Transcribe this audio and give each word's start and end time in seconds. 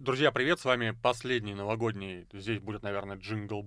Друзья, 0.00 0.32
привет, 0.32 0.58
с 0.58 0.64
вами 0.64 0.92
последний 0.92 1.52
новогодний, 1.52 2.26
здесь 2.32 2.58
будет, 2.58 2.82
наверное, 2.82 3.18
джингл 3.18 3.66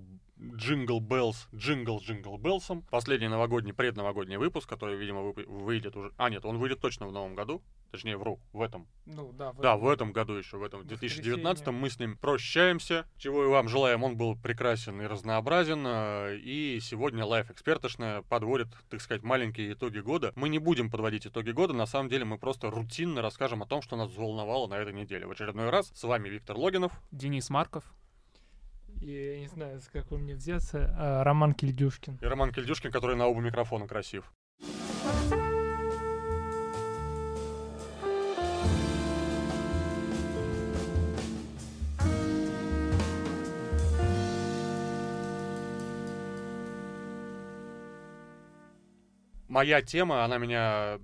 Jingle 0.54 1.00
Bells, 1.00 1.48
джингл 1.54 2.00
Jingle 2.00 2.38
Bells 2.38 2.66
ом. 2.66 2.82
Последний 2.90 3.28
новогодний, 3.28 3.72
предновогодний 3.72 4.36
выпуск, 4.36 4.68
который, 4.68 4.96
видимо, 4.96 5.32
выйдет 5.32 5.96
уже... 5.96 6.12
А, 6.16 6.30
нет, 6.30 6.44
он 6.44 6.58
выйдет 6.58 6.80
точно 6.80 7.06
в 7.06 7.12
новом 7.12 7.34
году. 7.34 7.62
Точнее, 7.90 8.16
вру, 8.16 8.40
в 8.52 8.60
этом. 8.60 8.88
Ну, 9.06 9.32
да. 9.32 9.52
В 9.52 9.60
да, 9.60 9.76
в 9.76 9.88
этом 9.88 10.12
году 10.12 10.32
еще, 10.32 10.56
в 10.56 10.64
этом, 10.64 10.80
в 10.80 10.84
2019 10.84 11.68
мы 11.68 11.88
с 11.88 12.00
ним 12.00 12.16
прощаемся. 12.16 13.06
Чего 13.16 13.44
и 13.44 13.46
вам 13.46 13.68
желаем, 13.68 14.02
он 14.02 14.16
был 14.16 14.36
прекрасен 14.36 15.00
и 15.00 15.06
разнообразен. 15.06 15.84
Э, 15.86 16.36
и 16.36 16.80
сегодня 16.80 17.24
Life 17.24 17.52
Экспертошная 17.52 18.22
подводит, 18.22 18.66
так 18.90 19.00
сказать, 19.00 19.22
маленькие 19.22 19.74
итоги 19.74 20.00
года. 20.00 20.32
Мы 20.34 20.48
не 20.48 20.58
будем 20.58 20.90
подводить 20.90 21.26
итоги 21.26 21.52
года, 21.52 21.72
на 21.72 21.86
самом 21.86 22.08
деле 22.08 22.24
мы 22.24 22.36
просто 22.36 22.68
рутинно 22.68 23.22
расскажем 23.22 23.62
о 23.62 23.66
том, 23.66 23.80
что 23.80 23.94
нас 23.94 24.10
взволновало 24.10 24.66
на 24.66 24.74
этой 24.74 24.92
неделе. 24.92 25.26
В 25.26 25.30
очередной 25.30 25.70
раз 25.70 25.92
с 25.94 26.02
вами 26.02 26.28
Виктор 26.28 26.56
Логинов. 26.56 26.92
Денис 27.12 27.48
Марков 27.48 27.84
и 29.04 29.34
я 29.34 29.38
не 29.38 29.48
знаю, 29.48 29.80
с 29.80 29.88
какой 29.88 30.18
мне 30.18 30.34
взяться, 30.34 30.94
а, 30.96 31.24
Роман 31.24 31.52
Кильдюшкин. 31.52 32.18
И 32.22 32.24
Роман 32.24 32.52
Кильдюшкин, 32.52 32.90
который 32.90 33.16
на 33.16 33.26
оба 33.26 33.40
микрофона 33.40 33.86
красив. 33.86 34.32
Моя 49.48 49.82
тема, 49.82 50.24
она 50.24 50.38
меня 50.38 50.98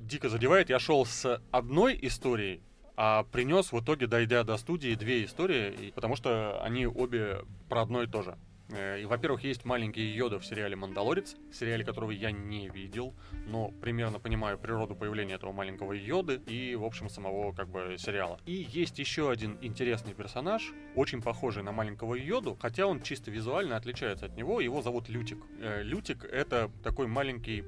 дико 0.00 0.28
задевает. 0.28 0.68
Я 0.68 0.80
шел 0.80 1.06
с 1.06 1.40
одной 1.50 1.96
историей, 2.02 2.60
а 3.02 3.22
принес 3.22 3.72
в 3.72 3.80
итоге, 3.80 4.06
дойдя 4.06 4.44
до 4.44 4.58
студии, 4.58 4.94
две 4.94 5.24
истории, 5.24 5.90
потому 5.94 6.16
что 6.16 6.62
они 6.62 6.86
обе 6.86 7.38
про 7.70 7.80
одно 7.80 8.02
и 8.02 8.06
то 8.06 8.20
же. 8.20 8.36
Э, 8.68 9.00
и, 9.00 9.06
во-первых, 9.06 9.42
есть 9.42 9.64
маленький 9.64 10.02
Йода 10.02 10.38
в 10.38 10.44
сериале 10.44 10.76
«Мандалорец», 10.76 11.34
сериале 11.50 11.82
которого 11.82 12.10
я 12.10 12.30
не 12.30 12.68
видел, 12.68 13.14
но 13.46 13.68
примерно 13.80 14.18
понимаю 14.18 14.58
природу 14.58 14.94
появления 14.94 15.36
этого 15.36 15.50
маленького 15.50 15.94
Йоды 15.94 16.42
и, 16.46 16.76
в 16.76 16.84
общем, 16.84 17.08
самого 17.08 17.52
как 17.52 17.70
бы 17.70 17.96
сериала. 17.98 18.38
И 18.44 18.68
есть 18.70 18.98
еще 18.98 19.30
один 19.30 19.56
интересный 19.62 20.12
персонаж, 20.12 20.74
очень 20.94 21.22
похожий 21.22 21.62
на 21.62 21.72
маленького 21.72 22.16
Йоду, 22.16 22.58
хотя 22.60 22.86
он 22.86 23.00
чисто 23.00 23.30
визуально 23.30 23.76
отличается 23.76 24.26
от 24.26 24.36
него, 24.36 24.60
его 24.60 24.82
зовут 24.82 25.08
Лютик. 25.08 25.38
Э, 25.58 25.82
Лютик— 25.82 26.24
это 26.30 26.70
такой 26.82 27.06
маленький 27.06 27.64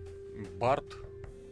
Барт 0.61 0.95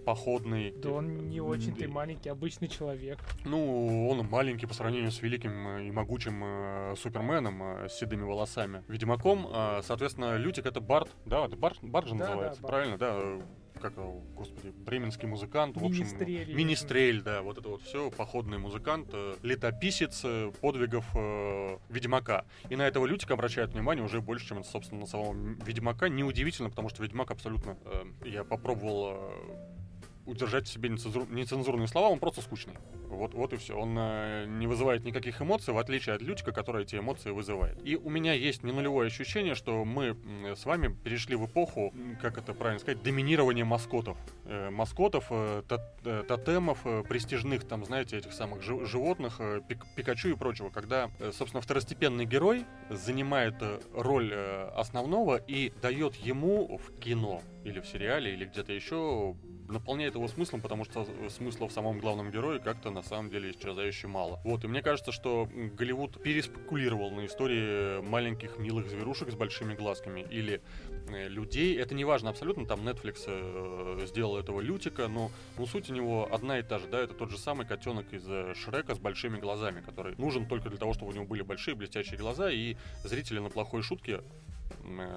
походный. 0.04 0.72
Да 0.76 0.90
он 0.90 1.28
не 1.28 1.40
очень-то 1.40 1.88
маленький, 1.88 2.28
обычный 2.28 2.68
человек. 2.68 3.18
Ну, 3.44 4.08
он 4.08 4.26
маленький 4.28 4.66
по 4.66 4.74
сравнению 4.74 5.10
с 5.10 5.22
великим 5.22 5.78
и 5.78 5.90
могучим 5.90 6.42
э, 6.44 6.94
Суперменом 6.96 7.62
э, 7.62 7.88
с 7.88 7.98
седыми 7.98 8.22
волосами. 8.22 8.82
Ведьмаком, 8.88 9.46
э, 9.52 9.80
соответственно, 9.84 10.36
Лютик 10.36 10.66
это 10.66 10.80
Барт, 10.80 11.10
да, 11.26 11.44
это 11.44 11.56
Барт, 11.56 11.78
Барт 11.82 12.08
же 12.08 12.14
да, 12.14 12.26
называется, 12.26 12.62
да, 12.62 12.68
правильно, 12.68 12.98
да, 12.98 13.40
как, 13.80 13.94
господи, 14.34 14.70
бременский 14.70 15.26
музыкант, 15.26 15.76
в 15.76 15.84
общем, 15.84 16.06
министрель, 16.54 17.22
да, 17.22 17.42
вот 17.42 17.58
это 17.58 17.68
вот 17.68 17.82
все, 17.82 18.10
походный 18.10 18.58
музыкант, 18.58 19.08
э, 19.12 19.36
летописец 19.42 20.20
э, 20.24 20.52
подвигов 20.60 21.04
э, 21.14 21.78
Ведьмака. 21.88 22.44
И 22.68 22.76
на 22.76 22.86
этого 22.86 23.06
Лютика 23.06 23.34
обращают 23.34 23.72
внимание 23.72 24.04
уже 24.04 24.20
больше, 24.20 24.46
чем, 24.46 24.62
собственно, 24.64 25.00
на 25.00 25.06
самого 25.06 25.34
Ведьмака. 25.64 26.08
Неудивительно, 26.08 26.70
потому 26.70 26.88
что 26.90 27.02
Ведьмак 27.02 27.30
абсолютно, 27.30 27.78
э, 27.84 28.28
я 28.28 28.44
попробовал 28.44 29.12
э, 29.12 29.79
удержать 30.26 30.66
в 30.66 30.72
себе 30.72 30.88
нецензур... 30.88 31.28
нецензурные 31.30 31.88
слова, 31.88 32.08
он 32.08 32.18
просто 32.18 32.42
скучный. 32.42 32.74
Вот, 33.08 33.34
вот 33.34 33.52
и 33.52 33.56
все. 33.56 33.76
Он 33.76 33.96
э, 33.98 34.46
не 34.46 34.66
вызывает 34.66 35.04
никаких 35.04 35.42
эмоций, 35.42 35.74
в 35.74 35.78
отличие 35.78 36.14
от 36.14 36.22
Лютика, 36.22 36.52
который 36.52 36.84
эти 36.84 36.96
эмоции 36.96 37.30
вызывает. 37.30 37.78
И 37.84 37.96
у 37.96 38.08
меня 38.08 38.32
есть 38.32 38.62
не 38.62 38.72
нулевое 38.72 39.08
ощущение, 39.08 39.54
что 39.54 39.84
мы 39.84 40.16
с 40.56 40.64
вами 40.64 40.94
перешли 40.94 41.36
в 41.36 41.46
эпоху, 41.46 41.92
как 42.22 42.38
это 42.38 42.54
правильно 42.54 42.80
сказать, 42.80 43.02
доминирования 43.02 43.64
маскотов. 43.64 44.16
Э, 44.44 44.70
маскотов, 44.70 45.26
э, 45.30 45.62
э, 46.04 46.24
тотемов, 46.26 46.78
э, 46.84 47.02
престижных, 47.08 47.66
там, 47.66 47.84
знаете, 47.84 48.16
этих 48.16 48.32
самых 48.32 48.62
жи- 48.62 48.86
животных, 48.86 49.36
э, 49.40 49.60
пик 49.68 49.84
Пикачу 49.96 50.28
и 50.28 50.34
прочего. 50.34 50.70
Когда, 50.70 51.10
э, 51.18 51.32
собственно, 51.32 51.60
второстепенный 51.60 52.26
герой 52.26 52.64
занимает 52.90 53.54
э, 53.60 53.80
роль 53.94 54.30
э, 54.32 54.70
основного 54.76 55.36
и 55.36 55.72
дает 55.82 56.14
ему 56.14 56.78
в 56.78 56.98
кино 57.00 57.42
или 57.64 57.80
в 57.80 57.86
сериале, 57.86 58.32
или 58.32 58.44
где-то 58.44 58.72
еще 58.72 59.36
наполняет 59.68 60.14
его 60.14 60.26
смыслом, 60.28 60.60
потому 60.60 60.84
что 60.84 61.06
смысла 61.28 61.68
в 61.68 61.72
самом 61.72 62.00
главном 62.00 62.30
герое 62.30 62.58
как-то 62.58 62.90
на 62.90 63.02
самом 63.02 63.30
деле 63.30 63.50
исчезающе 63.50 64.08
мало. 64.08 64.40
Вот, 64.44 64.64
и 64.64 64.68
мне 64.68 64.82
кажется, 64.82 65.12
что 65.12 65.48
Голливуд 65.52 66.22
переспекулировал 66.22 67.10
на 67.10 67.26
истории 67.26 68.00
маленьких 68.02 68.58
милых 68.58 68.88
зверушек 68.88 69.30
с 69.30 69.34
большими 69.34 69.74
глазками 69.74 70.26
или 70.28 70.60
э, 71.08 71.28
людей. 71.28 71.78
Это 71.78 71.94
не 71.94 72.04
важно 72.04 72.30
абсолютно, 72.30 72.66
там 72.66 72.80
Netflix 72.80 73.24
э, 73.26 74.06
сделал 74.06 74.38
этого 74.38 74.60
Лютика, 74.60 75.08
но, 75.08 75.30
но 75.56 75.66
суть 75.66 75.90
у 75.90 75.94
него 75.94 76.28
одна 76.32 76.58
и 76.58 76.62
та 76.62 76.78
же, 76.78 76.86
да, 76.88 77.00
это 77.00 77.14
тот 77.14 77.30
же 77.30 77.38
самый 77.38 77.66
котенок 77.66 78.12
из 78.12 78.24
э, 78.28 78.54
Шрека 78.54 78.94
с 78.94 78.98
большими 78.98 79.38
глазами, 79.38 79.80
который 79.80 80.16
нужен 80.16 80.46
только 80.46 80.68
для 80.68 80.78
того, 80.78 80.94
чтобы 80.94 81.12
у 81.12 81.14
него 81.14 81.24
были 81.24 81.42
большие 81.42 81.74
блестящие 81.74 82.18
глаза, 82.18 82.50
и 82.50 82.76
зрители 83.04 83.38
на 83.38 83.50
плохой 83.50 83.82
шутке 83.82 84.20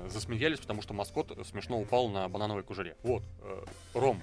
засмеялись, 0.08 0.60
потому 0.60 0.82
что 0.82 0.94
маскот 0.94 1.38
смешно 1.48 1.80
упал 1.80 2.10
на 2.10 2.28
банановой 2.30 2.64
кожуре. 2.64 2.96
Вот, 3.04 3.24
э, 3.42 3.66
Ром, 3.94 4.22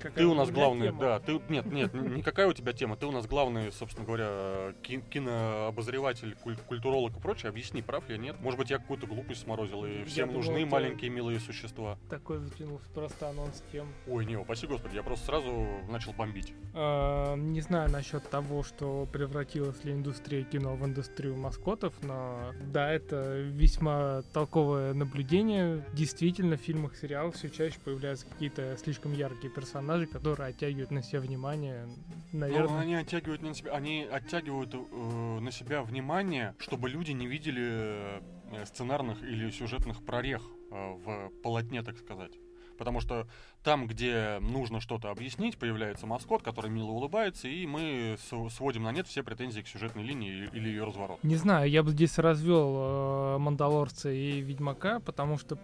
Какая 0.00 0.14
ты 0.14 0.26
у 0.26 0.34
нас 0.34 0.50
главный, 0.50 0.86
тема? 0.88 1.00
да, 1.00 1.18
ты, 1.20 1.40
нет, 1.48 1.66
нет, 1.66 1.92
никакая 1.94 2.46
у 2.48 2.52
тебя 2.52 2.72
тема, 2.72 2.96
ты 2.96 3.06
у 3.06 3.10
нас 3.12 3.26
главный, 3.26 3.70
собственно 3.70 4.06
говоря, 4.06 4.72
ки- 4.82 5.02
кинообозреватель, 5.10 6.36
куль- 6.42 6.56
культуролог 6.66 7.16
и 7.16 7.20
прочее, 7.20 7.50
объясни, 7.50 7.82
прав 7.82 8.08
я 8.08 8.16
нет? 8.16 8.36
Может 8.40 8.58
быть, 8.58 8.70
я 8.70 8.78
какую-то 8.78 9.06
глупость 9.06 9.42
сморозил, 9.42 9.84
и 9.84 10.04
всем 10.04 10.28
я 10.30 10.34
нужны 10.34 10.60
думал, 10.60 10.70
маленькие 10.70 11.10
милые 11.10 11.38
существа. 11.40 11.98
Такой 12.08 12.38
закинул 12.38 12.80
просто 12.94 13.28
анонс 13.28 13.62
тем. 13.72 13.88
Ой, 14.06 14.24
не, 14.24 14.36
упаси 14.36 14.66
господи, 14.66 14.94
я 14.96 15.02
просто 15.02 15.26
сразу 15.26 15.66
начал 15.88 16.12
бомбить. 16.12 16.52
А, 16.74 17.36
не 17.36 17.60
знаю 17.60 17.90
насчет 17.90 18.28
того, 18.30 18.62
что 18.62 19.06
превратилась 19.12 19.84
ли 19.84 19.92
индустрия 19.92 20.44
кино 20.44 20.76
в 20.76 20.84
индустрию 20.86 21.36
маскотов, 21.36 21.92
но 22.02 22.52
да, 22.72 22.90
это 22.90 23.38
весьма 23.40 24.22
толковое 24.32 24.94
наблюдение. 24.94 25.84
Действительно, 25.92 26.56
в 26.56 26.60
фильмах, 26.60 26.96
сериалах 26.96 27.34
все 27.34 27.50
чаще 27.50 27.78
появляются 27.84 28.26
какие-то 28.26 28.76
слишком 28.82 29.12
яркие 29.12 29.52
персонажи, 29.52 29.89
персонажей, 29.90 30.06
которые 30.06 30.48
оттягивают 30.50 30.90
на 30.90 31.02
себя 31.02 31.20
внимание, 31.20 31.88
наверное. 32.32 32.68
Ну, 32.68 32.78
они 32.78 32.94
оттягивают 32.94 33.42
на 33.42 33.54
себя, 33.54 33.72
они 33.72 34.04
оттягивают 34.04 34.74
э, 34.74 35.38
на 35.40 35.50
себя 35.50 35.82
внимание, 35.82 36.54
чтобы 36.58 36.88
люди 36.88 37.12
не 37.12 37.26
видели 37.26 38.20
э, 38.52 38.64
сценарных 38.66 39.22
или 39.22 39.50
сюжетных 39.50 40.04
прорех 40.04 40.42
э, 40.70 40.92
в 41.04 41.30
полотне, 41.42 41.82
так 41.82 41.98
сказать. 41.98 42.32
Потому 42.78 43.00
что 43.00 43.26
там, 43.62 43.86
где 43.86 44.38
нужно 44.40 44.80
что-то 44.80 45.10
объяснить, 45.10 45.58
появляется 45.58 46.06
маскот, 46.06 46.42
который 46.42 46.70
мило 46.70 46.90
улыбается, 46.90 47.46
и 47.46 47.66
мы 47.66 48.16
сводим 48.48 48.84
на 48.84 48.92
нет 48.92 49.06
все 49.06 49.22
претензии 49.22 49.60
к 49.60 49.68
сюжетной 49.68 50.02
линии 50.02 50.48
или 50.54 50.68
ее 50.68 50.84
разворот. 50.84 51.22
Не 51.22 51.36
знаю, 51.36 51.68
я 51.68 51.82
бы 51.82 51.90
здесь 51.90 52.16
развел 52.18 52.74
э, 52.76 53.38
Мандалорца 53.38 54.10
и 54.10 54.40
Ведьмака, 54.40 55.00
потому 55.00 55.36
что 55.36 55.58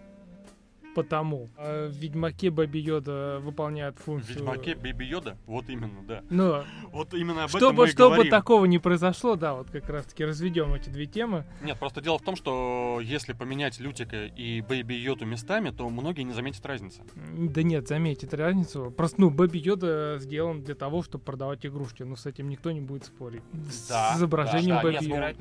потому. 0.97 1.51
А 1.57 1.89
в 1.89 1.93
Ведьмаке 1.93 2.49
Бэби 2.49 2.79
Йода 2.79 3.39
выполняет 3.41 3.99
функцию... 3.99 4.33
В 4.33 4.37
Ведьмаке 4.37 4.75
Baby 4.75 5.03
Йода? 5.03 5.37
Вот 5.45 5.69
именно, 5.69 6.01
да. 6.07 6.23
Ну, 6.31 6.63
вот 6.91 7.13
именно 7.13 7.43
об 7.43 7.49
чтобы, 7.49 7.65
этом 7.65 7.75
мы 7.75 7.87
Чтобы 7.87 8.15
говорим. 8.15 8.31
такого 8.31 8.65
не 8.65 8.79
произошло, 8.79 9.35
да, 9.35 9.53
вот 9.53 9.69
как 9.69 9.87
раз-таки 9.89 10.25
разведем 10.25 10.73
эти 10.73 10.89
две 10.89 11.05
темы. 11.05 11.45
Нет, 11.61 11.77
просто 11.77 12.01
дело 12.01 12.17
в 12.17 12.23
том, 12.23 12.35
что 12.35 12.99
если 13.03 13.33
поменять 13.33 13.79
Лютика 13.79 14.25
и 14.25 14.61
Baby 14.61 14.95
Йоду 14.95 15.27
местами, 15.27 15.69
то 15.69 15.87
многие 15.87 16.23
не 16.23 16.33
заметят 16.33 16.65
разницы. 16.65 17.03
Да 17.37 17.61
нет, 17.61 17.87
заметит 17.87 18.33
разницу. 18.33 18.89
Просто, 18.89 19.21
ну, 19.21 19.29
Baby 19.29 19.59
Йода 19.59 20.17
сделан 20.17 20.63
для 20.63 20.73
того, 20.73 21.03
чтобы 21.03 21.23
продавать 21.23 21.63
игрушки. 21.63 22.01
Ну, 22.01 22.15
с 22.15 22.25
этим 22.25 22.49
никто 22.49 22.71
не 22.71 22.81
будет 22.81 23.05
спорить. 23.05 23.43
Да, 23.87 24.13
с 24.13 24.17
изображением 24.17 24.77
да, 24.77 24.81
да, 24.81 24.91
Baby 24.91 25.05
Йода. 25.05 25.35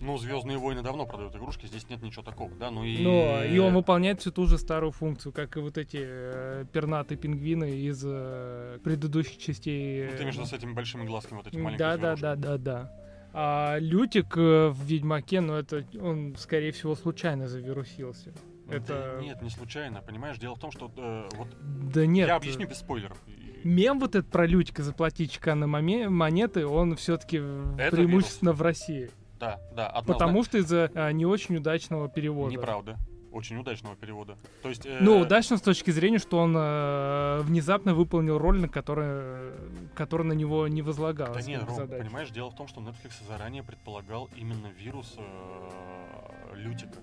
Ну, 0.00 0.16
Звездные 0.16 0.56
войны 0.56 0.82
давно 0.82 1.04
продают 1.04 1.36
игрушки, 1.36 1.66
здесь 1.66 1.86
нет 1.90 2.02
ничего 2.02 2.22
такого, 2.22 2.50
да, 2.58 2.70
ну 2.70 2.82
и... 2.82 3.02
Но 3.02 3.44
и 3.44 3.58
он 3.58 3.74
выполняет 3.74 4.20
всю 4.20 4.30
ту 4.30 4.46
же 4.46 4.56
старую 4.56 4.85
функцию, 4.90 5.32
как 5.32 5.56
и 5.56 5.60
вот 5.60 5.78
эти 5.78 5.98
э, 6.00 6.64
пернатые 6.72 7.18
пингвины 7.18 7.70
из 7.70 8.02
э, 8.04 8.78
предыдущих 8.84 9.38
частей. 9.38 10.08
Ну, 10.10 10.16
ты 10.16 10.24
между 10.24 10.44
с 10.46 10.52
этими 10.52 10.72
большими 10.72 11.04
глазками, 11.04 11.38
вот 11.38 11.46
эти 11.48 11.56
маленькие 11.56 11.78
Да, 11.78 11.96
да, 11.96 12.16
да, 12.16 12.36
да, 12.36 12.58
да. 12.58 12.92
А 13.32 13.76
Лютик 13.78 14.36
э, 14.36 14.68
в 14.68 14.82
Ведьмаке, 14.84 15.40
ну 15.40 15.54
это 15.54 15.84
он, 16.00 16.34
скорее 16.38 16.72
всего, 16.72 16.94
случайно 16.94 17.48
завирусился. 17.48 18.32
Ну, 18.66 18.72
это... 18.72 19.16
Да, 19.16 19.22
нет, 19.22 19.42
не 19.42 19.50
случайно, 19.50 20.00
понимаешь? 20.00 20.38
Дело 20.38 20.54
в 20.54 20.58
том, 20.58 20.72
что 20.72 20.90
э, 20.96 21.28
вот... 21.36 21.48
Да 21.92 22.06
нет. 22.06 22.28
Я 22.28 22.36
объясню 22.36 22.66
без 22.66 22.78
спойлеров. 22.78 23.18
Мем 23.62 23.98
вот 23.98 24.14
этот 24.14 24.30
про 24.30 24.46
Лютика 24.46 24.82
заплатить 24.82 25.32
чеканные 25.32 25.66
монеты, 26.08 26.66
он 26.66 26.96
все-таки 26.96 27.38
преимущественно 27.38 28.50
вирус. 28.50 28.58
в 28.58 28.62
России. 28.62 29.10
Да, 29.38 29.60
да, 29.74 29.88
однозначно. 29.88 30.12
Потому 30.14 30.44
что 30.44 30.58
из-за 30.58 30.90
а, 30.94 31.12
не 31.12 31.26
очень 31.26 31.56
удачного 31.56 32.08
перевода. 32.08 32.52
Неправда 32.52 32.96
очень 33.36 33.56
удачного 33.56 33.94
перевода. 33.96 34.36
То 34.62 34.68
есть, 34.68 34.86
э... 34.86 34.98
Ну, 35.00 35.20
удачно 35.20 35.56
с 35.56 35.60
точки 35.60 35.90
зрения, 35.90 36.18
что 36.18 36.38
он 36.38 36.54
э, 36.56 37.40
внезапно 37.42 37.94
выполнил 37.94 38.38
роль, 38.38 38.60
на 38.60 38.68
которой, 38.68 39.52
которая 39.94 40.26
на 40.26 40.32
него 40.32 40.66
не 40.68 40.82
возлагалась. 40.82 41.44
Да 41.44 41.50
нет, 41.50 41.62
Ром, 41.64 41.88
понимаешь, 41.88 42.30
дело 42.30 42.50
в 42.50 42.56
том, 42.56 42.66
что 42.66 42.80
Netflix 42.80 43.26
заранее 43.28 43.62
предполагал 43.62 44.28
именно 44.36 44.68
вирус 44.68 45.14
э, 45.18 46.56
Лютика 46.56 46.98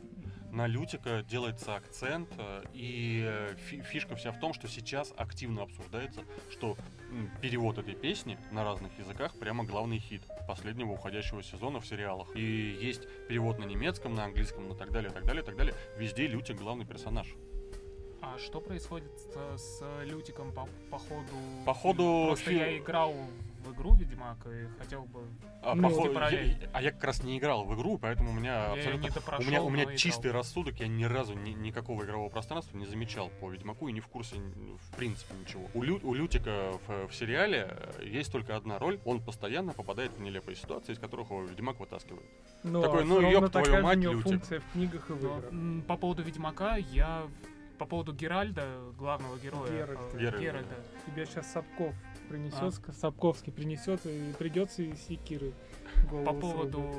на 0.53 0.67
Лютика 0.67 1.23
делается 1.23 1.75
акцент, 1.75 2.29
э, 2.37 2.63
и 2.73 3.23
э, 3.25 3.55
фишка 3.91 4.15
вся 4.15 4.31
в 4.31 4.39
том, 4.39 4.53
что 4.53 4.67
сейчас 4.67 5.11
активно 5.17 5.63
обсуждается, 5.63 6.21
что 6.51 6.77
перевод 7.41 7.77
этой 7.77 7.95
песни 7.95 8.37
на 8.51 8.63
разных 8.63 8.97
языках 8.99 9.35
прямо 9.39 9.63
главный 9.63 9.99
хит 9.99 10.21
последнего 10.47 10.91
уходящего 10.91 11.43
сезона 11.43 11.79
в 11.79 11.87
сериалах. 11.87 12.35
И 12.35 12.41
есть 12.81 13.07
перевод 13.27 13.59
на 13.59 13.65
немецком, 13.65 14.13
на 14.13 14.25
английском, 14.25 14.67
на 14.67 14.75
так 14.75 14.91
далее, 14.91 15.11
так 15.11 15.25
далее, 15.25 15.43
так 15.43 15.55
далее. 15.55 15.75
Везде 15.97 16.27
Лютик 16.27 16.57
главный 16.57 16.85
персонаж. 16.85 17.35
А 18.21 18.37
что 18.37 18.61
происходит 18.61 19.11
с, 19.57 19.83
Лютиком 20.05 20.53
по, 20.53 20.67
по 20.89 20.97
ходу? 20.97 21.35
По 21.65 21.73
ходу... 21.73 22.25
Просто 22.27 22.49
фи... 22.49 22.55
я 22.55 22.77
играл 22.77 23.13
в 23.63 23.73
игру 23.73 23.93
Ведьмак 23.95 24.37
и 24.45 24.67
хотел 24.79 25.05
бы. 25.05 25.21
А, 25.61 25.75
ну, 25.75 25.89
типа, 25.89 26.29
я, 26.29 26.69
а 26.73 26.81
я 26.81 26.91
как 26.91 27.03
раз 27.03 27.23
не 27.23 27.37
играл 27.37 27.65
в 27.65 27.73
игру, 27.75 27.97
поэтому 27.97 28.31
у 28.31 28.33
меня 28.33 28.67
я 28.67 28.73
абсолютно. 28.73 29.09
Допрошел, 29.09 29.45
у 29.45 29.49
меня, 29.49 29.63
у 29.63 29.69
меня 29.69 29.95
чистый 29.95 30.27
играл. 30.27 30.41
рассудок, 30.41 30.79
я 30.79 30.87
ни 30.87 31.03
разу 31.05 31.33
ни, 31.33 31.51
никакого 31.51 32.03
игрового 32.03 32.29
пространства 32.29 32.77
не 32.77 32.85
замечал 32.85 33.29
по 33.39 33.49
Ведьмаку 33.49 33.87
и 33.87 33.91
не 33.91 34.01
в 34.01 34.07
курсе 34.07 34.35
в 34.35 34.95
принципе 34.95 35.33
ничего. 35.39 35.67
У, 35.73 35.83
Лю, 35.83 35.99
у 36.03 36.13
Лютика 36.13 36.73
в, 36.87 37.07
в 37.07 37.15
сериале 37.15 37.67
э, 37.69 38.05
есть 38.05 38.31
только 38.31 38.55
одна 38.55 38.79
роль, 38.79 38.99
он 39.05 39.21
постоянно 39.21 39.73
попадает 39.73 40.11
в 40.13 40.19
нелепые 40.19 40.55
ситуации, 40.55 40.93
из 40.93 40.99
которых 40.99 41.29
его 41.29 41.43
Ведьмак 41.43 41.79
вытаскивает. 41.79 42.25
Ну, 42.63 42.81
Такой, 42.81 43.03
а 43.03 43.05
ну 43.05 43.21
ёб 43.21 43.49
твою 43.49 43.81
мать, 43.81 43.97
Лютик. 43.97 44.23
функция 44.23 44.59
в 44.59 44.71
книгах 44.71 45.09
и 45.09 45.13
в 45.13 45.25
играх. 45.25 45.85
По 45.87 45.97
поводу 45.97 46.23
Ведьмака 46.23 46.75
я 46.77 47.27
по 47.77 47.85
поводу 47.85 48.13
Геральда, 48.13 48.65
главного 48.97 49.37
героя. 49.37 49.69
Геральта. 49.69 50.17
Геральта. 50.17 50.41
Геральта. 50.41 50.75
Тебе 51.05 51.25
сейчас 51.25 51.51
Сапков 51.51 51.93
принесет, 52.33 52.81
а? 52.87 52.93
Сапковский 52.93 53.53
принесет, 53.53 54.05
и 54.05 54.33
придется 54.37 54.81
и 54.81 54.95
секиры. 54.95 55.53
По 56.25 56.33
поводу. 56.33 56.89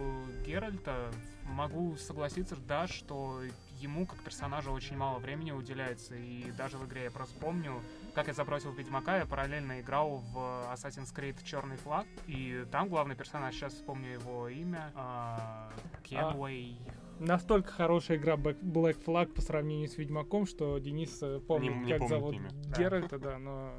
Геральта 0.46 1.10
могу 1.44 1.96
согласиться, 1.96 2.56
да, 2.68 2.86
что 2.86 3.40
ему 3.80 4.06
как 4.06 4.18
персонажу 4.20 4.72
очень 4.72 4.96
мало 4.96 5.18
времени 5.18 5.50
уделяется, 5.50 6.14
и 6.14 6.50
даже 6.52 6.78
в 6.78 6.86
игре 6.86 7.04
я 7.04 7.10
просто 7.10 7.38
помню, 7.38 7.80
как 8.14 8.28
я 8.28 8.32
забросил 8.32 8.72
Ведьмака, 8.72 9.18
я 9.18 9.26
параллельно 9.26 9.80
играл 9.80 10.22
в 10.32 10.38
Assassin's 10.72 11.14
Creed 11.14 11.36
Черный 11.44 11.76
флаг, 11.76 12.06
и 12.26 12.64
там 12.70 12.88
главный 12.88 13.16
персонаж, 13.16 13.54
сейчас 13.54 13.74
вспомню 13.74 14.12
его 14.12 14.48
имя, 14.48 14.92
а, 14.94 15.70
Кенуэй. 16.04 16.78
А, 16.86 17.24
настолько 17.24 17.72
хорошая 17.72 18.16
игра 18.16 18.36
Black 18.36 19.04
Flag 19.04 19.34
по 19.34 19.42
сравнению 19.42 19.88
с 19.88 19.98
Ведьмаком, 19.98 20.46
что 20.46 20.78
Денис 20.78 21.20
э, 21.22 21.40
помнит, 21.40 21.74
не, 21.74 21.84
не 21.84 21.98
как 21.98 22.08
зовут 22.08 22.36
имя. 22.36 22.50
Геральта, 22.78 23.18
да, 23.18 23.38
но... 23.38 23.74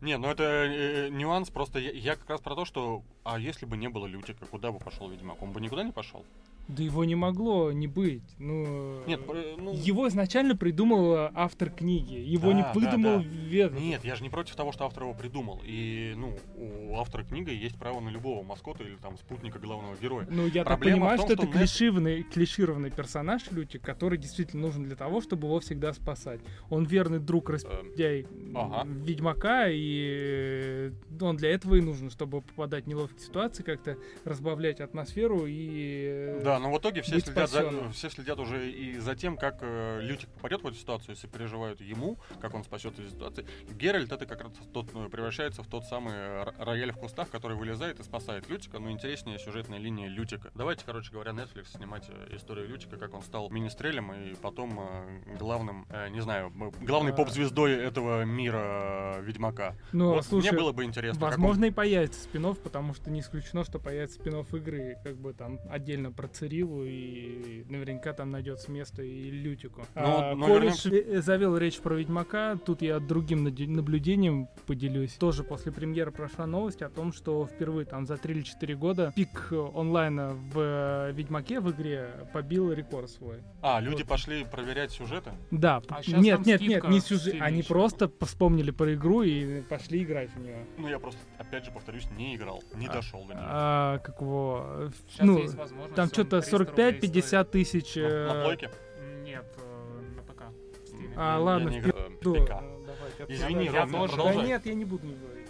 Не, 0.00 0.16
ну 0.16 0.28
это 0.28 0.44
э, 0.44 1.06
э, 1.06 1.08
нюанс, 1.08 1.50
просто 1.50 1.80
я, 1.80 1.90
я 1.90 2.14
как 2.14 2.30
раз 2.30 2.40
про 2.40 2.54
то, 2.54 2.64
что 2.64 3.02
а 3.24 3.38
если 3.38 3.66
бы 3.66 3.76
не 3.76 3.88
было 3.88 4.06
Лютика, 4.06 4.46
куда 4.46 4.70
бы 4.70 4.78
пошел 4.78 5.08
Ведьмак? 5.08 5.42
Он 5.42 5.50
бы 5.52 5.60
никуда 5.60 5.82
не 5.82 5.90
пошел? 5.90 6.24
Да 6.68 6.82
его 6.82 7.04
не 7.04 7.14
могло 7.14 7.72
не 7.72 7.86
быть. 7.86 8.22
Ну, 8.38 9.02
Нет, 9.06 9.20
ну... 9.56 9.74
Его 9.74 10.06
изначально 10.08 10.54
придумал 10.54 11.30
автор 11.34 11.70
книги. 11.70 12.14
Его 12.14 12.52
да, 12.52 12.56
не 12.58 12.64
придумал 12.74 13.18
да, 13.18 13.24
да. 13.24 13.48
Ведов. 13.48 13.80
Нет, 13.80 14.04
я 14.04 14.16
же 14.16 14.22
не 14.22 14.28
против 14.28 14.54
того, 14.54 14.72
что 14.72 14.84
автор 14.84 15.04
его 15.04 15.14
придумал. 15.14 15.62
И, 15.64 16.12
ну, 16.16 16.36
у 16.56 16.96
автора 16.98 17.24
книги 17.24 17.50
есть 17.50 17.76
право 17.78 18.00
на 18.00 18.10
любого 18.10 18.42
маскота 18.42 18.84
или 18.84 18.96
там 18.96 19.16
спутника 19.16 19.58
главного 19.58 19.96
героя. 19.96 20.26
Ну, 20.30 20.46
я 20.46 20.62
Проблема 20.64 20.66
так 20.66 20.80
понимаю, 20.80 21.18
том, 21.18 21.26
что, 21.26 21.36
что 21.36 21.44
это 21.44 21.58
клишированный, 21.58 22.22
клишированный 22.22 22.90
персонаж 22.90 23.50
Лютик, 23.50 23.82
который 23.82 24.18
действительно 24.18 24.66
нужен 24.66 24.84
для 24.84 24.96
того, 24.96 25.22
чтобы 25.22 25.46
его 25.46 25.60
всегда 25.60 25.94
спасать. 25.94 26.40
Он 26.68 26.84
верный 26.84 27.18
друг 27.18 27.48
эм, 27.48 27.56
ага. 28.54 28.86
Ведьмака, 28.86 29.68
и 29.70 30.92
он 31.18 31.36
для 31.36 31.50
этого 31.50 31.76
и 31.76 31.80
нужен, 31.80 32.10
чтобы 32.10 32.42
попадать 32.42 32.84
в 32.84 32.88
неловкие 32.88 33.20
ситуации, 33.20 33.62
как-то 33.62 33.96
разбавлять 34.24 34.80
атмосферу 34.80 35.44
и 35.46 36.40
да, 36.44 36.57
но 36.58 36.72
в 36.72 36.78
итоге 36.78 37.02
все 37.02 37.20
следят, 37.20 37.50
за, 37.50 37.90
все 37.90 38.10
следят 38.10 38.38
уже 38.38 38.70
и 38.70 38.98
за 38.98 39.14
тем, 39.14 39.36
как 39.36 39.58
э, 39.60 40.00
Лютик 40.02 40.28
попадет 40.30 40.62
в 40.62 40.66
эту 40.66 40.76
ситуацию, 40.76 41.14
если 41.14 41.26
переживают 41.26 41.80
ему, 41.80 42.18
как 42.40 42.54
он 42.54 42.64
спасет 42.64 42.98
из 42.98 43.10
ситуации. 43.10 43.46
Геральт 43.70 44.12
это 44.12 44.26
как 44.26 44.42
раз 44.42 44.52
тот, 44.72 44.92
ну, 44.92 45.08
превращается 45.08 45.62
в 45.62 45.68
тот 45.68 45.84
самый 45.84 46.44
рояль 46.58 46.92
в 46.92 46.96
кустах, 46.96 47.30
который 47.30 47.56
вылезает 47.56 48.00
и 48.00 48.02
спасает 48.02 48.48
Лютика. 48.48 48.78
Но 48.78 48.90
интереснее 48.90 49.38
сюжетная 49.38 49.78
линия 49.78 50.08
Лютика. 50.08 50.50
Давайте, 50.54 50.84
короче 50.84 51.12
говоря, 51.12 51.32
Netflix 51.32 51.76
снимать 51.76 52.08
э, 52.08 52.36
историю 52.36 52.68
Лютика, 52.68 52.96
как 52.96 53.14
он 53.14 53.22
стал 53.22 53.50
министрелем 53.50 54.12
и 54.12 54.34
потом 54.34 54.78
э, 54.80 55.36
главным, 55.38 55.86
э, 55.90 56.08
не 56.08 56.20
знаю, 56.20 56.52
главной 56.80 57.12
а... 57.12 57.14
поп-звездой 57.14 57.72
этого 57.72 58.24
мира 58.24 59.16
э, 59.18 59.22
Ведьмака. 59.22 59.76
Ну, 59.92 60.14
вот 60.14 60.24
слушай, 60.24 60.50
мне 60.50 60.58
было 60.58 60.72
бы 60.72 60.84
интересно. 60.84 61.20
Возможно, 61.20 61.66
он... 61.66 61.72
и 61.72 61.74
появится 61.74 62.20
спин 62.20 62.54
потому 62.54 62.94
что 62.94 63.10
не 63.10 63.20
исключено, 63.20 63.64
что 63.64 63.78
появится 63.78 64.20
спин 64.20 64.34
игры, 64.40 64.96
как 65.02 65.16
бы 65.16 65.32
там 65.32 65.58
отдельно 65.70 66.12
про 66.12 66.28
Цирилу, 66.48 66.84
и 66.84 67.64
наверняка 67.68 68.12
там 68.12 68.30
найдется 68.30 68.70
место 68.70 69.02
и 69.02 69.30
Лютику. 69.30 69.82
Ну, 69.94 70.02
а, 70.02 70.34
ну, 70.34 70.46
Колледж 70.46 70.88
вернем... 70.88 71.22
завел 71.22 71.56
речь 71.56 71.78
про 71.78 71.94
Ведьмака, 71.94 72.56
тут 72.64 72.80
я 72.82 72.98
другим 72.98 73.44
наблюдением 73.44 74.48
поделюсь. 74.66 75.12
Тоже 75.14 75.44
после 75.44 75.72
премьеры 75.72 76.10
прошла 76.10 76.46
новость 76.46 76.82
о 76.82 76.88
том, 76.88 77.12
что 77.12 77.46
впервые 77.46 77.84
там 77.84 78.06
за 78.06 78.16
3 78.16 78.34
или 78.34 78.42
4 78.42 78.76
года 78.76 79.12
пик 79.14 79.52
онлайна 79.52 80.30
в 80.52 81.10
Ведьмаке 81.12 81.60
в 81.60 81.70
игре 81.70 82.08
побил 82.32 82.72
рекорд 82.72 83.10
свой. 83.10 83.42
А, 83.60 83.80
люди 83.80 84.02
вот. 84.02 84.08
пошли 84.08 84.44
проверять 84.44 84.92
сюжеты? 84.92 85.32
Да. 85.50 85.82
А 85.88 86.00
нет, 86.06 86.46
нет, 86.46 86.60
нет, 86.60 86.88
не 86.88 87.00
сюжет. 87.00 87.36
Они 87.40 87.62
просто 87.62 88.10
вспомнили 88.22 88.70
про 88.70 88.94
игру 88.94 89.22
и 89.22 89.60
пошли 89.62 90.02
играть 90.02 90.30
в 90.30 90.40
нее. 90.40 90.64
Ну, 90.78 90.88
я 90.88 90.98
просто, 90.98 91.20
опять 91.38 91.64
же, 91.64 91.70
повторюсь, 91.72 92.08
не 92.16 92.36
играл, 92.36 92.62
не 92.74 92.86
а, 92.86 92.92
дошел 92.92 93.24
до 93.24 93.34
нее. 93.34 93.44
А, 93.46 93.98
как 93.98 94.20
его... 94.20 94.90
Сейчас 95.10 95.26
ну, 95.26 95.48
там 95.94 96.08
что-то 96.08 96.37
45-50 96.40 97.44
тысяч... 97.44 97.96
На, 97.96 98.02
на 98.02 98.40
э, 98.40 98.42
плойке? 98.42 98.70
Нет, 99.22 99.44
э, 99.56 100.16
на 100.16 100.22
ПК. 100.22 100.42
А, 101.16 101.38
ладно, 101.38 101.70
в 101.70 102.16
ПК. 102.18 102.52
Извини, 103.28 103.68
Ром, 103.70 103.90
продолжай. 103.90 104.36
Да 104.36 104.42
нет, 104.42 104.66
я 104.66 104.74
не 104.74 104.84
буду 104.84 105.08
говорить. 105.08 105.48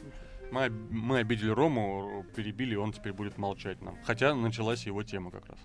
Мы, 0.51 0.71
мы 0.71 1.19
обидели 1.19 1.51
Рому, 1.51 2.25
перебили, 2.35 2.75
он 2.75 2.93
теперь 2.93 3.13
будет 3.13 3.37
молчать 3.37 3.83
нам. 3.83 3.99
Хотя 4.05 4.35
началась 4.35 4.87
его 4.87 5.03
тема 5.03 5.31
как 5.31 5.47
раз. 5.47 5.59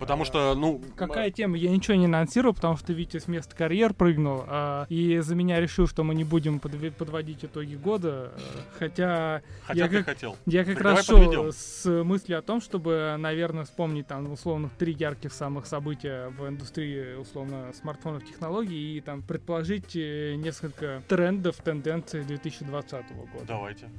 Потому 0.00 0.24
что, 0.24 0.54
ну... 0.54 0.82
Какая 0.96 1.30
тема? 1.30 1.58
Я 1.58 1.70
ничего 1.70 1.94
не 1.94 2.06
анонсировал, 2.06 2.54
потому 2.54 2.78
что 2.78 2.94
Витя 2.94 3.18
с 3.18 3.28
места 3.28 3.54
карьер 3.54 3.92
прыгнул, 3.92 4.44
а, 4.46 4.86
и 4.88 5.18
за 5.18 5.34
меня 5.34 5.60
решил, 5.60 5.86
что 5.86 6.04
мы 6.04 6.14
не 6.14 6.24
будем 6.24 6.56
подв- 6.56 6.92
подводить 6.92 7.44
итоги 7.44 7.74
года, 7.74 8.32
хотя... 8.78 9.42
Хотя 9.66 9.78
я 9.78 9.88
ты 9.88 9.96
как, 9.98 10.06
хотел. 10.06 10.36
Я 10.46 10.64
как 10.64 10.76
так 10.78 10.84
раз 10.84 11.06
шел 11.06 11.52
с 11.52 11.84
мыслью 12.02 12.38
о 12.38 12.42
том, 12.42 12.62
чтобы, 12.62 13.14
наверное, 13.18 13.64
вспомнить 13.64 14.06
там 14.06 14.32
условно 14.32 14.70
три 14.78 14.94
ярких 14.94 15.34
самых 15.34 15.66
события 15.66 16.30
в 16.30 16.48
индустрии, 16.48 17.16
условно, 17.16 17.70
смартфонов, 17.74 18.24
технологий, 18.24 18.96
и 18.96 19.00
там 19.02 19.20
предположить 19.20 19.94
э, 19.96 20.34
несколько 20.36 21.02
трендов, 21.08 21.56
тенденций 21.56 22.24
2020 22.24 23.04
года. 23.32 23.44
Давайте. 23.46 23.90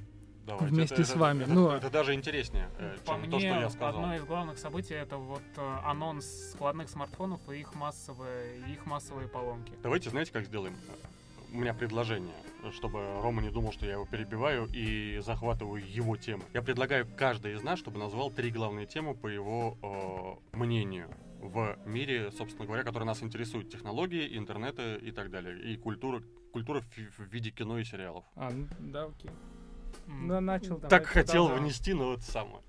Давайте. 0.45 0.73
вместе 0.73 0.95
это, 0.95 1.05
с 1.05 1.15
вами. 1.15 1.43
Это, 1.43 1.53
ну, 1.53 1.67
это, 1.69 1.87
это 1.87 1.89
даже 1.89 2.13
интереснее, 2.13 2.69
э, 2.77 2.97
По 3.05 3.11
чем 3.11 3.21
мне, 3.21 3.29
то, 3.29 3.39
что 3.39 3.47
я 3.47 3.69
сказал. 3.69 4.03
Одно 4.03 4.15
из 4.15 4.23
главных 4.23 4.57
событий 4.57 4.93
это 4.93 5.17
вот 5.17 5.41
э, 5.55 5.77
анонс 5.85 6.51
складных 6.51 6.89
смартфонов 6.89 7.39
и 7.49 7.59
их 7.59 7.73
массовые, 7.75 8.59
их 8.71 8.85
массовые 8.85 9.27
поломки. 9.27 9.73
Давайте, 9.83 10.09
знаете, 10.09 10.31
как 10.31 10.45
сделаем? 10.45 10.75
У 11.53 11.57
меня 11.57 11.73
предложение, 11.73 12.33
чтобы 12.71 12.99
Рома 13.21 13.41
не 13.41 13.49
думал, 13.49 13.73
что 13.73 13.85
я 13.85 13.93
его 13.93 14.05
перебиваю 14.05 14.67
и 14.73 15.19
захватываю 15.19 15.83
его 15.85 16.15
темы. 16.15 16.43
Я 16.53 16.61
предлагаю 16.61 17.05
каждый 17.17 17.55
из 17.55 17.61
нас, 17.61 17.77
чтобы 17.77 17.99
назвал 17.99 18.31
три 18.31 18.51
главные 18.51 18.85
темы 18.85 19.15
по 19.15 19.27
его 19.27 20.39
э, 20.53 20.57
мнению 20.57 21.09
в 21.41 21.77
мире, 21.85 22.31
собственно 22.31 22.65
говоря, 22.65 22.83
который 22.83 23.03
нас 23.03 23.21
интересует. 23.23 23.69
Технологии, 23.69 24.37
интернеты 24.37 24.95
и 25.01 25.11
так 25.11 25.29
далее. 25.29 25.59
И 25.61 25.75
культура, 25.75 26.21
культура 26.53 26.81
в, 26.81 26.85
в 26.95 27.33
виде 27.33 27.51
кино 27.51 27.79
и 27.79 27.83
сериалов. 27.83 28.23
А, 28.35 28.49
ну, 28.49 28.67
да, 28.79 29.05
окей. 29.05 29.31
Начал. 30.19 30.79
Так 30.79 31.05
хотел 31.05 31.47
внести, 31.47 31.93
но 31.93 32.13
это 32.13 32.23
самое. 32.23 32.63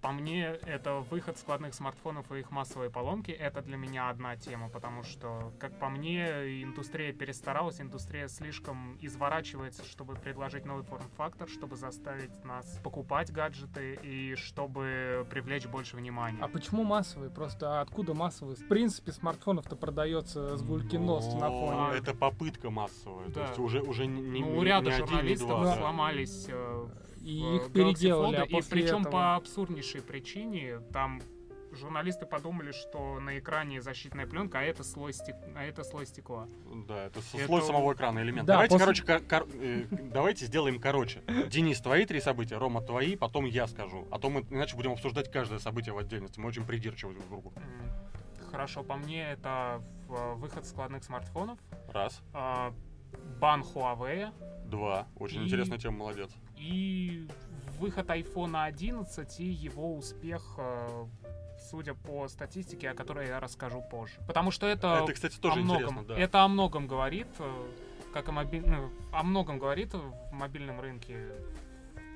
По 0.00 0.12
мне, 0.12 0.58
это 0.66 1.00
выход 1.10 1.38
складных 1.38 1.74
смартфонов 1.74 2.30
и 2.32 2.40
их 2.40 2.50
массовые 2.50 2.90
поломки. 2.90 3.30
Это 3.30 3.62
для 3.62 3.76
меня 3.76 4.08
одна 4.08 4.36
тема, 4.36 4.68
потому 4.68 5.02
что, 5.02 5.52
как 5.58 5.78
по 5.78 5.88
мне, 5.88 6.62
индустрия 6.62 7.12
перестаралась, 7.12 7.80
индустрия 7.80 8.28
слишком 8.28 8.98
изворачивается, 9.00 9.84
чтобы 9.84 10.14
предложить 10.14 10.64
новый 10.64 10.84
форм-фактор, 10.84 11.48
чтобы 11.48 11.76
заставить 11.76 12.44
нас 12.44 12.80
покупать 12.82 13.30
гаджеты 13.32 13.98
и 14.02 14.34
чтобы 14.36 15.26
привлечь 15.30 15.66
больше 15.66 15.96
внимания. 15.96 16.38
А 16.40 16.48
почему 16.48 16.84
массовые? 16.84 17.30
Просто 17.30 17.80
откуда 17.80 18.14
массовые? 18.14 18.56
В 18.56 18.68
принципе, 18.68 19.12
смартфонов-то 19.12 19.76
продается 19.76 20.56
с 20.56 20.62
гульки 20.62 20.96
нос 20.96 21.34
на 21.34 21.48
фоне. 21.50 21.78
А, 21.90 21.94
это 21.94 22.14
попытка 22.14 22.70
массовая. 22.70 23.28
Да. 23.28 23.32
То 23.34 23.40
есть 23.42 23.58
уже, 23.58 23.82
уже 23.82 24.06
не, 24.06 24.40
ну, 24.40 24.58
у 24.58 24.62
ряда 24.62 24.90
не 24.90 24.96
журналистов 24.96 25.50
один, 25.50 25.62
два, 25.62 25.76
сломались 25.76 26.46
э, 26.48 26.86
и 27.24 27.56
их 27.56 27.72
переделали. 27.72 28.36
А 28.36 28.44
и 28.44 28.62
причем 28.62 29.00
этого... 29.00 29.12
по 29.12 29.36
абсурднейшей 29.36 30.02
причине 30.02 30.80
там 30.92 31.20
журналисты 31.72 32.26
подумали, 32.26 32.70
что 32.70 33.18
на 33.18 33.38
экране 33.38 33.82
защитная 33.82 34.26
пленка, 34.26 34.60
а 34.60 34.62
это 34.62 34.84
слой, 34.84 35.12
стек... 35.12 35.34
а 35.56 35.64
это 35.64 35.82
слой 35.82 36.06
стекла. 36.06 36.46
Да, 36.86 37.06
это, 37.06 37.18
это... 37.18 37.46
слой 37.46 37.62
самого 37.62 37.92
экрана 37.94 38.20
элемент. 38.20 38.46
Да, 38.46 38.54
давайте, 38.54 38.74
после... 38.74 38.84
короче, 38.84 39.04
кор- 39.04 39.22
кор- 39.22 39.48
э, 39.54 39.86
давайте 39.90 40.46
сделаем 40.46 40.78
короче. 40.78 41.22
Денис, 41.48 41.80
твои 41.80 42.06
три 42.06 42.20
события, 42.20 42.58
Рома, 42.58 42.80
твои, 42.80 43.16
потом 43.16 43.44
я 43.44 43.66
скажу. 43.66 44.06
А 44.10 44.18
то 44.18 44.30
мы 44.30 44.42
иначе 44.50 44.76
будем 44.76 44.92
обсуждать 44.92 45.32
каждое 45.32 45.58
событие 45.58 45.94
в 45.94 45.98
отдельности. 45.98 46.38
Мы 46.38 46.48
очень 46.48 46.64
придирчивы 46.64 47.14
друг 47.14 47.26
к 47.26 47.28
другу. 47.28 47.52
Хорошо, 48.52 48.84
по 48.84 48.94
мне 48.94 49.32
это 49.32 49.82
выход 50.06 50.64
складных 50.66 51.02
смартфонов. 51.02 51.58
Раз. 51.92 52.22
А, 52.32 52.72
бан 53.40 53.62
Huawei. 53.62 54.30
Два. 54.64 55.06
Очень 55.16 55.42
и... 55.42 55.44
интересная 55.44 55.78
тема, 55.78 55.98
молодец. 55.98 56.30
И 56.56 57.26
выход 57.78 58.06
iPhone 58.08 58.62
11 58.62 59.40
и 59.40 59.44
его 59.44 59.96
успех 59.96 60.42
э, 60.58 61.06
судя 61.70 61.94
по 61.94 62.28
статистике, 62.28 62.90
о 62.90 62.94
которой 62.94 63.28
я 63.28 63.40
расскажу 63.40 63.82
позже. 63.90 64.14
Потому 64.26 64.50
что 64.50 64.66
это, 64.66 65.00
это 65.02 65.12
кстати, 65.12 65.38
тоже 65.38 65.60
о 65.60 65.62
многом, 65.62 66.06
да. 66.06 66.18
это 66.18 66.42
о 66.42 66.48
многом 66.48 66.86
говорит, 66.86 67.28
э, 67.38 67.66
как 68.12 68.28
о, 68.28 68.32
мобиль... 68.32 68.64
ну, 68.66 68.90
о 69.12 69.22
многом 69.22 69.58
говорит 69.58 69.92
в 69.94 70.32
мобильном 70.32 70.80
рынке. 70.80 71.18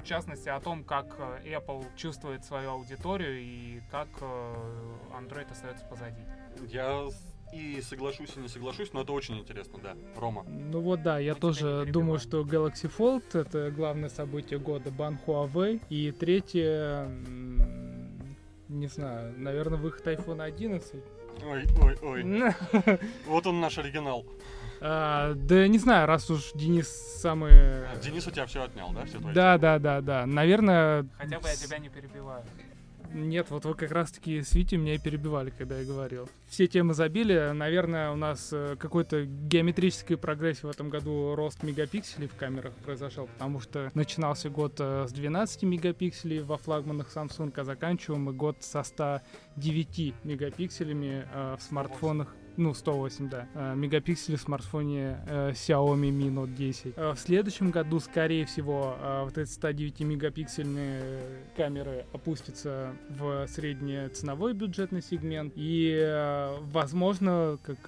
В 0.00 0.04
частности, 0.04 0.48
о 0.48 0.60
том, 0.60 0.84
как 0.84 1.16
э, 1.18 1.56
Apple 1.56 1.84
чувствует 1.96 2.44
свою 2.44 2.70
аудиторию 2.70 3.40
и 3.40 3.80
как 3.90 4.08
Android 4.20 5.50
остается 5.50 5.84
позади. 5.86 6.22
Я 6.68 7.08
и 7.52 7.80
соглашусь, 7.80 8.30
и 8.36 8.40
не 8.40 8.48
соглашусь, 8.48 8.92
но 8.92 9.02
это 9.02 9.12
очень 9.12 9.38
интересно, 9.38 9.78
да. 9.82 9.96
Рома. 10.16 10.44
Ну 10.44 10.80
вот 10.80 11.02
да, 11.02 11.18
я 11.18 11.34
Мы 11.34 11.40
тоже 11.40 11.86
думаю, 11.90 12.18
что 12.18 12.42
Galaxy 12.42 12.90
Fold— 12.96 13.24
это 13.32 13.70
главное 13.70 14.08
событие 14.08 14.58
года, 14.58 14.90
бан 14.90 15.18
Huawei. 15.26 15.80
И 15.88 16.12
третье, 16.12 17.08
не 18.68 18.86
знаю, 18.86 19.34
наверное, 19.38 19.78
выход 19.78 20.06
iPhone 20.06 20.42
11. 20.42 20.94
Ой, 21.44 21.64
ой, 21.80 21.96
ой. 22.02 22.54
Вот 23.26 23.46
он 23.46 23.60
наш 23.60 23.78
оригинал. 23.78 24.26
А, 24.80 25.34
да 25.34 25.66
не 25.66 25.78
знаю, 25.78 26.06
раз 26.06 26.30
уж 26.30 26.52
Денис 26.54 26.88
самый... 26.88 27.52
А, 27.52 27.96
Денис 28.02 28.26
у 28.26 28.30
тебя 28.30 28.46
все 28.46 28.62
отнял, 28.62 28.92
да? 28.92 29.04
Все 29.04 29.18
твои 29.18 29.34
да, 29.34 29.58
да, 29.58 29.78
да, 29.78 30.00
да. 30.00 30.26
Наверное... 30.26 31.06
Хотя 31.16 31.40
бы 31.40 31.48
я 31.48 31.56
тебя 31.56 31.78
не 31.78 31.88
перебиваю. 31.88 32.44
Нет, 33.12 33.50
вот 33.50 33.64
вы 33.64 33.74
как 33.74 33.90
раз-таки 33.90 34.42
с 34.42 34.54
Вити 34.54 34.74
меня 34.74 34.94
и 34.94 34.98
перебивали, 34.98 35.50
когда 35.56 35.78
я 35.78 35.84
говорил. 35.84 36.28
Все 36.46 36.66
темы 36.66 36.94
забили. 36.94 37.52
Наверное, 37.52 38.10
у 38.10 38.16
нас 38.16 38.50
э, 38.52 38.76
какой-то 38.78 39.24
геометрический 39.24 40.16
прогресс 40.16 40.62
в 40.62 40.68
этом 40.68 40.90
году 40.90 41.34
рост 41.34 41.62
мегапикселей 41.62 42.28
в 42.28 42.34
камерах 42.34 42.74
произошел, 42.84 43.26
потому 43.26 43.60
что 43.60 43.90
начинался 43.94 44.50
год 44.50 44.74
э, 44.78 45.06
с 45.08 45.12
12 45.12 45.62
мегапикселей 45.62 46.40
во 46.40 46.58
флагманах 46.58 47.08
Samsung, 47.14 47.52
а 47.56 47.64
заканчиваем 47.64 48.24
мы 48.24 48.32
год 48.32 48.58
со 48.60 48.82
109 48.82 50.14
мегапикселями 50.24 51.26
э, 51.32 51.56
в 51.58 51.62
смартфонах 51.62 52.34
ну, 52.58 52.74
108, 52.74 53.28
да, 53.28 53.48
э, 53.54 53.74
мегапикселей 53.76 54.36
в 54.36 54.40
смартфоне 54.42 55.20
э, 55.26 55.52
Xiaomi 55.52 56.10
Mi 56.10 56.28
Note 56.28 56.54
10. 56.54 56.94
Э, 56.96 57.12
в 57.12 57.18
следующем 57.18 57.70
году, 57.70 58.00
скорее 58.00 58.44
всего, 58.44 58.96
вот 59.24 59.38
эти 59.38 59.48
109 59.48 60.00
мегапиксельные 60.00 61.02
камеры 61.56 62.04
опустятся 62.12 62.94
в 63.08 63.46
средний 63.46 64.08
ценовой 64.08 64.54
бюджетный 64.54 65.02
сегмент. 65.02 65.52
И, 65.56 66.56
возможно, 66.72 67.58
как 67.62 67.78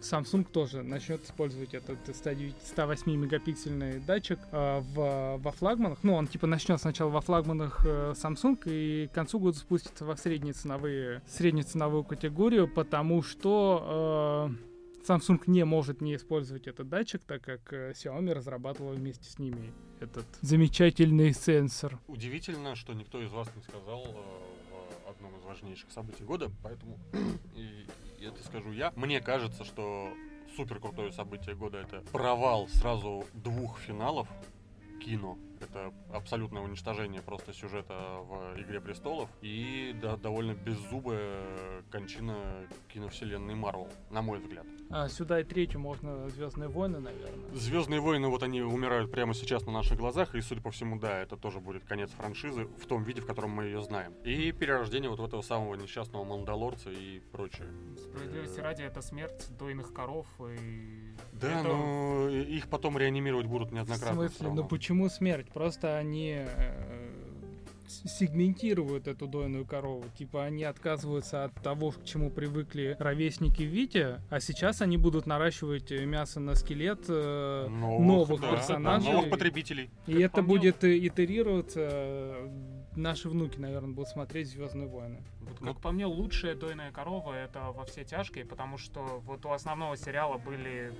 Samsung 0.00 0.44
тоже 0.50 0.82
начнет 0.82 1.22
использовать 1.24 1.74
этот 1.74 1.98
108 2.14 3.12
мегапиксельный 3.12 4.00
датчик 4.00 4.38
э, 4.50 4.80
в, 4.80 5.38
во 5.38 5.52
флагманах. 5.52 5.98
Ну, 6.02 6.14
он 6.14 6.26
типа 6.26 6.46
начнет 6.46 6.80
сначала 6.80 7.10
во 7.10 7.20
флагманах 7.20 7.84
э, 7.86 8.14
Samsung 8.16 8.58
и 8.66 9.08
к 9.08 9.12
концу 9.12 9.38
года 9.38 9.58
спустится 9.58 10.04
во 10.04 10.16
средние 10.16 10.54
ценовые, 10.54 11.22
среднюю 11.26 11.64
ценовую 11.64 12.04
категорию, 12.04 12.66
потому 12.66 13.22
что 13.22 14.50
э, 14.50 14.70
Samsung 15.06 15.42
не 15.46 15.64
может 15.64 16.00
не 16.00 16.16
использовать 16.16 16.66
этот 16.66 16.88
датчик, 16.88 17.22
так 17.24 17.42
как 17.42 17.72
э, 17.72 17.92
Xiaomi 17.92 18.32
разрабатывала 18.32 18.92
вместе 18.92 19.30
с 19.30 19.38
ними 19.38 19.72
этот 20.00 20.24
замечательный 20.40 21.32
сенсор. 21.32 21.98
Удивительно, 22.06 22.74
что 22.74 22.94
никто 22.94 23.20
из 23.22 23.30
вас 23.30 23.48
не 23.54 23.62
сказал 23.62 24.04
э, 24.06 24.59
одном 25.10 25.36
из 25.36 25.44
важнейших 25.44 25.90
событий 25.90 26.24
года, 26.24 26.50
поэтому 26.62 26.98
и 27.54 27.86
это 28.20 28.42
скажу 28.44 28.72
я. 28.72 28.92
Мне 28.96 29.20
кажется, 29.20 29.64
что 29.64 30.12
супер 30.56 30.80
крутое 30.80 31.12
событие 31.12 31.54
года 31.54 31.78
это 31.78 32.00
провал 32.12 32.68
сразу 32.68 33.24
двух 33.34 33.78
финалов 33.78 34.28
кино. 35.00 35.38
Это 35.70 35.94
абсолютное 36.12 36.62
уничтожение 36.62 37.22
просто 37.22 37.52
сюжета 37.52 37.94
в 38.22 38.60
«Игре 38.60 38.80
престолов» 38.80 39.30
и 39.40 39.94
да, 40.02 40.16
довольно 40.16 40.54
беззубая 40.54 41.84
кончина 41.90 42.66
киновселенной 42.92 43.54
Марвел, 43.54 43.88
на 44.10 44.20
мой 44.20 44.40
взгляд. 44.40 44.66
А, 44.90 45.08
сюда 45.08 45.40
и 45.40 45.44
третью 45.44 45.78
можно 45.78 46.28
«Звездные 46.30 46.68
войны», 46.68 46.98
наверное. 46.98 47.54
«Звездные 47.54 48.00
войны», 48.00 48.26
вот 48.26 48.42
они 48.42 48.62
умирают 48.62 49.12
прямо 49.12 49.32
сейчас 49.32 49.64
на 49.64 49.70
наших 49.70 49.96
глазах, 49.98 50.34
и, 50.34 50.40
судя 50.40 50.60
по 50.60 50.72
всему, 50.72 50.98
да, 50.98 51.20
это 51.20 51.36
тоже 51.36 51.60
будет 51.60 51.84
конец 51.84 52.10
франшизы 52.10 52.64
в 52.64 52.86
том 52.86 53.04
виде, 53.04 53.20
в 53.20 53.26
котором 53.26 53.50
мы 53.50 53.66
ее 53.66 53.80
знаем. 53.80 54.12
И 54.24 54.50
перерождение 54.50 55.08
вот 55.08 55.20
этого 55.20 55.42
самого 55.42 55.76
несчастного 55.76 56.24
Мандалорца 56.24 56.90
и 56.90 57.20
прочее. 57.20 57.68
Справедливости 57.96 58.58
ради, 58.58 58.82
это 58.82 59.02
смерть 59.02 59.46
дойных 59.56 59.92
коров 59.92 60.26
и... 60.40 61.14
Да, 61.32 61.60
это... 61.60 61.68
но 61.68 62.28
их 62.28 62.66
потом 62.68 62.98
реанимировать 62.98 63.46
будут 63.46 63.70
неоднократно. 63.70 64.22
В 64.22 64.32
смысле? 64.32 64.50
Ну 64.54 64.66
почему 64.66 65.08
смерть? 65.08 65.46
Просто 65.60 65.98
они 65.98 66.36
э, 66.38 67.10
сегментируют 67.86 69.06
эту 69.06 69.26
дойную 69.26 69.66
корову. 69.66 70.06
Типа 70.16 70.44
они 70.44 70.64
отказываются 70.64 71.44
от 71.44 71.52
того, 71.52 71.90
к 71.90 72.02
чему 72.02 72.30
привыкли 72.30 72.96
ровесники 72.98 73.64
Вити, 73.64 74.18
а 74.30 74.40
сейчас 74.40 74.80
они 74.80 74.96
будут 74.96 75.26
наращивать 75.26 75.90
мясо 75.90 76.40
на 76.40 76.54
скелет 76.54 77.00
э, 77.08 77.66
новых, 77.68 78.06
новых 78.06 78.40
да, 78.40 78.50
персонажей. 78.52 79.12
Новых 79.12 79.28
потребителей. 79.28 79.90
И 80.06 80.14
как 80.14 80.22
это 80.22 80.42
будет 80.42 80.82
итерироваться. 80.82 82.36
Наши 82.96 83.28
внуки, 83.28 83.58
наверное, 83.58 83.92
будут 83.92 84.08
смотреть 84.08 84.48
Звездные 84.48 84.88
войны. 84.88 85.22
Вот, 85.40 85.58
как 85.58 85.60
ну, 85.60 85.74
по 85.74 85.92
мне, 85.92 86.06
лучшая 86.06 86.54
дойная 86.54 86.90
корова 86.90 87.34
это 87.34 87.70
во 87.70 87.84
все 87.84 88.02
тяжкие, 88.04 88.46
потому 88.46 88.78
что 88.78 89.22
вот 89.26 89.44
у 89.44 89.50
основного 89.50 89.94
сериала 89.98 90.38
были 90.38 90.94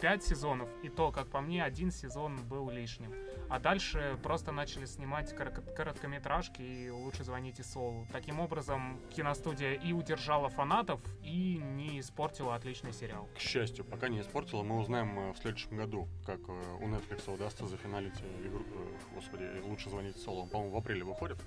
пять 0.00 0.22
сезонов, 0.24 0.68
и 0.82 0.88
то, 0.88 1.10
как 1.12 1.28
по 1.28 1.40
мне, 1.40 1.64
один 1.64 1.90
сезон 1.90 2.36
был 2.48 2.70
лишним. 2.70 3.12
А 3.48 3.60
дальше 3.60 4.18
просто 4.22 4.50
начали 4.50 4.86
снимать 4.86 5.34
короткометражки 5.34 6.62
и 6.62 6.90
лучше 6.90 7.22
звоните 7.22 7.62
Солу. 7.62 8.06
Таким 8.10 8.40
образом, 8.40 9.00
киностудия 9.14 9.74
и 9.74 9.92
удержала 9.92 10.48
фанатов, 10.48 11.00
и 11.22 11.60
не 11.62 12.00
испортила 12.00 12.56
отличный 12.56 12.92
сериал. 12.92 13.28
К 13.36 13.38
счастью, 13.38 13.84
пока 13.84 14.08
не 14.08 14.20
испортила, 14.20 14.62
мы 14.62 14.78
узнаем 14.78 15.18
э, 15.18 15.32
в 15.32 15.38
следующем 15.38 15.76
году, 15.76 16.08
как 16.24 16.40
э, 16.48 16.52
у 16.80 16.88
Netflix 16.88 17.32
удастся 17.32 17.66
зафиналить 17.66 18.20
игру, 18.44 18.60
э, 18.60 19.14
господи, 19.14 19.60
лучше 19.62 19.90
звонить 19.90 20.16
Солу. 20.16 20.42
Он, 20.42 20.48
по-моему, 20.48 20.74
в 20.74 20.78
апреле 20.78 21.04
выходит. 21.04 21.38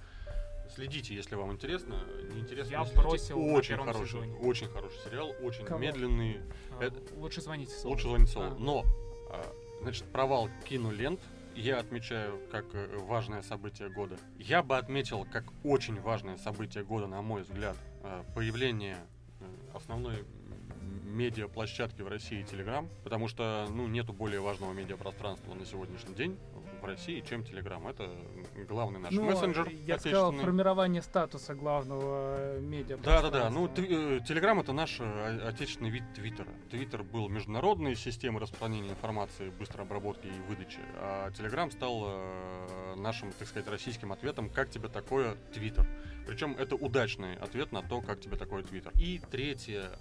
Следите, 0.73 1.15
если 1.15 1.35
вам 1.35 1.51
интересно. 1.51 2.05
Неинтересно. 2.33 2.71
Я 2.71 2.83
бросил 2.83 3.39
очень 3.53 3.77
хороший, 3.77 4.07
сезоне. 4.07 4.33
очень 4.38 4.67
хороший 4.67 4.99
сериал, 5.03 5.33
очень 5.41 5.65
Кого? 5.65 5.79
медленный. 5.79 6.41
А, 6.79 6.83
Это... 6.83 7.01
Лучше 7.15 7.41
звоните 7.41 7.73
Солу. 7.73 7.93
Лучше 7.93 8.07
звоните 8.07 8.31
Солу. 8.31 8.45
А. 8.45 8.55
Но, 8.59 8.85
а, 9.29 9.53
значит, 9.81 10.05
провал 10.11 10.49
кинолент 10.67 11.19
я 11.55 11.79
отмечаю 11.79 12.39
как 12.51 12.65
э, 12.73 12.97
важное 12.99 13.41
событие 13.41 13.89
года. 13.89 14.17
Я 14.38 14.63
бы 14.63 14.77
отметил 14.77 15.25
как 15.25 15.45
очень 15.63 15.99
важное 15.99 16.38
событие 16.38 16.83
года, 16.83 17.07
на 17.07 17.21
мой 17.21 17.41
взгляд, 17.41 17.75
э, 18.03 18.23
появление 18.33 18.97
э, 19.41 19.45
основной 19.73 20.23
медиаплощадки 21.03 22.01
в 22.01 22.07
России 22.07 22.45
Telegram, 22.45 22.88
потому 23.03 23.27
что, 23.27 23.67
ну, 23.69 23.88
нету 23.88 24.13
более 24.13 24.39
важного 24.39 24.73
медиапространства 24.73 25.53
на 25.53 25.65
сегодняшний 25.65 26.15
день 26.15 26.38
в 26.81 26.86
России, 26.86 27.24
чем 27.27 27.41
Telegram. 27.41 27.89
Это 27.89 28.09
главный 28.67 29.00
наш 29.00 29.12
ну, 29.12 29.24
мессенджер. 29.24 29.69
Я 29.86 30.00
сказал, 30.00 30.31
формирование 30.31 31.01
статуса 31.01 31.55
главного 31.55 32.36
э, 32.38 32.59
медиа. 32.59 32.98
Да, 32.98 33.21
да, 33.21 33.29
да. 33.29 33.50
Ну, 33.50 33.67
Telegram 33.67 34.57
э, 34.57 34.62
это 34.62 34.74
наш 34.74 35.00
э, 35.00 35.48
отечественный 35.48 35.89
вид 35.89 36.03
Твиттера. 36.15 36.50
Твиттер 36.69 37.03
был 37.03 37.29
международной 37.29 37.95
системой 37.95 38.41
распространения 38.41 38.89
информации, 38.89 39.50
быстрой 39.50 39.86
обработки 39.86 40.27
и 40.27 40.39
выдачи, 40.48 40.79
а 40.95 41.29
Telegram 41.31 41.71
стал 41.71 42.09
нашим, 42.95 43.31
так 43.33 43.48
сказать, 43.48 43.67
российским 43.67 44.12
ответом, 44.12 44.50
как 44.50 44.69
тебе 44.69 44.89
такое 44.89 45.36
Твиттер. 45.53 45.86
Причем 46.27 46.55
это 46.57 46.75
удачный 46.75 47.36
ответ 47.36 47.71
на 47.71 47.81
то, 47.81 48.01
как 48.01 48.19
тебе 48.19 48.38
такое 48.38 48.63
Твиттер. 48.63 48.91
И 48.95 49.21
третье 49.31 49.91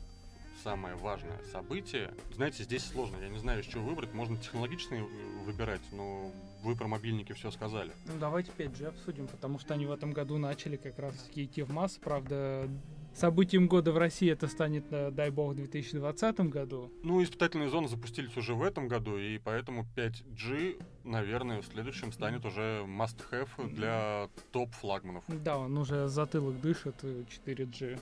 самое 0.62 0.94
важное 0.97 1.38
событие. 1.52 2.12
Знаете, 2.35 2.64
здесь 2.64 2.85
сложно, 2.85 3.16
я 3.20 3.28
не 3.28 3.38
знаю, 3.38 3.61
из 3.61 3.66
чего 3.66 3.85
выбрать. 3.85 4.12
Можно 4.12 4.37
технологичные 4.37 5.04
выбирать, 5.44 5.80
но 5.92 6.30
вы 6.62 6.76
про 6.76 6.88
мобильники 6.88 7.32
все 7.32 7.50
сказали. 7.50 7.92
Ну 8.06 8.14
давайте 8.18 8.52
5G 8.56 8.86
обсудим, 8.86 9.26
потому 9.26 9.58
что 9.58 9.74
они 9.74 9.86
в 9.86 9.92
этом 9.92 10.12
году 10.12 10.38
начали 10.38 10.76
как 10.76 10.98
раз 10.98 11.28
идти 11.34 11.62
в 11.62 11.70
массы. 11.70 12.00
Правда, 12.00 12.68
событием 13.14 13.68
года 13.68 13.92
в 13.92 13.98
России 13.98 14.30
это 14.30 14.46
станет, 14.48 14.84
э, 14.90 15.10
дай 15.10 15.30
бог, 15.30 15.52
в 15.52 15.56
2020 15.56 16.40
году. 16.50 16.92
Ну, 17.02 17.22
испытательные 17.22 17.68
зоны 17.68 17.88
запустились 17.88 18.36
уже 18.36 18.54
в 18.54 18.62
этом 18.62 18.88
году, 18.88 19.18
и 19.18 19.38
поэтому 19.38 19.86
5G 19.96 20.80
наверное, 21.08 21.62
следующим 21.62 22.12
станет 22.12 22.44
уже 22.44 22.84
must-have 22.86 23.48
для 23.74 24.28
топ-флагманов. 24.52 25.24
Да, 25.28 25.58
он 25.58 25.76
уже 25.78 26.06
затылок 26.08 26.60
дышит 26.60 27.02
4G. 27.02 27.98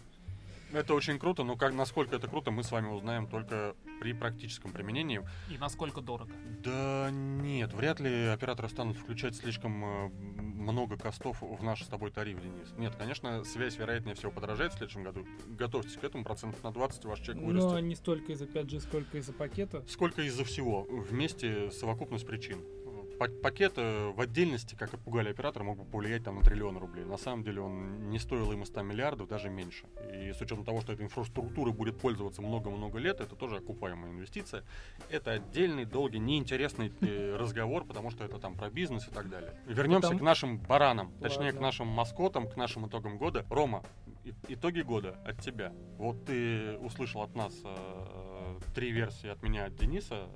Это 0.73 0.95
очень 0.95 1.19
круто, 1.19 1.45
но 1.45 1.57
как, 1.57 1.73
насколько 1.73 2.17
это 2.17 2.29
круто, 2.29 2.51
мы 2.51 2.63
с 2.63 2.71
вами 2.71 2.89
узнаем 2.89 3.27
только 3.27 3.77
при 4.01 4.13
практическом 4.13 4.73
применении. 4.73 5.23
И 5.51 5.59
насколько 5.59 6.01
дорого? 6.01 6.33
Да 6.63 7.09
нет, 7.11 7.73
вряд 7.73 8.01
ли 8.01 8.27
операторы 8.27 8.69
станут 8.69 8.97
включать 8.97 9.37
слишком 9.37 9.85
э, 9.85 10.09
много 10.67 10.97
костов 10.97 11.41
в 11.41 11.63
наш 11.63 11.83
с 11.83 11.87
тобой 11.87 12.11
тариф, 12.11 12.41
Денис. 12.41 12.75
Нет, 12.77 12.95
конечно, 12.97 13.45
связь, 13.45 13.77
вероятнее 13.77 14.15
всего, 14.15 14.31
подорожает 14.33 14.73
в 14.73 14.79
следующем 14.79 15.05
году. 15.05 15.25
Готовьтесь 15.47 15.97
к 15.97 16.05
этому, 16.05 16.25
процентов 16.25 16.63
на 16.65 16.73
20 16.73 17.05
ваш 17.05 17.21
чек 17.21 17.37
вырастет. 17.37 17.71
Но 17.71 17.81
не 17.81 17.95
столько 17.95 18.33
из-за 18.33 18.47
5G, 18.47 18.81
сколько 18.81 19.19
из-за 19.19 19.33
пакета. 19.33 19.85
Сколько 19.89 20.23
из-за 20.23 20.45
всего. 20.45 20.87
Вместе 20.91 21.71
совокупность 21.71 22.27
причин 22.27 22.61
пакет 23.19 23.77
в 23.77 24.21
отдельности, 24.21 24.75
как 24.75 24.95
и 24.95 24.97
пугали 24.97 25.31
оператора, 25.31 25.65
мог 25.65 25.79
бы 25.79 25.85
повлиять 25.85 26.25
там 26.25 26.37
на 26.37 26.43
триллион 26.43 26.79
рублей. 26.79 27.05
На 27.05 27.17
самом 27.17 27.43
деле 27.45 27.61
он 27.61 28.11
не 28.11 28.19
стоил 28.19 28.51
ему 28.53 28.65
100 28.65 28.83
миллиардов, 28.83 29.29
даже 29.29 29.49
меньше. 29.49 29.87
И 30.13 30.33
с 30.33 30.41
учетом 30.41 30.65
того, 30.65 30.81
что 30.81 30.93
эта 30.93 31.03
инфраструктура 31.03 31.73
будет 31.73 31.99
пользоваться 31.99 32.43
много-много 32.43 32.99
лет, 32.99 33.21
это 33.21 33.37
тоже 33.37 33.57
окупаемая 33.57 34.11
инвестиция. 34.13 34.65
Это 35.11 35.33
отдельный, 35.33 35.85
долгий, 35.85 36.19
неинтересный 36.19 36.93
э, 37.01 37.37
разговор, 37.39 37.85
потому 37.85 38.11
что 38.11 38.25
это 38.25 38.39
там 38.39 38.55
про 38.55 38.71
бизнес 38.71 39.09
и 39.09 39.11
так 39.11 39.29
далее. 39.29 39.53
Вернемся 39.67 40.15
к 40.15 40.21
нашим 40.21 40.59
баранам, 40.59 41.13
точнее 41.21 41.47
Ладно. 41.47 41.59
к 41.59 41.63
нашим 41.63 41.87
маскотам, 41.87 42.49
к 42.49 42.57
нашим 42.57 42.87
итогам 42.87 43.19
года. 43.19 43.45
Рома, 43.51 43.83
итоги 44.49 44.81
года 44.81 45.17
от 45.25 45.41
тебя. 45.41 45.73
Вот 45.99 46.25
ты 46.25 46.77
услышал 46.79 47.23
от 47.23 47.35
нас 47.35 47.55
э, 47.65 48.59
три 48.75 48.91
версии 48.91 49.29
от 49.29 49.43
меня, 49.43 49.67
от 49.67 49.77
Дениса 49.77 50.29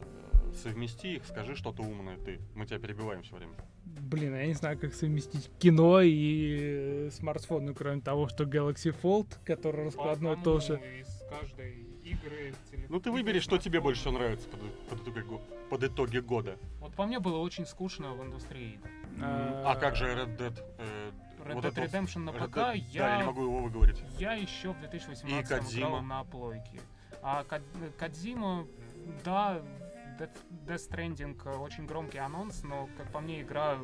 совмести 0.57 1.17
их, 1.17 1.25
скажи 1.25 1.57
что-то 1.57 1.83
умное 1.83 2.17
ты. 2.19 2.41
Мы 2.55 2.67
тебя 2.67 2.79
перебиваем 2.79 3.23
все 3.23 3.37
время. 3.37 3.55
Блин, 3.85 4.35
я 4.35 4.47
не 4.47 4.55
знаю, 4.55 4.79
как 4.79 4.95
совместить 4.95 5.51
кино 5.59 6.01
и 6.01 6.59
э, 6.61 7.11
смартфон, 7.13 7.67
ну, 7.67 7.75
кроме 7.75 8.01
того, 8.01 8.29
что 8.29 8.45
Galaxy 8.45 8.95
Fold, 9.03 9.39
который 9.45 9.87
раскладной 9.87 10.37
По 10.37 10.43
тоже. 10.43 10.81
Из 11.01 11.23
каждой 11.29 11.87
игры 12.05 12.55
Ну, 12.89 13.01
ты 13.01 13.11
выбери, 13.11 13.41
что 13.41 13.59
тебе 13.59 13.81
больше 13.81 14.01
всего 14.01 14.15
нравится 14.15 14.49
под, 14.49 14.61
под, 14.89 15.09
итоги, 15.09 15.41
под 15.69 15.85
итоги 15.85 16.19
года. 16.19 16.57
Вот 16.81 16.95
по 16.95 17.07
мне 17.07 17.19
было 17.21 17.39
очень 17.39 17.67
скучно 17.67 18.15
в 18.15 18.23
индустрии. 18.23 18.79
А, 19.21 19.73
а 19.73 19.77
как 19.77 19.97
же 19.97 20.07
Red 20.07 20.37
Dead? 20.37 20.65
Э, 20.79 21.11
Red 21.45 21.55
вот 21.55 21.65
Dead 21.65 21.75
Redemption 21.75 22.21
на 22.21 22.33
ПК 22.33 22.57
Dead, 22.57 22.77
я... 22.91 23.03
Да, 23.03 23.13
я 23.15 23.19
не 23.19 23.27
могу 23.27 23.43
его 23.43 23.61
выговорить. 23.61 24.03
Я 24.19 24.35
еще 24.35 24.73
в 24.73 24.79
2018 24.81 25.79
играл 25.79 26.03
на 26.03 26.25
плойке. 26.25 26.81
А 27.23 27.45
Кадзима, 27.99 28.67
да, 29.25 29.63
Death, 30.21 30.37
Death 30.67 30.91
Stranding 30.91 31.41
э, 31.47 31.57
очень 31.57 31.87
громкий 31.87 32.19
анонс, 32.19 32.63
но, 32.63 32.89
как 32.99 33.11
по 33.11 33.21
мне, 33.21 33.41
игра 33.41 33.79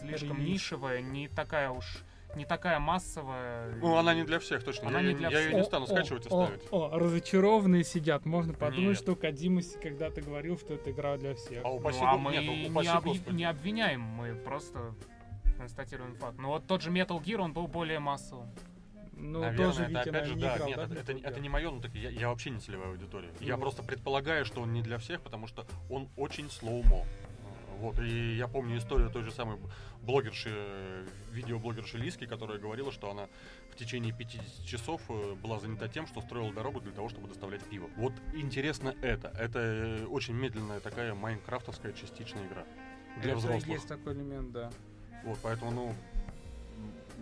слишком 0.00 0.38
Релиз. 0.38 0.52
нишевая, 0.54 1.00
не 1.00 1.28
такая 1.28 1.70
уж 1.70 2.02
не 2.34 2.44
такая 2.44 2.78
массовая. 2.78 3.74
Ну, 3.76 3.96
она 3.96 4.12
не 4.12 4.24
для 4.24 4.38
всех, 4.38 4.62
точно. 4.62 4.88
Она 4.88 5.00
я, 5.00 5.08
не 5.08 5.14
для 5.14 5.30
я 5.30 5.38
всех. 5.38 5.52
ее 5.52 5.58
не 5.58 5.64
стану 5.64 5.86
скачивать 5.86 6.26
и 6.26 6.28
ставить. 6.28 6.62
О, 6.70 6.90
о, 6.90 6.98
разочарованные 6.98 7.82
сидят. 7.82 8.26
Можно 8.26 8.52
подумать, 8.52 8.90
Нет. 8.90 8.98
что 8.98 9.16
Кадима 9.16 9.62
когда-то 9.82 10.20
говорил, 10.20 10.58
что 10.58 10.74
это 10.74 10.90
игра 10.90 11.16
для 11.16 11.34
всех. 11.34 11.64
А 11.64 11.70
упаси 11.70 12.00
ну, 12.00 12.06
а 12.06 12.18
мы 12.18 12.32
Нет, 12.32 12.70
упаси 12.70 12.88
не, 12.88 12.94
об... 12.94 13.32
не 13.32 13.44
обвиняем, 13.44 14.02
мы 14.02 14.34
просто 14.34 14.94
констатируем 15.56 16.14
факт. 16.16 16.36
Ну 16.38 16.48
вот 16.48 16.66
тот 16.66 16.82
же 16.82 16.90
Metal 16.90 17.22
Gear, 17.22 17.38
он 17.38 17.54
был 17.54 17.68
более 17.68 18.00
массовым. 18.00 18.50
Ну, 19.16 19.40
Наверное, 19.40 19.66
тоже, 19.66 19.82
это 19.84 19.90
Витя, 19.90 20.08
опять 20.10 20.26
же, 20.26 20.34
не 20.34 20.42
да, 20.42 20.56
играл, 20.56 20.68
нет, 20.68 20.76
да, 20.76 20.84
это, 20.84 21.12
это, 21.12 21.28
это 21.28 21.40
не 21.40 21.48
мое, 21.48 21.70
ну 21.70 21.80
так 21.80 21.94
я, 21.94 22.10
я 22.10 22.28
вообще 22.28 22.50
не 22.50 22.60
целевая 22.60 22.90
аудитория. 22.90 23.30
Ну. 23.40 23.46
Я 23.46 23.56
просто 23.56 23.82
предполагаю, 23.82 24.44
что 24.44 24.60
он 24.60 24.74
не 24.74 24.82
для 24.82 24.98
всех, 24.98 25.22
потому 25.22 25.46
что 25.46 25.66
он 25.88 26.10
очень 26.16 26.50
slow-mo. 26.50 27.04
Вот, 27.78 27.98
и 27.98 28.36
я 28.36 28.46
помню 28.46 28.78
историю 28.78 29.10
той 29.10 29.22
же 29.22 29.30
самой 29.30 29.58
блогерши, 30.02 31.06
видеоблогерши 31.32 31.98
Лиски, 31.98 32.26
которая 32.26 32.58
говорила, 32.58 32.92
что 32.92 33.10
она 33.10 33.28
в 33.70 33.76
течение 33.76 34.14
50 34.14 34.64
часов 34.64 35.02
э, 35.08 35.34
была 35.34 35.58
занята 35.58 35.88
тем, 35.88 36.06
что 36.06 36.22
строила 36.22 36.52
дорогу 36.52 36.80
для 36.80 36.92
того, 36.92 37.08
чтобы 37.08 37.28
доставлять 37.28 37.62
пиво. 37.64 37.90
Вот 37.96 38.12
интересно 38.34 38.94
это. 39.02 39.28
Это 39.28 39.58
э, 39.58 40.06
очень 40.06 40.34
медленная 40.34 40.80
такая 40.80 41.14
майнкрафтовская 41.14 41.92
частичная 41.92 42.46
игра. 42.46 42.64
Для 43.20 43.32
это 43.32 43.40
взрослых. 43.40 43.68
есть 43.68 43.88
такой 43.88 44.14
элемент, 44.14 44.52
да. 44.52 44.70
Вот, 45.24 45.38
поэтому, 45.42 45.70
ну, 45.70 45.94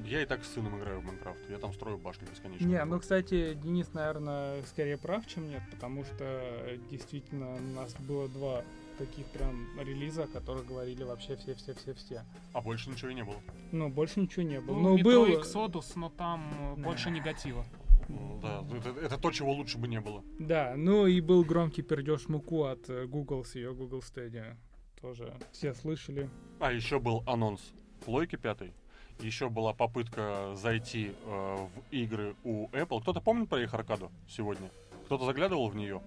я 0.04 0.22
и 0.22 0.26
так 0.26 0.44
с 0.44 0.52
сыном 0.52 0.78
играю 0.78 1.00
в 1.00 1.04
Майнкрафт. 1.04 1.40
Я 1.48 1.58
там 1.58 1.72
строю 1.72 1.98
башни 1.98 2.26
бесконечно. 2.26 2.66
Не, 2.66 2.84
ну, 2.84 2.98
кстати, 3.00 3.54
Денис, 3.54 3.92
наверное, 3.92 4.62
скорее 4.64 4.98
прав, 4.98 5.26
чем 5.26 5.48
нет, 5.48 5.62
потому 5.70 6.04
что 6.04 6.78
действительно 6.90 7.54
у 7.54 7.60
нас 7.60 7.94
было 8.00 8.28
два 8.28 8.62
таких 8.98 9.26
прям 9.26 9.66
релиза, 9.80 10.26
которые 10.26 10.64
говорили 10.64 11.02
вообще 11.02 11.36
все-все-все-все. 11.36 12.24
А 12.52 12.60
больше 12.60 12.90
ничего 12.90 13.10
и 13.10 13.14
не 13.14 13.24
было? 13.24 13.36
Ну, 13.72 13.88
больше 13.88 14.20
ничего 14.20 14.42
не 14.42 14.60
было. 14.60 14.76
Ну, 14.76 14.96
ну 14.96 15.02
был... 15.02 15.26
Exodus, 15.26 15.92
но 15.96 16.10
там 16.10 16.74
да. 16.76 16.82
больше 16.82 17.10
негатива. 17.10 17.64
Ну, 18.08 18.38
да, 18.42 18.64
это, 18.76 18.90
это 18.90 19.18
то, 19.18 19.30
чего 19.30 19.52
лучше 19.52 19.78
бы 19.78 19.88
не 19.88 20.00
было. 20.00 20.22
Да, 20.38 20.74
ну 20.76 21.06
и 21.06 21.20
был 21.20 21.44
громкий 21.44 21.82
пердеж 21.82 22.28
муку 22.28 22.64
от 22.64 22.88
э, 22.90 23.06
Google 23.06 23.44
с 23.44 23.54
ее 23.54 23.74
Google 23.74 24.00
Stadia. 24.00 24.56
Тоже 25.00 25.34
все 25.52 25.74
слышали. 25.74 26.28
А 26.60 26.72
еще 26.72 27.00
был 27.00 27.22
анонс 27.26 27.72
плойки 28.04 28.36
пятой. 28.36 28.74
Еще 29.20 29.48
была 29.48 29.72
попытка 29.72 30.54
зайти 30.56 31.12
э, 31.24 31.56
в 31.56 31.70
игры 31.90 32.34
у 32.44 32.68
Apple. 32.68 33.00
Кто-то 33.00 33.20
помнит 33.20 33.48
про 33.48 33.62
их 33.62 33.72
аркаду 33.72 34.10
сегодня? 34.28 34.70
Кто-то 35.06 35.24
заглядывал 35.24 35.68
в 35.68 35.76
нее? 35.76 36.02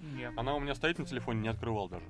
Нет. 0.00 0.32
Она 0.36 0.54
у 0.54 0.60
меня 0.60 0.74
стоит 0.74 0.98
на 0.98 1.04
телефоне, 1.04 1.40
не 1.40 1.48
открывал 1.48 1.88
даже. 1.88 2.04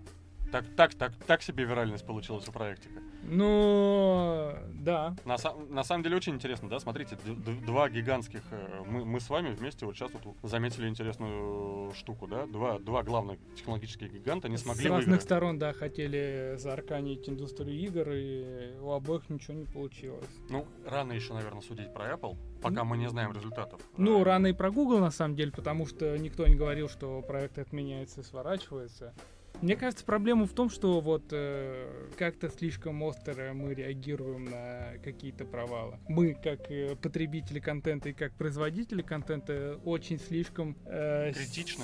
Так, 0.51 0.65
так, 0.77 0.95
так, 0.95 1.13
так 1.27 1.43
себе 1.43 1.65
виральность 1.65 2.07
получилась 2.07 2.49
у 2.49 2.53
проектика. 2.53 3.01
Ну, 3.23 4.55
да. 4.75 5.15
На, 5.27 5.37
на 5.69 5.85
самом 5.85 6.03
деле 6.03 6.17
очень 6.17 6.35
интересно, 6.35 6.69
да, 6.69 6.79
смотрите, 6.79 7.19
два 7.67 7.91
гигантских, 7.91 8.41
э, 8.51 8.83
мы, 8.87 9.05
мы 9.05 9.21
с 9.21 9.29
вами 9.29 9.51
вместе 9.51 9.85
вот 9.85 9.97
сейчас 9.97 10.11
вот 10.13 10.37
заметили 10.43 10.89
интересную 10.89 11.93
штуку, 11.93 12.27
да, 12.27 12.47
два, 12.47 12.79
два 12.79 13.03
главных 13.03 13.39
технологических 13.57 14.11
гиганта 14.11 14.49
не 14.49 14.57
смогли 14.57 14.85
С 14.85 14.87
разных 14.87 15.07
выиграть. 15.07 15.23
сторон, 15.23 15.59
да, 15.59 15.73
хотели 15.75 16.55
заарканить 16.57 17.29
индустрию 17.29 17.79
игр, 17.81 18.09
и 18.13 18.79
у 18.81 18.93
обоих 18.93 19.29
ничего 19.29 19.55
не 19.55 19.67
получилось. 19.67 20.31
Ну, 20.49 20.67
рано 20.87 21.13
еще, 21.13 21.35
наверное, 21.35 21.61
судить 21.61 21.93
про 21.93 22.13
Apple, 22.13 22.37
пока 22.63 22.85
ну, 22.85 22.85
мы 22.85 22.97
не 22.97 23.11
знаем 23.11 23.33
результатов. 23.33 23.83
Ну, 23.99 24.25
рано 24.25 24.47
и 24.47 24.53
про 24.55 24.71
Google, 24.71 25.01
на 25.01 25.11
самом 25.11 25.37
деле, 25.37 25.53
потому 25.53 25.85
что 25.87 26.17
никто 26.17 26.47
не 26.47 26.55
говорил, 26.55 26.89
что 26.89 27.21
проект 27.21 27.59
отменяется 27.59 28.23
и 28.23 28.25
сворачивается. 28.25 29.13
Мне 29.61 29.75
кажется, 29.75 30.05
проблема 30.05 30.47
в 30.47 30.53
том, 30.53 30.71
что 30.71 31.01
вот 31.01 31.25
э, 31.33 32.11
как-то 32.17 32.49
слишком 32.49 33.03
остро 33.03 33.53
мы 33.55 33.75
реагируем 33.75 34.45
на 34.45 34.93
какие-то 35.03 35.45
провалы. 35.45 35.99
Мы, 36.07 36.35
как 36.35 36.71
э, 36.71 36.95
потребители 36.95 37.59
контента 37.59 38.09
и 38.11 38.13
как 38.13 38.33
производители 38.35 39.03
контента, 39.03 39.81
очень 39.85 40.21
слишком 40.21 40.77
э, 40.87 41.33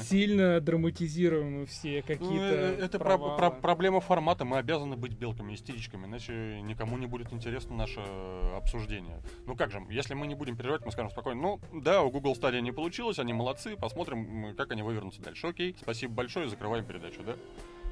сильно 0.05 0.61
драматизируем 0.61 1.67
все 1.67 2.03
какие-то 2.03 2.29
ну, 2.29 2.39
э, 2.39 2.79
Это 2.85 2.99
провалы. 3.01 3.37
Про- 3.37 3.51
про- 3.51 3.61
проблема 3.61 4.01
формата. 4.01 4.45
Мы 4.45 4.59
обязаны 4.59 4.97
быть 4.97 5.15
белками, 5.15 5.55
истеричками, 5.55 6.07
иначе 6.07 6.61
никому 6.63 6.97
не 6.97 7.07
будет 7.07 7.33
интересно 7.33 7.75
наше 7.75 8.01
обсуждение. 8.55 9.21
Ну 9.47 9.57
как 9.57 9.73
же, 9.73 9.83
если 9.91 10.15
мы 10.15 10.29
не 10.29 10.37
будем 10.37 10.57
переживать, 10.57 10.85
мы 10.85 10.93
скажем 10.93 11.11
спокойно, 11.11 11.41
ну 11.43 11.61
да, 11.81 12.03
у 12.03 12.11
Google 12.13 12.37
стадия 12.37 12.61
не 12.61 12.71
получилось, 12.71 13.19
они 13.19 13.33
молодцы, 13.33 13.77
посмотрим, 13.77 14.55
как 14.57 14.71
они 14.71 14.83
вывернутся 14.83 15.23
дальше. 15.23 15.49
Окей, 15.49 15.75
спасибо 15.81 16.15
большое, 16.15 16.49
закрываем 16.49 16.85
передачу, 16.85 17.21
да? 17.27 17.35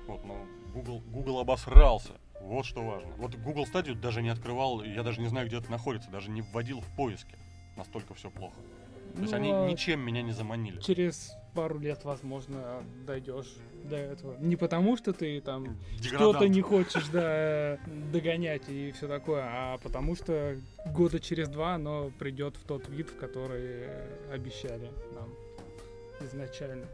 Вот, 0.06 0.24
но 0.24 0.46
Google, 0.74 1.00
Google 1.06 1.38
обосрался. 1.40 2.12
Вот 2.40 2.66
что 2.66 2.82
важно. 2.82 3.10
Вот 3.18 3.34
Google 3.36 3.66
стадию 3.66 3.94
даже 3.94 4.20
не 4.22 4.28
открывал, 4.28 4.82
я 4.82 5.02
даже 5.02 5.20
не 5.20 5.28
знаю, 5.28 5.46
где 5.46 5.58
это 5.58 5.70
находится, 5.70 6.10
даже 6.10 6.30
не 6.30 6.42
вводил 6.42 6.80
в 6.80 6.96
поиске. 6.96 7.36
Настолько 7.76 8.14
все 8.14 8.30
плохо. 8.30 8.56
То 8.56 9.18
ну, 9.18 9.22
есть 9.22 9.34
они 9.34 9.52
а 9.52 9.66
ничем 9.66 10.00
меня 10.00 10.22
не 10.22 10.32
заманили. 10.32 10.80
Через 10.80 11.36
пару 11.54 11.78
лет, 11.78 12.04
возможно, 12.04 12.82
дойдешь 13.06 13.54
до 13.84 13.96
этого. 13.96 14.36
Не 14.38 14.56
потому, 14.56 14.96
что 14.96 15.12
ты 15.12 15.40
там 15.40 15.78
что-то 16.00 16.48
не 16.48 16.62
хочешь 16.62 17.08
да, 17.08 17.78
догонять 18.10 18.68
и 18.68 18.90
все 18.92 19.08
такое, 19.08 19.42
а 19.44 19.78
потому 19.78 20.16
что 20.16 20.56
года 20.86 21.20
через 21.20 21.48
два 21.48 21.74
оно 21.74 22.10
придет 22.18 22.56
в 22.56 22.64
тот 22.64 22.88
вид, 22.88 23.10
в 23.10 23.16
который 23.18 23.86
обещали 24.32 24.90
нам 25.14 25.28
изначально. 26.26 26.86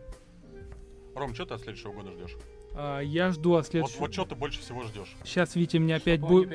Ром, 1.15 1.35
что 1.35 1.47
ты 1.47 1.55
от 1.55 1.61
следующего 1.61 1.93
года 1.93 2.13
ждешь? 2.13 2.37
А, 2.75 3.01
я 3.01 3.31
жду 3.31 3.55
от 3.55 3.67
следующего... 3.67 4.01
Вот, 4.01 4.09
вот 4.09 4.13
что 4.13 4.25
ты 4.25 4.35
больше 4.35 4.61
всего 4.61 4.83
ждешь? 4.85 5.15
Сейчас 5.25 5.57
Витя 5.57 5.79
меня 5.79 5.97
опять 5.97 6.21
будет... 6.21 6.51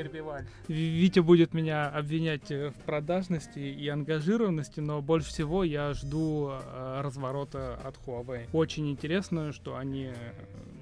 Витя 0.68 1.20
будет 1.20 1.54
меня 1.54 1.90
обвинять 1.90 2.52
э, 2.52 2.70
в 2.70 2.76
продажности 2.86 3.60
и 3.60 3.88
ангажированности, 3.88 4.80
но 4.80 5.02
больше 5.02 5.30
всего 5.30 5.64
я 5.64 5.94
жду 5.94 6.52
э, 6.52 7.02
разворота 7.02 7.80
от 7.84 7.98
Huawei. 8.06 8.48
Очень 8.54 8.90
интересно, 8.90 9.52
что 9.52 9.76
они 9.76 10.12
э, 10.14 10.14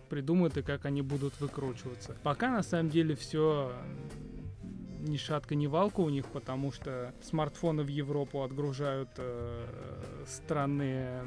придумают 0.10 0.58
и 0.58 0.62
как 0.62 0.86
они 0.86 1.02
будут 1.02 1.40
выкручиваться. 1.40 2.16
Пока 2.24 2.52
на 2.52 2.64
самом 2.64 2.90
деле 2.90 3.16
все 3.16 3.72
ни 5.02 5.18
шатка, 5.18 5.56
ни 5.56 5.68
валка 5.68 6.02
у 6.02 6.10
них, 6.10 6.28
потому 6.28 6.72
что 6.72 7.14
смартфоны 7.24 7.84
в 7.84 7.88
Европу 7.88 8.44
отгружают 8.44 9.10
э, 9.18 9.66
странные 10.28 11.24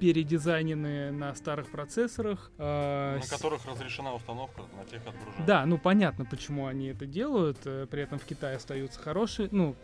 передизайнены 0.00 1.10
на 1.12 1.34
старых 1.34 1.70
процессорах. 1.70 2.50
Э, 2.58 3.18
на 3.20 3.26
которых 3.26 3.64
разрешена 3.66 4.14
установка 4.14 4.62
на 4.76 4.84
тех 4.84 5.00
отгружения. 5.06 5.46
Да, 5.46 5.66
ну 5.66 5.78
понятно, 5.78 6.24
почему 6.24 6.66
они 6.66 6.88
это 6.88 7.06
делают. 7.06 7.58
Э, 7.64 7.86
при 7.90 8.02
этом 8.02 8.18
в 8.18 8.24
Китае 8.24 8.56
остаются 8.56 9.00
хорошие, 9.00 9.48
ну, 9.52 9.76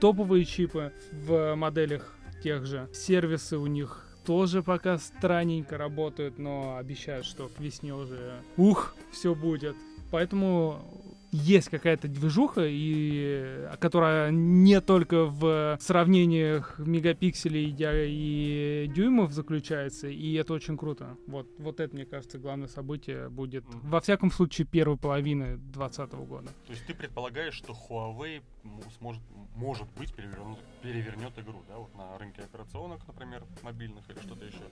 топовые 0.00 0.44
чипы 0.44 0.92
в 1.12 1.54
моделях 1.54 2.14
тех 2.42 2.66
же. 2.66 2.88
Сервисы 2.92 3.58
у 3.58 3.66
них 3.66 4.06
тоже 4.24 4.62
пока 4.62 4.98
странненько 4.98 5.76
работают, 5.78 6.38
но 6.38 6.76
обещают, 6.76 7.26
что 7.26 7.48
к 7.48 7.58
весне 7.60 7.94
уже 7.94 8.40
ух, 8.56 8.94
все 9.12 9.34
будет. 9.34 9.76
Поэтому 10.10 10.82
есть 11.32 11.68
какая-то 11.68 12.08
движуха, 12.08 12.64
и, 12.66 13.68
которая 13.80 14.30
не 14.30 14.80
только 14.80 15.26
в 15.26 15.78
сравнениях 15.80 16.78
мегапикселей 16.78 17.74
и 17.78 18.88
дюймов 18.88 19.32
заключается, 19.32 20.08
и 20.08 20.34
это 20.34 20.52
очень 20.52 20.76
круто. 20.76 21.16
Вот, 21.26 21.46
вот 21.58 21.80
это, 21.80 21.94
мне 21.94 22.06
кажется, 22.06 22.38
главное 22.38 22.68
событие 22.68 23.28
будет, 23.28 23.64
во 23.66 24.00
всяком 24.00 24.30
случае, 24.30 24.66
первой 24.66 24.96
половины 24.96 25.56
2020 25.56 26.12
года. 26.28 26.48
То 26.66 26.72
есть 26.72 26.86
ты 26.86 26.94
предполагаешь, 26.94 27.54
что 27.54 27.72
Huawei 27.72 28.42
сможет, 28.98 29.22
может 29.54 29.88
быть, 29.98 30.12
перевернет, 30.14 30.58
перевернет 30.82 31.38
игру, 31.38 31.62
да, 31.68 31.76
вот 31.76 31.94
на 31.94 32.18
рынке 32.18 32.42
операционок, 32.42 33.00
например, 33.06 33.44
мобильных 33.62 34.08
или 34.10 34.18
что-то 34.18 34.44
еще? 34.44 34.62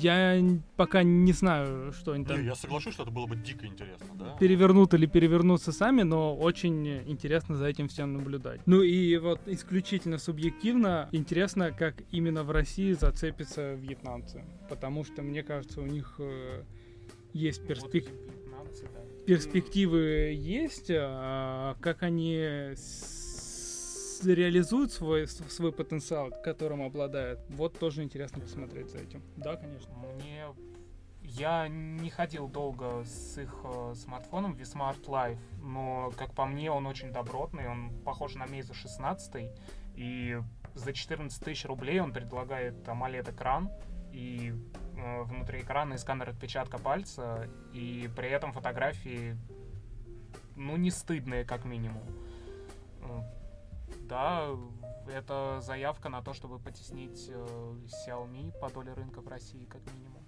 Я 0.00 0.40
пока 0.76 1.02
не 1.02 1.32
знаю, 1.32 1.92
что 1.92 2.12
они 2.12 2.24
там... 2.24 2.40
Не, 2.40 2.46
я 2.46 2.54
соглашусь, 2.54 2.94
что 2.94 3.02
это 3.04 3.12
было 3.12 3.26
бы 3.26 3.36
дико 3.36 3.66
интересно, 3.66 4.06
да? 4.14 4.36
Перевернут 4.38 4.94
или 4.94 5.06
перевернутся 5.06 5.72
сами, 5.72 6.02
но 6.02 6.36
очень 6.36 6.86
интересно 7.08 7.56
за 7.56 7.66
этим 7.66 7.88
всем 7.88 8.14
наблюдать. 8.14 8.60
Ну 8.66 8.82
и 8.82 9.16
вот 9.18 9.40
исключительно 9.46 10.18
субъективно 10.18 11.08
интересно, 11.12 11.72
как 11.72 11.96
именно 12.10 12.44
в 12.44 12.50
России 12.50 12.92
зацепятся 12.92 13.74
вьетнамцы, 13.74 14.44
потому 14.68 15.04
что, 15.04 15.22
мне 15.22 15.42
кажется, 15.42 15.80
у 15.80 15.86
них 15.86 16.14
э, 16.18 16.62
есть 17.32 17.66
перспектива 17.66 18.16
перспективы 19.26 20.32
есть, 20.34 20.90
а 20.90 21.76
как 21.80 22.02
они 22.02 22.74
реализуют 24.24 24.92
свой, 24.92 25.26
свой 25.26 25.72
потенциал, 25.72 26.30
которым 26.44 26.82
обладают. 26.82 27.40
Вот 27.48 27.78
тоже 27.78 28.02
интересно 28.02 28.40
посмотреть 28.40 28.90
за 28.90 28.98
этим. 28.98 29.22
Да, 29.36 29.56
конечно. 29.56 29.92
Мне 29.94 30.46
я 31.24 31.66
не 31.68 32.10
ходил 32.10 32.48
долго 32.48 33.04
с 33.04 33.38
их 33.38 33.54
э, 33.64 33.94
смартфоном 33.94 34.54
Vsmart 34.54 35.02
Life, 35.06 35.38
но, 35.62 36.12
как 36.16 36.34
по 36.34 36.44
мне, 36.46 36.70
он 36.70 36.86
очень 36.86 37.10
добротный, 37.10 37.68
он 37.68 37.90
похож 38.04 38.34
на 38.34 38.44
Meizu 38.44 38.74
16, 38.74 39.50
и 39.94 40.38
за 40.74 40.92
14 40.92 41.42
тысяч 41.42 41.64
рублей 41.64 42.00
он 42.00 42.12
предлагает 42.12 42.74
AMOLED-экран, 42.86 43.70
и 44.12 44.52
внутри 44.94 45.60
экрана 45.60 45.94
и 45.94 45.98
сканер 45.98 46.30
отпечатка 46.30 46.78
пальца, 46.78 47.48
и 47.72 48.10
при 48.16 48.28
этом 48.28 48.52
фотографии, 48.52 49.36
ну, 50.56 50.76
не 50.76 50.90
стыдные, 50.90 51.44
как 51.44 51.64
минимум. 51.64 52.04
Э, 53.00 53.20
да, 54.08 54.48
это 55.10 55.60
заявка 55.60 56.08
на 56.08 56.22
то, 56.22 56.32
чтобы 56.32 56.58
потеснить 56.58 57.28
э, 57.28 57.74
Xiaomi 58.06 58.58
по 58.60 58.70
доле 58.70 58.92
рынка 58.92 59.20
в 59.20 59.28
России, 59.28 59.64
как 59.64 59.80
минимум. 59.92 60.22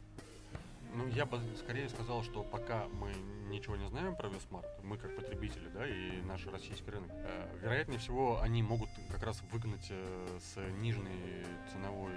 Ну, 0.94 1.08
я 1.08 1.26
бы 1.26 1.40
скорее 1.58 1.88
сказал, 1.88 2.22
что 2.22 2.44
пока 2.44 2.86
мы 2.86 3.12
ничего 3.48 3.74
не 3.74 3.88
знаем 3.88 4.14
про 4.14 4.28
Vsmart, 4.28 4.68
мы 4.84 4.96
как 4.96 5.14
потребители, 5.16 5.68
да, 5.68 5.86
и 5.86 6.22
наш 6.22 6.46
российский 6.46 6.88
рынок, 6.90 7.10
э, 7.12 7.58
вероятнее 7.60 7.98
всего, 7.98 8.40
они 8.40 8.62
могут 8.62 8.88
как 9.10 9.22
раз 9.24 9.42
выгнать 9.50 9.88
э, 9.90 10.38
с 10.40 10.56
нижней 10.80 11.44
ценовой 11.72 12.12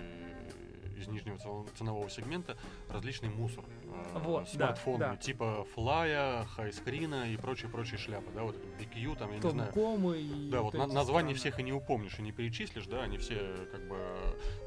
из 0.98 1.08
нижнего 1.08 1.38
ценового 1.78 2.10
сегмента 2.10 2.58
различный 2.90 3.30
мусор. 3.30 3.64
Э, 4.14 4.20
вот, 4.20 4.50
смартфоны, 4.50 5.00
да, 5.00 5.10
да. 5.12 5.18
типа 5.18 5.66
флая, 5.74 6.44
хайскрина 6.46 7.32
и 7.32 7.38
прочие-прочие 7.38 7.98
шляпы, 7.98 8.32
да, 8.34 8.44
вот 8.44 8.56
BQ, 8.80 9.18
там, 9.18 9.32
я 9.34 9.40
Том 9.40 9.58
не 9.58 9.64
знаю. 9.64 10.16
И 10.16 10.50
да, 10.52 10.62
вот 10.62 10.74
на, 10.74 10.88
название 10.88 11.36
всех 11.36 11.60
и 11.60 11.64
не 11.64 11.74
упомнишь, 11.74 12.18
и 12.20 12.22
не 12.22 12.32
перечислишь, 12.32 12.88
да, 12.88 13.04
они 13.04 13.18
все 13.18 13.56
как 13.72 13.88
бы... 13.88 13.98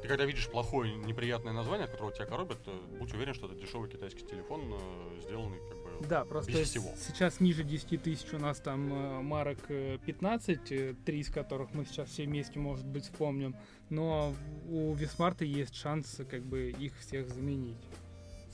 Ты 0.01 0.07
когда 0.07 0.25
видишь 0.25 0.49
плохое, 0.49 0.95
неприятное 0.95 1.53
название, 1.53 1.85
от 1.85 1.91
которого 1.91 2.13
тебя 2.13 2.25
коробят, 2.25 2.59
будь 2.97 3.13
уверен, 3.13 3.33
что 3.33 3.47
это 3.47 3.55
дешевый 3.55 3.89
китайский 3.89 4.25
телефон, 4.25 4.73
э, 4.73 5.21
сделанный 5.21 5.59
как 5.69 5.77
бы 5.77 6.07
Да, 6.07 6.25
просто 6.25 6.51
без 6.51 6.69
всего. 6.69 6.91
сейчас 6.97 7.39
ниже 7.39 7.63
10 7.63 8.01
тысяч 8.01 8.33
у 8.33 8.39
нас 8.39 8.59
там 8.59 8.93
э, 8.93 9.21
марок 9.21 9.59
15, 9.67 11.03
три 11.03 11.19
из 11.19 11.29
которых 11.29 11.73
мы 11.73 11.85
сейчас 11.85 12.09
все 12.09 12.25
вместе, 12.25 12.59
может 12.59 12.85
быть, 12.85 13.03
вспомним 13.03 13.55
но 13.91 14.33
у 14.69 14.93
Висмарта 14.93 15.45
есть 15.45 15.75
шанс 15.75 16.21
как 16.29 16.41
бы 16.41 16.71
их 16.71 16.97
всех 16.97 17.29
заменить. 17.29 17.77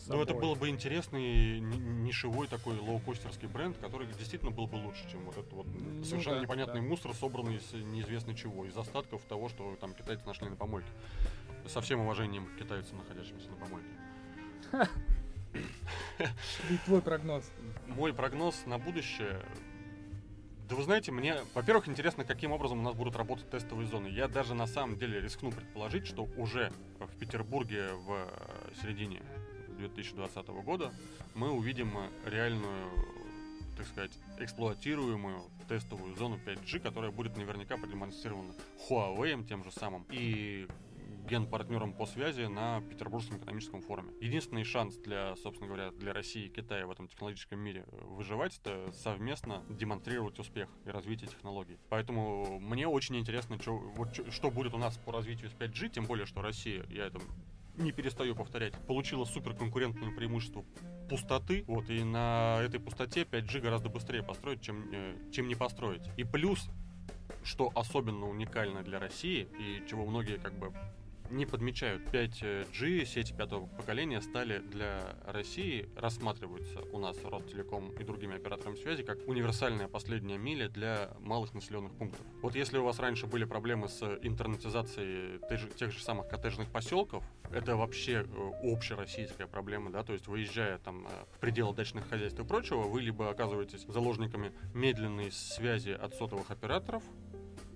Ну, 0.08 0.22
это 0.22 0.34
было 0.34 0.56
бы 0.56 0.70
интересный 0.70 1.60
нишевой 1.60 2.48
такой 2.48 2.78
лоукостерский 2.78 3.48
бренд, 3.48 3.78
который 3.78 4.08
действительно 4.08 4.52
был 4.52 4.68
бы 4.68 4.76
лучше, 4.76 5.10
чем 5.12 5.26
вот 5.26 5.38
этот 5.38 5.52
вот 5.52 5.68
ну, 5.68 6.04
совершенно 6.04 6.38
да, 6.38 6.44
непонятный 6.44 6.82
да. 6.82 6.88
мусор, 6.88 7.14
собранный 7.14 7.58
из 7.58 7.74
неизвестно 7.74 8.34
чего, 8.34 8.66
из 8.66 8.76
остатков 8.78 9.22
того, 9.24 9.50
что 9.50 9.76
там 9.82 9.94
китайцы 9.94 10.26
нашли 10.26 10.50
на 10.50 10.56
помойке. 10.56 10.88
Со 11.68 11.82
всем 11.82 12.00
уважением 12.00 12.46
к 12.46 12.56
китайцам, 12.58 12.98
находящимся 13.00 13.50
на 13.50 13.56
помойке. 13.58 13.90
И 16.70 16.78
твой 16.86 17.02
прогноз? 17.02 17.52
Мой 17.88 18.14
прогноз 18.14 18.66
на 18.66 18.78
будущее 18.78 19.44
да 20.68 20.76
вы 20.76 20.84
знаете, 20.84 21.12
мне, 21.12 21.38
во-первых, 21.54 21.88
интересно, 21.88 22.26
каким 22.26 22.52
образом 22.52 22.80
у 22.80 22.82
нас 22.82 22.94
будут 22.94 23.16
работать 23.16 23.50
тестовые 23.50 23.88
зоны. 23.88 24.08
Я 24.08 24.28
даже 24.28 24.54
на 24.54 24.68
самом 24.68 24.98
деле 24.98 25.22
рискну 25.22 25.52
предположить, 25.52 26.06
что 26.06 26.28
уже 26.36 26.72
в 27.00 27.18
Петербурге 27.18 27.88
в 27.94 28.12
э, 28.12 28.72
середине 28.82 29.22
2020 29.78 30.48
года 30.48 30.92
мы 31.36 31.52
увидим 31.52 31.92
реальную, 32.26 32.90
так 33.78 33.88
сказать, 33.88 34.12
эксплуатируемую 34.40 35.42
тестовую 35.70 36.16
зону 36.16 36.38
5G, 36.46 36.80
которая 36.80 37.12
будет 37.12 37.38
наверняка 37.38 37.78
продемонстрирована 37.78 38.54
Huawei 38.90 39.48
тем 39.48 39.64
же 39.64 39.72
самым. 39.72 40.06
И 40.10 40.68
генпартнером 41.28 41.94
по 41.94 42.06
связи 42.06 42.44
на 42.44 42.82
Петербургском 42.82 43.38
экономическом 43.38 43.82
форуме. 43.82 44.14
Единственный 44.22 44.64
шанс 44.64 44.96
для, 44.98 45.36
собственно 45.36 45.68
говоря, 45.68 45.92
для 45.92 46.14
России 46.14 46.46
и 46.46 46.50
Китая 46.50 46.88
в 46.88 46.92
этом 46.92 47.08
технологическом 47.08 47.60
мире 47.60 47.86
выживать, 47.92 48.60
это 48.64 48.92
совместно 48.94 49.64
демонстрировать 49.70 50.40
успех 50.40 50.70
и 50.86 50.90
развитие 50.90 51.30
технологий. 51.30 51.78
Поэтому 51.90 52.60
мне 52.60 52.88
очень 52.88 53.18
интересно, 53.18 53.60
что, 53.62 53.78
вот, 53.78 54.10
что 54.32 54.52
будет 54.52 54.74
у 54.74 54.78
нас 54.78 54.98
по 54.98 55.12
развитию 55.12 55.50
с 55.50 55.54
5G, 55.54 55.90
тем 55.90 56.06
более, 56.06 56.26
что 56.26 56.42
Россия, 56.42 56.86
я 56.90 57.08
это 57.08 57.20
не 57.78 57.92
перестаю 57.92 58.36
повторять, 58.36 58.74
получила 58.88 59.26
суперконкурентное 59.26 60.16
преимущество 60.16 60.66
пустоты, 61.10 61.64
вот, 61.68 61.90
и 61.90 62.04
на 62.04 62.60
этой 62.62 62.80
пустоте 62.80 63.22
5G 63.22 63.62
гораздо 63.62 63.90
быстрее 63.90 64.24
построить, 64.24 64.62
чем, 64.62 64.90
э, 64.92 65.16
чем 65.32 65.48
не 65.48 65.56
построить. 65.56 66.02
И 66.18 66.24
плюс, 66.24 66.70
что 67.44 67.72
особенно 67.76 68.28
уникально 68.28 68.84
для 68.84 69.00
России, 69.00 69.48
и 69.60 69.88
чего 69.88 70.06
многие 70.06 70.38
как 70.38 70.54
бы 70.58 70.74
не 71.30 71.46
подмечают. 71.46 72.04
5G, 72.12 73.06
сети 73.06 73.34
пятого 73.34 73.68
поколения 73.68 74.22
стали 74.22 74.60
для 74.60 75.18
России, 75.26 75.90
рассматриваются 75.96 76.82
у 76.92 77.00
нас 77.00 77.18
Ростелеком 77.24 77.92
и 77.92 78.04
другими 78.04 78.36
операторами 78.36 78.76
связи, 78.76 79.04
как 79.04 79.20
универсальная 79.28 79.88
последняя 79.88 80.38
миля 80.38 80.70
для 80.70 81.12
малых 81.20 81.54
населенных 81.54 81.94
пунктов. 81.94 82.26
Вот 82.42 82.56
если 82.56 82.78
у 82.78 82.84
вас 82.84 83.00
раньше 83.00 83.28
были 83.28 83.46
проблемы 83.46 83.90
с 83.90 84.02
интернетизацией 84.22 85.40
тех 85.76 85.92
же 85.92 86.02
самых 86.02 86.28
коттеджных 86.28 86.70
поселков, 86.70 87.24
это 87.52 87.76
вообще 87.76 88.26
э, 88.26 88.74
общероссийская 88.74 89.48
проблема, 89.48 89.92
да, 89.92 90.04
то 90.04 90.14
есть 90.14 90.28
выезжая 90.28 90.78
там 90.80 91.08
э, 91.08 91.10
в 91.36 91.40
пределы 91.40 91.74
дачных 91.74 92.10
хозяйств 92.10 92.40
и 92.40 92.44
прочего, 92.44 92.84
вы 92.84 93.02
либо 93.02 93.30
оказываетесь 93.30 93.86
заложниками 93.88 94.52
медленной 94.74 95.32
связи 95.32 95.92
от 95.92 96.14
сотовых 96.14 96.52
операторов, 96.52 97.04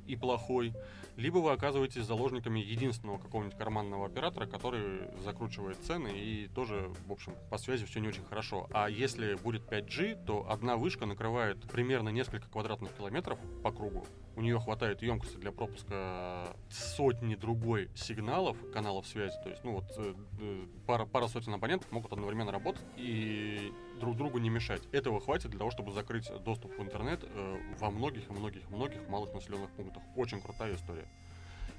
и 0.07 0.15
плохой, 0.15 0.73
либо 1.15 1.37
вы 1.37 1.51
оказываетесь 1.51 2.05
заложниками 2.05 2.59
единственного 2.59 3.17
какого-нибудь 3.17 3.57
карманного 3.57 4.05
оператора, 4.05 4.45
который 4.45 5.01
закручивает 5.23 5.77
цены 5.77 6.09
и 6.13 6.47
тоже, 6.47 6.91
в 7.07 7.11
общем, 7.11 7.33
по 7.49 7.57
связи 7.57 7.85
все 7.85 7.99
не 7.99 8.07
очень 8.07 8.25
хорошо. 8.25 8.67
А 8.71 8.89
если 8.89 9.35
будет 9.35 9.63
5G, 9.63 10.25
то 10.25 10.49
одна 10.49 10.77
вышка 10.77 11.05
накрывает 11.05 11.61
примерно 11.71 12.09
несколько 12.09 12.47
квадратных 12.49 12.95
километров 12.95 13.39
по 13.63 13.71
кругу. 13.71 14.05
У 14.35 14.41
нее 14.41 14.59
хватает 14.59 15.01
емкости 15.01 15.35
для 15.37 15.51
пропуска 15.51 16.55
сотни 16.69 17.35
другой 17.35 17.89
сигналов, 17.95 18.57
каналов 18.71 19.05
связи. 19.05 19.35
То 19.43 19.49
есть, 19.49 19.63
ну 19.63 19.73
вот, 19.73 19.85
э, 19.97 20.13
э, 20.39 20.65
пара, 20.87 21.05
пара 21.05 21.27
сотен 21.27 21.53
абонентов 21.53 21.91
могут 21.91 22.13
одновременно 22.13 22.51
работать 22.51 22.85
и 22.95 23.73
друг 23.99 24.15
другу 24.15 24.37
не 24.37 24.49
мешать. 24.49 24.81
Этого 24.93 25.19
хватит 25.19 25.49
для 25.49 25.59
того, 25.59 25.71
чтобы 25.71 25.91
закрыть 25.91 26.31
доступ 26.43 26.77
в 26.77 26.81
интернет 26.81 27.23
э, 27.23 27.57
во 27.79 27.91
многих 27.91 28.29
и 28.29 28.33
многих 28.33 28.69
многих 28.69 29.07
малых 29.09 29.33
населенных 29.33 29.69
пунктах. 29.71 30.01
Очень 30.15 30.41
крутая 30.41 30.75
история. 30.75 31.07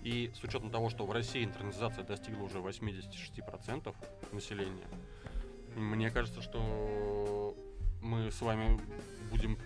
И 0.02 0.30
с 0.34 0.42
учетом 0.44 0.70
того, 0.70 0.90
что 0.90 1.06
в 1.06 1.12
России 1.12 1.44
интернетизация 1.44 2.04
достигла 2.04 2.42
уже 2.42 2.58
86% 2.58 3.94
населения, 4.32 4.88
мне 5.76 6.10
кажется, 6.10 6.42
что 6.42 7.56
мы 8.02 8.30
с 8.30 8.40
вами 8.40 8.80
будем 9.30 9.56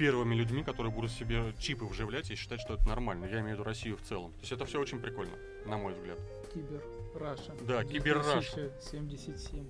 первыми 0.00 0.34
людьми, 0.34 0.64
которые 0.64 0.90
будут 0.90 1.10
себе 1.10 1.52
чипы 1.58 1.84
вживлять 1.84 2.30
и 2.30 2.34
считать, 2.34 2.58
что 2.58 2.72
это 2.72 2.88
нормально. 2.88 3.26
Я 3.26 3.40
имею 3.40 3.48
в 3.48 3.52
виду 3.52 3.64
Россию 3.64 3.98
в 3.98 4.00
целом. 4.00 4.32
То 4.32 4.40
есть 4.40 4.52
это 4.52 4.64
все 4.64 4.80
очень 4.80 4.98
прикольно, 4.98 5.36
на 5.66 5.76
мой 5.76 5.92
взгляд. 5.92 6.18
Кибер 6.54 6.82
Russia. 7.14 7.54
Да, 7.68 7.84
Кибер 7.84 8.16
Russia. 8.16 8.72
77. 8.80 9.62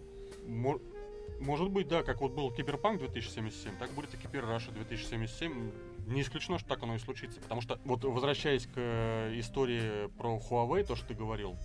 Может 1.41 1.71
быть, 1.71 1.89
да, 1.89 2.05
как 2.05 2.21
вот 2.21 2.33
был 2.33 2.53
Киберпанк 2.53 3.01
2077, 3.01 3.77
так 3.79 3.91
будет 3.91 4.15
и 4.15 4.19
Кибер 4.19 4.47
Russia 4.47 4.71
2077. 4.71 5.73
Не 6.07 6.23
исключено, 6.23 6.61
что 6.61 6.69
так 6.69 6.81
оно 6.85 6.95
и 6.95 6.99
случится. 7.01 7.41
Потому 7.41 7.61
что, 7.61 7.81
вот 7.85 8.05
возвращаясь 8.05 8.67
к 8.67 8.75
э, 8.77 9.33
истории 9.41 10.07
про 10.17 10.39
Huawei, 10.39 10.85
то, 10.85 10.95
что 10.95 11.09
ты 11.09 11.15
говорил, 11.15 11.57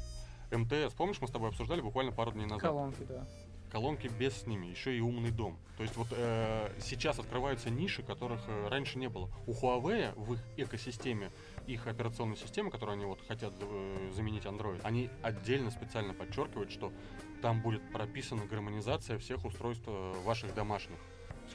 МТС, 0.52 0.94
помнишь, 0.98 1.22
мы 1.22 1.28
с 1.28 1.32
тобой 1.32 1.50
обсуждали 1.50 1.82
буквально 1.82 2.12
пару 2.12 2.32
дней 2.32 2.46
назад? 2.46 2.62
Колонки, 2.62 3.04
да. 3.08 3.28
Колонки 3.72 4.08
без 4.08 4.42
с 4.42 4.48
ними, 4.48 4.68
еще 4.68 4.96
и 4.96 5.00
умный 5.02 5.32
дом. 5.32 5.58
То 5.78 5.84
есть 5.84 5.96
вот 5.98 6.08
э, 6.12 6.72
сейчас 6.80 7.20
открываются 7.20 7.70
ниши, 7.70 8.04
которых 8.04 8.42
э, 8.48 8.68
раньше 8.70 8.98
не 8.98 9.10
было. 9.10 9.30
У 9.46 9.52
Huawei 9.52 10.14
в 10.16 10.34
их 10.34 10.40
экосистеме, 10.56 11.32
их 11.68 11.88
операционной 11.88 12.38
системы, 12.38 12.72
которую 12.72 12.94
они 12.94 13.06
вот 13.06 13.20
хотят 13.28 13.54
э, 13.60 14.12
заменить 14.14 14.46
Android, 14.46 14.80
они 14.84 15.10
отдельно 15.22 15.72
специально 15.72 16.14
подчеркивают, 16.14 16.72
что 16.72 16.94
там 17.42 17.62
будет 17.62 17.82
прописана 17.92 18.46
гармонизация 18.46 19.18
всех 19.18 19.44
устройств 19.46 19.84
э, 19.88 20.14
ваших 20.24 20.54
домашних. 20.56 20.98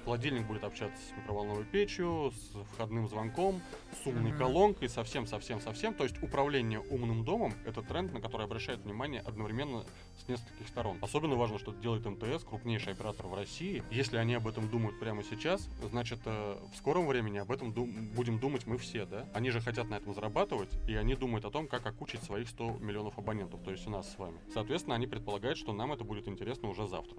Холодильник 0.04 0.46
будет 0.46 0.64
общаться 0.64 0.98
с 0.98 1.16
микроволновой 1.16 1.64
печью, 1.64 2.32
с 2.32 2.72
входным 2.72 3.08
звонком, 3.08 3.60
с 4.02 4.06
умной 4.06 4.32
mm-hmm. 4.32 4.38
колонкой, 4.38 4.88
совсем-совсем-совсем. 4.88 5.94
То 5.94 6.04
есть 6.04 6.22
управление 6.22 6.80
умным 6.80 7.24
домом— 7.24 7.54
это 7.66 7.82
тренд, 7.82 8.12
на 8.12 8.20
который 8.20 8.46
обращает 8.46 8.80
внимание 8.80 9.20
одновременно 9.20 9.84
с 10.18 10.28
нескольких 10.28 10.68
сторон. 10.68 10.98
Особенно 11.00 11.34
важно, 11.36 11.58
что 11.58 11.72
делает 11.72 12.04
МТС, 12.04 12.44
крупнейший 12.44 12.92
оператор 12.92 13.26
в 13.26 13.34
России. 13.34 13.82
Если 13.90 14.16
они 14.16 14.34
об 14.34 14.46
этом 14.46 14.68
думают 14.68 14.98
прямо 14.98 15.22
сейчас, 15.22 15.68
значит, 15.90 16.20
э, 16.24 16.58
в 16.72 16.76
скором 16.76 17.06
времени 17.06 17.38
об 17.38 17.50
этом 17.50 17.72
дум- 17.72 17.92
будем 18.14 18.38
думать 18.38 18.66
мы 18.66 18.78
все, 18.78 19.06
да? 19.06 19.26
Они 19.34 19.50
же 19.50 19.60
хотят 19.60 19.88
на 19.88 19.96
этом 19.96 20.14
зарабатывать, 20.14 20.70
и 20.88 20.94
они 20.94 21.14
думают 21.14 21.44
о 21.44 21.50
том, 21.50 21.66
как 21.66 21.86
окучить 21.86 22.22
своих 22.22 22.48
100 22.48 22.78
миллионов 22.80 23.18
абонентов, 23.18 23.62
то 23.62 23.70
есть 23.70 23.86
у 23.86 23.90
нас 23.90 24.12
с 24.12 24.18
вами. 24.18 24.38
Соответственно, 24.52 24.96
они 24.96 25.06
предполагают, 25.06 25.58
что 25.58 25.72
нам 25.72 25.92
это 25.92 26.04
будет 26.04 26.28
интересно 26.28 26.68
уже 26.68 26.86
завтра. 26.86 27.18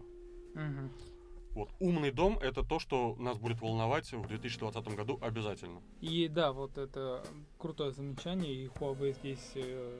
Угу. 0.55 1.10
Вот 1.53 1.69
умный 1.79 2.11
дом 2.11 2.37
это 2.39 2.63
то, 2.63 2.79
что 2.79 3.15
нас 3.19 3.37
будет 3.37 3.61
волновать 3.61 4.11
в 4.11 4.27
2020 4.27 4.87
году 4.95 5.19
обязательно. 5.21 5.81
И 5.99 6.27
да, 6.29 6.53
вот 6.53 6.77
это 6.77 7.23
крутое 7.57 7.91
замечание, 7.91 8.53
и 8.53 8.67
Huawei 8.67 9.13
здесь 9.13 9.51
э, 9.55 9.99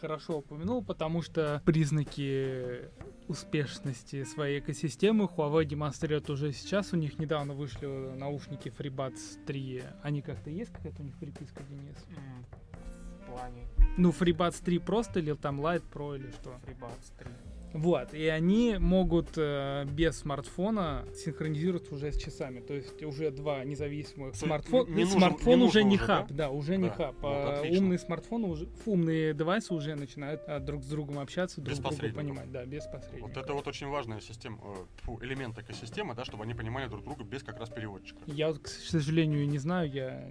хорошо 0.00 0.38
упомянул, 0.38 0.82
потому 0.82 1.22
что 1.22 1.62
признаки 1.64 2.90
успешности 3.28 4.24
своей 4.24 4.58
экосистемы 4.58 5.24
Huawei 5.24 5.64
демонстрирует 5.64 6.30
уже 6.30 6.52
сейчас. 6.52 6.92
У 6.92 6.96
них 6.96 7.18
недавно 7.18 7.54
вышли 7.54 7.86
наушники 7.86 8.68
FreeBuds 8.68 9.44
3. 9.46 9.82
Они 10.02 10.20
как-то 10.20 10.50
есть 10.50 10.72
какая-то 10.72 11.02
у 11.02 11.04
них 11.04 11.16
приписка, 11.18 11.62
Денис? 11.62 11.96
Mm, 12.08 13.22
в 13.22 13.30
плане. 13.30 13.68
Ну, 13.96 14.10
FreeBuds 14.10 14.64
3 14.64 14.78
просто 14.78 15.20
или 15.20 15.34
там 15.34 15.60
Light 15.60 15.84
Pro 15.92 16.16
или 16.16 16.30
что? 16.32 16.50
FreeBuds 16.66 17.12
3. 17.18 17.30
Вот, 17.72 18.14
и 18.14 18.26
они 18.26 18.76
могут 18.78 19.36
э, 19.36 19.84
без 19.86 20.18
смартфона 20.18 21.04
синхронизироваться 21.14 21.94
уже 21.94 22.12
с 22.12 22.16
часами. 22.16 22.60
То 22.60 22.74
есть 22.74 23.02
уже 23.02 23.30
два 23.30 23.64
независимых 23.64 24.34
смартфона. 24.34 24.88
Не 24.90 25.04
смартфон 25.04 25.62
уже 25.62 25.84
не 25.84 25.96
уже, 25.96 26.04
хаб, 26.04 26.28
да? 26.28 26.34
да, 26.34 26.50
уже 26.50 26.72
да. 26.72 26.76
не 26.78 26.88
хаб. 26.88 27.16
Вот, 27.20 27.24
а 27.24 27.62
умные 27.70 27.98
смартфоны 27.98 28.48
уже, 28.48 28.68
умные 28.86 29.34
девайсы 29.34 29.74
уже 29.74 29.94
начинают 29.94 30.42
а, 30.46 30.60
друг 30.60 30.82
с 30.82 30.88
другом 30.88 31.18
общаться, 31.18 31.60
друг 31.60 31.78
друга 31.78 32.12
понимать, 32.14 32.50
да, 32.50 32.64
без 32.64 32.84
посредников. 32.86 33.28
Вот 33.28 33.36
это 33.36 33.52
вот 33.52 33.66
очень 33.68 33.88
важная 33.88 34.20
система, 34.20 34.58
э, 34.62 35.02
фу, 35.02 35.18
элемент 35.22 35.58
экосистемы, 35.58 36.14
да, 36.14 36.24
чтобы 36.24 36.44
они 36.44 36.54
понимали 36.54 36.88
друг 36.88 37.04
друга 37.04 37.24
без 37.24 37.42
как 37.42 37.58
раз 37.58 37.68
переводчика. 37.68 38.18
Я 38.26 38.52
к 38.52 38.66
сожалению, 38.66 39.46
не 39.48 39.58
знаю, 39.58 39.90
я. 39.90 40.28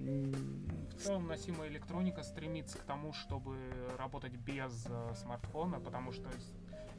В 0.98 1.02
целом 1.02 1.28
носимая 1.28 1.70
электроника 1.70 2.24
стремится 2.24 2.78
к 2.78 2.82
тому, 2.82 3.14
чтобы 3.14 3.56
работать 3.98 4.34
без 4.34 4.86
э, 4.90 5.16
смартфона, 5.16 5.80
потому 5.80 6.12
что 6.12 6.28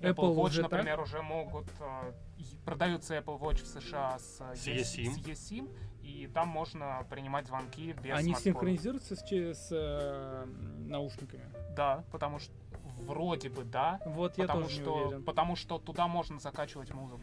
Apple, 0.00 0.27
Apple 0.28 0.36
Watch, 0.36 0.46
уже 0.46 0.62
например, 0.62 0.96
так? 0.96 1.06
уже 1.06 1.22
могут... 1.22 1.66
Э, 1.80 2.12
продаются 2.64 3.16
Apple 3.16 3.38
Watch 3.38 3.62
в 3.62 3.66
США 3.66 4.18
с, 4.18 4.40
с, 4.54 4.66
eSIM. 4.66 5.10
с 5.10 5.18
eSIM, 5.18 5.68
и 6.02 6.26
там 6.26 6.48
можно 6.48 7.06
принимать 7.10 7.46
звонки 7.46 7.92
без 7.92 8.14
Они 8.14 8.30
смартфона. 8.30 8.40
синхронизируются 8.40 9.16
с, 9.16 9.22
с 9.22 9.68
э, 9.70 10.44
наушниками? 10.86 11.44
Да, 11.74 12.04
потому 12.10 12.38
что 12.38 12.52
вроде 13.00 13.48
бы 13.48 13.64
да. 13.64 14.00
Вот 14.06 14.38
я 14.38 14.46
потому 14.46 14.64
тоже 14.64 14.80
что, 14.80 14.82
не 14.82 15.04
уверен. 15.04 15.24
Потому 15.24 15.56
что 15.56 15.78
туда 15.78 16.08
можно 16.08 16.38
закачивать 16.38 16.92
музыку. 16.92 17.22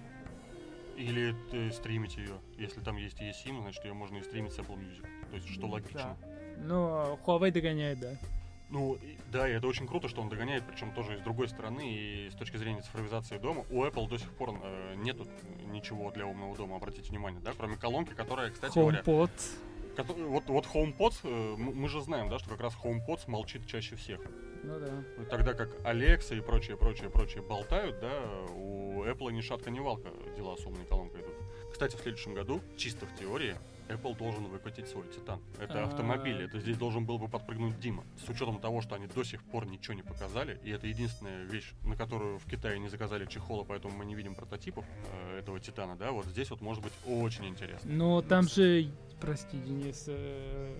Или 0.95 1.35
ты 1.51 1.71
стримить 1.71 2.15
ее. 2.15 2.39
Если 2.57 2.79
там 2.79 2.95
есть 2.95 3.19
eSIM, 3.19 3.61
значит 3.61 3.83
ее 3.83 3.93
можно 3.93 4.17
и 4.17 4.23
стримить 4.23 4.53
с 4.53 4.59
Apple 4.59 4.77
Music. 4.77 5.05
То 5.29 5.35
есть, 5.35 5.49
что 5.49 5.67
логично. 5.67 6.17
Да. 6.21 6.57
Но 6.57 7.19
Huawei 7.25 7.51
догоняет, 7.51 7.99
да. 7.99 8.13
Ну, 8.69 8.97
да, 9.31 9.47
и 9.47 9.53
это 9.53 9.67
очень 9.67 9.87
круто, 9.87 10.07
что 10.07 10.21
он 10.21 10.29
догоняет, 10.29 10.63
причем 10.65 10.91
тоже 10.93 11.17
с 11.19 11.21
другой 11.21 11.47
стороны, 11.47 11.81
и 11.87 12.29
с 12.31 12.35
точки 12.35 12.57
зрения 12.57 12.81
цифровизации 12.81 13.37
дома. 13.37 13.63
У 13.69 13.83
Apple 13.83 14.09
до 14.09 14.17
сих 14.17 14.31
пор 14.31 14.59
э, 14.61 14.95
нету 14.95 15.27
ничего 15.67 16.11
для 16.11 16.25
умного 16.25 16.55
дома, 16.55 16.77
обратите 16.77 17.09
внимание, 17.09 17.41
да, 17.41 17.53
кроме 17.55 17.77
колонки, 17.77 18.13
которая, 18.13 18.49
кстати 18.51 18.77
HomePod. 18.77 19.05
говоря... 19.05 19.33
Вот, 19.97 20.47
вот 20.47 20.65
HomePod, 20.65 21.13
э, 21.23 21.55
мы 21.57 21.87
же 21.87 22.01
знаем, 22.01 22.29
да, 22.29 22.39
что 22.39 22.49
как 22.49 22.59
раз 22.59 22.73
HomePod 22.83 23.21
молчит 23.27 23.65
чаще 23.67 23.95
всех. 23.95 24.19
Ну 24.63 24.79
да. 24.79 25.25
Тогда 25.29 25.53
как 25.53 25.69
Alexa 25.81 26.37
и 26.37 26.41
прочее, 26.41 26.75
прочее, 26.75 27.09
прочее 27.09 27.43
болтают, 27.43 27.99
да, 27.99 28.23
у 28.55 29.03
Apple 29.03 29.31
ни 29.31 29.41
шатка, 29.41 29.69
ни 29.69 29.79
валка 29.79 30.09
дела 30.35 30.57
с 30.57 30.65
умной 30.65 30.85
колонкой 30.85 31.21
идут. 31.21 31.35
Кстати, 31.71 31.95
в 31.95 31.99
следующем 31.99 32.33
году, 32.33 32.61
чисто 32.77 33.05
в 33.05 33.15
теории, 33.15 33.55
Apple 33.87 34.17
должен 34.17 34.45
выкатить 34.45 34.87
свой 34.87 35.05
Титан. 35.07 35.39
Это 35.59 35.83
а. 35.83 35.85
автомобиль, 35.85 36.41
это 36.41 36.59
здесь 36.59 36.77
должен 36.77 37.05
был 37.05 37.17
бы 37.17 37.27
подпрыгнуть 37.27 37.79
Дима. 37.79 38.03
С 38.25 38.29
учетом 38.29 38.59
того, 38.59 38.81
что 38.81 38.95
они 38.95 39.07
до 39.07 39.23
сих 39.23 39.43
пор 39.43 39.67
ничего 39.67 39.93
не 39.93 40.01
показали, 40.01 40.59
и 40.63 40.71
это 40.71 40.87
единственная 40.87 41.45
вещь, 41.45 41.73
на 41.83 41.95
которую 41.95 42.39
в 42.39 42.45
Китае 42.45 42.79
не 42.79 42.89
заказали 42.89 43.25
чехола, 43.25 43.63
поэтому 43.63 43.95
мы 43.95 44.05
не 44.05 44.15
видим 44.15 44.35
прототипов 44.35 44.85
э, 45.11 45.39
этого 45.39 45.59
Титана, 45.59 45.95
да, 45.95 46.11
вот 46.11 46.25
здесь 46.25 46.49
вот 46.49 46.61
может 46.61 46.83
быть 46.83 46.93
очень 47.05 47.45
интересно. 47.45 47.91
Но 47.91 48.21
там 48.21 48.47
же, 48.47 48.89
прости, 49.21 49.57
Денис, 49.57 50.05
э, 50.07 50.73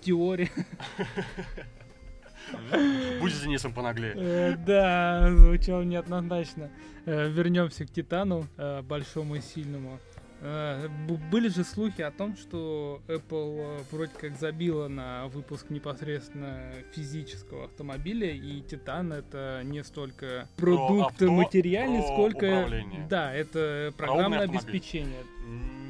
теория... 0.00 0.50
Будь 3.20 3.34
с 3.34 3.42
Денисом 3.42 3.72
понаглее. 3.72 4.14
Э, 4.16 4.56
да, 4.56 5.30
звучало 5.32 5.82
неоднозначно. 5.82 6.70
Вернемся 7.04 7.86
к 7.86 7.90
Титану, 7.90 8.46
большому 8.84 9.36
и 9.36 9.40
сильному. 9.40 9.98
Э, 10.40 10.88
были 11.30 11.48
же 11.48 11.64
слухи 11.64 12.02
о 12.02 12.10
том, 12.10 12.36
что 12.36 13.00
Apple 13.08 13.80
э, 13.80 13.82
вроде 13.90 14.12
как 14.18 14.36
забила 14.36 14.88
на 14.88 15.28
выпуск 15.28 15.70
непосредственно 15.70 16.72
физического 16.92 17.64
автомобиля, 17.64 18.30
и 18.32 18.60
Titan 18.60 19.14
это 19.14 19.62
не 19.64 19.82
столько 19.82 20.48
продукт 20.56 21.20
материальный, 21.20 22.02
сколько... 22.02 22.46
Управление. 22.46 23.06
Да, 23.08 23.32
это 23.32 23.92
программное 23.96 24.40
обеспечение. 24.40 25.24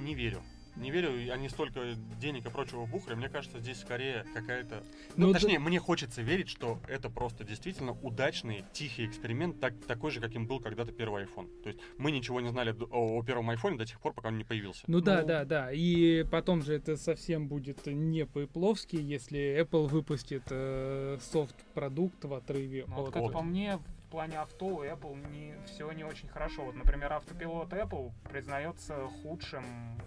Не 0.05 0.15
верю 0.15 0.43
не 0.77 0.91
верю, 0.91 1.33
они 1.33 1.49
столько 1.49 1.81
денег 2.21 2.47
и 2.47 2.51
прочего 2.51 2.87
бухали. 2.87 3.15
Мне 3.15 3.29
кажется, 3.29 3.59
здесь 3.61 3.81
скорее 3.81 4.25
какая-то... 4.35 4.83
Ну, 5.17 5.29
ну 5.29 5.33
точнее, 5.33 5.59
да... 5.59 5.65
мне 5.65 5.79
хочется 5.79 6.23
верить, 6.23 6.49
что 6.49 6.79
это 6.89 7.11
просто 7.11 7.45
действительно 7.45 7.93
удачный, 7.93 8.65
тихий 8.73 9.07
эксперимент, 9.07 9.61
так, 9.61 9.75
такой 9.87 10.11
же, 10.11 10.21
каким 10.21 10.47
был 10.47 10.61
когда-то 10.61 10.93
первый 10.93 11.25
iPhone. 11.25 11.49
То 11.62 11.71
есть 11.71 11.81
мы 11.99 12.11
ничего 12.11 12.41
не 12.41 12.49
знали 12.49 12.75
о, 12.91 13.19
о 13.19 13.23
первом 13.23 13.51
iPhone 13.51 13.77
до 13.77 13.87
тех 13.87 14.01
пор, 14.01 14.12
пока 14.12 14.29
он 14.29 14.39
не 14.39 14.45
появился. 14.45 14.85
Ну, 14.87 14.99
ну 14.99 15.05
да, 15.05 15.23
да, 15.23 15.45
да. 15.45 15.73
И 15.73 16.25
потом 16.25 16.62
же 16.62 16.75
это 16.75 16.97
совсем 16.97 17.49
будет 17.49 17.87
не 17.87 18.27
по-эпловски, 18.27 18.97
если 18.97 19.61
Apple 19.62 19.87
выпустит 19.89 20.45
э, 20.51 21.19
софт-продукт 21.21 22.25
в 22.25 22.35
отрыве 22.35 22.85
ну, 22.87 23.05
от... 23.05 23.12
Как 23.12 23.33
по 23.33 23.43
мне, 23.43 23.79
плане 24.16 24.38
авто 24.38 24.64
у 24.64 24.83
Apple 24.83 25.31
не, 25.31 25.55
все 25.66 25.92
не 25.92 26.02
очень 26.02 26.26
хорошо. 26.26 26.64
Вот, 26.64 26.74
например, 26.74 27.12
автопилот 27.12 27.70
Apple 27.70 28.12
признается 28.31 29.09
худшим 29.22 29.62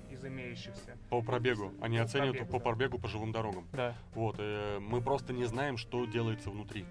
из 0.09 0.25
имеющихся. 0.25 0.97
По 1.11 1.21
пробегу. 1.21 1.73
Они 1.79 1.99
по 1.99 2.05
оценивают 2.05 2.37
пробегу, 2.37 2.51
по 2.51 2.57
да. 2.57 2.63
пробегу 2.63 2.97
по 2.97 3.07
живым 3.07 3.31
дорогам. 3.31 3.67
Да. 3.71 3.95
Вот. 4.15 4.37
Э, 4.39 4.79
мы 4.79 4.99
просто 4.99 5.31
не 5.31 5.45
знаем, 5.45 5.77
что 5.77 6.05
делается 6.05 6.49
внутри. 6.49 6.87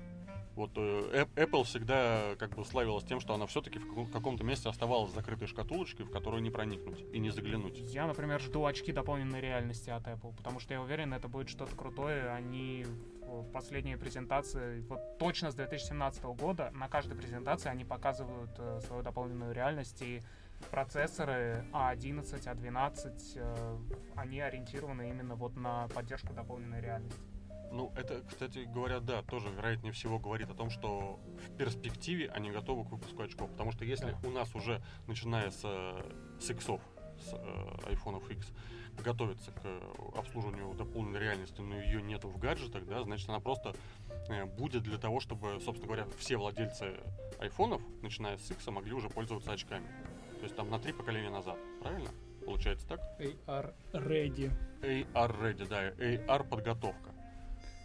Вот 0.54 0.70
э, 0.76 1.26
Apple 1.34 1.64
всегда 1.64 2.36
как 2.38 2.54
бы 2.54 2.64
славилась 2.64 3.02
тем, 3.02 3.18
что 3.18 3.34
она 3.34 3.48
все-таки 3.48 3.80
в 3.80 4.12
каком-то 4.12 4.44
месте 4.44 4.68
оставалась 4.68 5.10
закрытой 5.12 5.48
шкатулочкой, 5.48 6.06
в 6.06 6.12
которую 6.12 6.40
не 6.40 6.50
проникнуть 6.50 7.04
и 7.12 7.18
не 7.18 7.30
заглянуть. 7.30 7.78
Я, 7.78 8.06
например, 8.06 8.40
жду 8.40 8.64
очки 8.64 8.92
дополненной 8.92 9.40
реальности 9.40 9.90
от 9.90 10.06
Apple, 10.06 10.36
потому 10.36 10.60
что 10.60 10.72
я 10.72 10.80
уверен, 10.80 11.12
это 11.12 11.26
будет 11.26 11.48
что-то 11.48 11.74
крутое. 11.74 12.30
Они 12.30 12.86
в 13.28 13.50
последней 13.52 13.96
презентации, 13.96 14.80
вот 14.88 15.18
точно 15.18 15.50
с 15.50 15.54
2017 15.54 16.24
года, 16.24 16.70
на 16.72 16.88
каждой 16.88 17.16
презентации 17.16 17.68
они 17.68 17.84
показывают 17.84 18.50
э, 18.58 18.80
свою 18.86 19.02
дополненную 19.02 19.52
реальность 19.52 20.00
и 20.02 20.22
процессоры 20.70 21.64
А11, 21.72 22.24
А12, 22.24 23.32
э, 23.36 23.78
они 24.16 24.40
ориентированы 24.40 25.10
именно 25.10 25.34
вот 25.34 25.56
на 25.56 25.88
поддержку 25.88 26.32
дополненной 26.32 26.80
реальности. 26.80 27.20
Ну, 27.70 27.92
это, 27.96 28.22
кстати 28.26 28.60
говоря, 28.60 29.00
да, 29.00 29.22
тоже, 29.22 29.50
вероятнее 29.50 29.92
всего, 29.92 30.18
говорит 30.18 30.48
о 30.50 30.54
том, 30.54 30.70
что 30.70 31.20
в 31.46 31.56
перспективе 31.56 32.30
они 32.30 32.50
готовы 32.50 32.84
к 32.84 32.90
выпуску 32.90 33.22
очков. 33.22 33.50
Потому 33.50 33.72
что 33.72 33.84
если 33.84 34.16
да. 34.22 34.28
у 34.28 34.30
нас 34.30 34.54
уже, 34.54 34.82
начиная 35.06 35.50
с, 35.50 35.60
с 36.40 36.50
иксов, 36.50 36.80
с 37.18 37.34
э, 37.34 37.92
iPhone 37.92 38.26
X 38.32 38.52
готовится 39.02 39.50
к 39.52 40.18
обслуживанию 40.18 40.74
дополненной 40.74 41.20
реальности, 41.20 41.60
но 41.60 41.80
ее 41.80 42.02
нету 42.02 42.28
в 42.28 42.38
гаджетах, 42.38 42.86
да, 42.86 43.02
значит, 43.02 43.28
она 43.28 43.40
просто 43.40 43.74
э, 44.28 44.44
будет 44.44 44.82
для 44.82 44.98
того, 44.98 45.20
чтобы, 45.20 45.60
собственно 45.60 45.86
говоря, 45.86 46.06
все 46.18 46.36
владельцы 46.36 46.94
айфонов, 47.38 47.82
начиная 48.02 48.36
с 48.38 48.50
X, 48.50 48.66
могли 48.68 48.92
уже 48.92 49.08
пользоваться 49.08 49.52
очками. 49.52 49.86
То 50.38 50.44
есть 50.44 50.56
там 50.56 50.70
на 50.70 50.78
три 50.78 50.92
поколения 50.92 51.30
назад, 51.30 51.56
правильно? 51.82 52.10
Получается 52.44 52.86
так? 52.86 53.00
AR 53.18 53.74
Ready. 53.92 54.50
AR 54.82 55.40
Ready, 55.40 55.68
да, 55.68 55.90
AR 55.90 56.48
подготовка. 56.48 57.10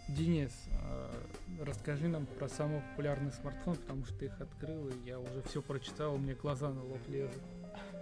Денис, 0.10 0.52
э, 0.70 1.64
расскажи 1.64 2.08
нам 2.08 2.26
про 2.26 2.50
самый 2.50 2.82
популярный 2.82 3.32
смартфон, 3.32 3.76
потому 3.76 4.06
что 4.06 4.14
ты 4.16 4.26
их 4.26 4.42
открыл, 4.42 4.90
и 4.90 4.94
я 5.06 5.18
уже 5.18 5.42
все 5.44 5.62
прочитал, 5.62 6.16
у 6.16 6.18
меня 6.18 6.36
глаза 6.36 6.70
на 6.70 6.84
лоб 6.84 7.00
лезут. 7.08 7.42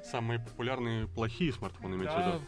Самые 0.03 0.39
популярные 0.39 1.07
плохие 1.07 1.53
смартфоны, 1.53 1.95
имеется 1.95 2.17
да, 2.17 2.31
в 2.31 2.33
виду? 2.33 2.45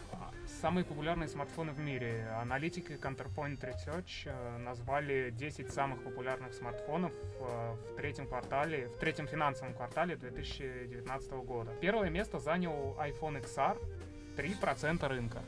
Самые 0.63 0.86
популярные 0.86 1.28
смартфоны 1.28 1.73
в 1.73 1.80
мире. 1.80 2.26
Аналитики 2.39 2.93
Counterpoint 2.93 3.60
Research 3.60 4.28
э, 4.28 4.58
назвали 4.60 5.30
10 5.32 5.69
самых 5.69 6.02
популярных 6.02 6.54
смартфонов 6.54 7.12
э, 7.41 7.76
в 7.91 7.95
третьем 7.97 8.28
квартале, 8.28 8.88
в 8.88 8.95
третьем 8.95 9.28
финансовом 9.28 9.73
квартале 9.73 10.15
2019 10.15 11.32
года. 11.34 11.73
Первое 11.82 12.10
место 12.10 12.39
занял 12.39 12.95
iPhone 12.97 13.43
XR, 13.43 13.78
3% 14.38 15.06
рынка. 15.06 15.43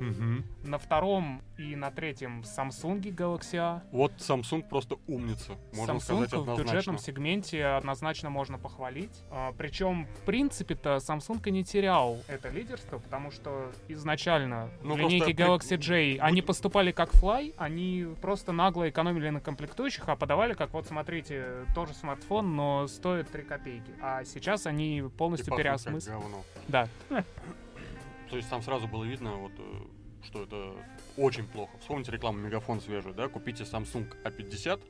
Угу. 0.00 0.68
На 0.68 0.78
втором 0.78 1.42
и 1.58 1.76
на 1.76 1.90
третьем 1.90 2.40
Samsung 2.40 3.02
Galaxy 3.02 3.56
A. 3.56 3.82
Вот 3.92 4.12
Samsung 4.18 4.68
просто 4.68 4.96
умница, 5.06 5.56
можно 5.74 5.92
Samsung 5.92 6.00
сказать 6.00 6.32
однозначно. 6.32 6.54
в 6.54 6.58
бюджетном 6.58 6.98
сегменте 6.98 7.66
однозначно 7.66 8.30
можно 8.30 8.58
похвалить. 8.58 9.22
А, 9.30 9.52
причем, 9.52 10.06
в 10.06 10.24
принципе-то, 10.24 10.96
Samsung 10.96 11.40
и 11.46 11.50
не 11.50 11.64
терял 11.64 12.18
это 12.28 12.48
лидерство, 12.48 12.98
потому 12.98 13.30
что 13.30 13.70
изначально 13.88 14.70
ну, 14.82 14.94
в 14.94 14.98
линейке 14.98 15.32
Galaxy 15.32 15.76
J 15.76 16.14
Будь... 16.14 16.20
они 16.22 16.42
поступали 16.42 16.92
как 16.92 17.12
Fly, 17.14 17.54
они 17.58 18.06
просто 18.20 18.52
нагло 18.52 18.88
экономили 18.88 19.28
на 19.28 19.40
комплектующих, 19.40 20.08
а 20.08 20.16
подавали 20.16 20.54
как, 20.54 20.72
вот 20.72 20.86
смотрите, 20.86 21.66
тоже 21.74 21.94
смартфон, 21.94 22.56
но 22.56 22.86
стоит 22.88 23.30
3 23.30 23.42
копейки. 23.42 23.92
А 24.00 24.24
сейчас 24.24 24.66
они 24.66 25.02
полностью 25.16 25.54
переосмыслили. 25.54 26.16
Да. 26.68 26.88
То 28.30 28.36
есть 28.36 28.48
там 28.48 28.62
сразу 28.62 28.86
было 28.86 29.04
видно, 29.04 29.34
вот, 29.36 29.52
э, 29.58 29.82
что 30.22 30.44
это 30.44 30.72
очень 31.16 31.46
плохо. 31.46 31.76
Вспомните 31.80 32.12
рекламу 32.12 32.38
Мегафон 32.38 32.80
свежую, 32.80 33.14
да? 33.14 33.28
Купите 33.28 33.64
Samsung 33.64 34.06
A50 34.22 34.80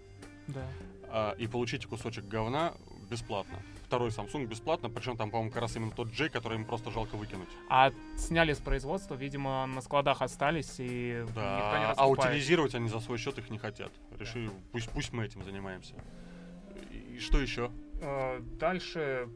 да. 0.48 0.66
а, 1.09 1.33
и 1.38 1.46
получите 1.46 1.88
кусочек 1.88 2.26
говна 2.26 2.74
бесплатно. 3.11 3.59
Второй 3.87 4.11
Samsung 4.11 4.46
бесплатно, 4.46 4.90
причем 4.90 5.16
там, 5.16 5.31
по-моему, 5.31 5.50
как 5.50 5.62
раз 5.62 5.74
именно 5.74 5.90
тот 5.90 6.12
J, 6.12 6.29
который 6.29 6.59
им 6.59 6.66
просто 6.66 6.90
жалко 6.90 7.16
выкинуть. 7.16 7.48
А 7.68 7.92
сняли 8.16 8.53
с 8.53 8.59
производства, 8.59 9.14
видимо, 9.14 9.66
на 9.66 9.81
складах 9.81 10.20
остались 10.20 10.76
и 10.79 11.24
да, 11.35 11.57
никто 11.57 11.79
не 11.79 11.94
А 11.96 12.07
утилизировать 12.09 12.74
они 12.74 12.88
за 12.88 13.00
свой 13.00 13.18
счет 13.18 13.38
их 13.38 13.50
не 13.50 13.59
хотят. 13.59 13.90
Решили, 14.18 14.48
да. 14.48 14.53
пусть, 14.70 14.90
пусть 14.90 15.12
мы 15.12 15.24
этим 15.24 15.42
занимаемся. 15.44 15.94
И 16.92 17.18
что 17.18 17.40
еще? 17.40 17.72
Э, 18.03 18.40
дальше 18.40 19.29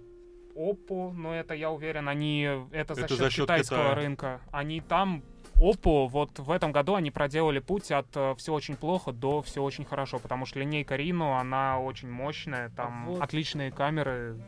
Oppo, 0.54 1.12
но 1.12 1.34
это, 1.34 1.54
я 1.54 1.70
уверен, 1.70 2.08
они 2.08 2.42
это 2.72 2.94
за, 2.94 3.02
это 3.02 3.08
счет, 3.08 3.18
за 3.18 3.30
счет 3.30 3.44
китайского 3.44 3.78
Китая. 3.78 3.94
рынка. 3.94 4.40
Они 4.52 4.80
там 4.80 5.22
Oppo 5.56 6.08
вот 6.08 6.38
в 6.38 6.50
этом 6.50 6.72
году 6.72 6.94
они 6.94 7.10
проделали 7.10 7.60
путь 7.60 7.90
от 7.92 8.06
э, 8.16 8.34
все 8.36 8.52
очень 8.52 8.76
плохо 8.76 9.12
до 9.12 9.42
все 9.42 9.62
очень 9.62 9.84
хорошо, 9.84 10.18
потому 10.18 10.46
что 10.46 10.58
линейка 10.58 10.96
Reno, 10.96 11.38
она 11.38 11.78
очень 11.78 12.10
мощная, 12.10 12.70
там 12.70 13.06
вот. 13.06 13.22
отличные 13.22 13.70
камеры, 13.70 14.40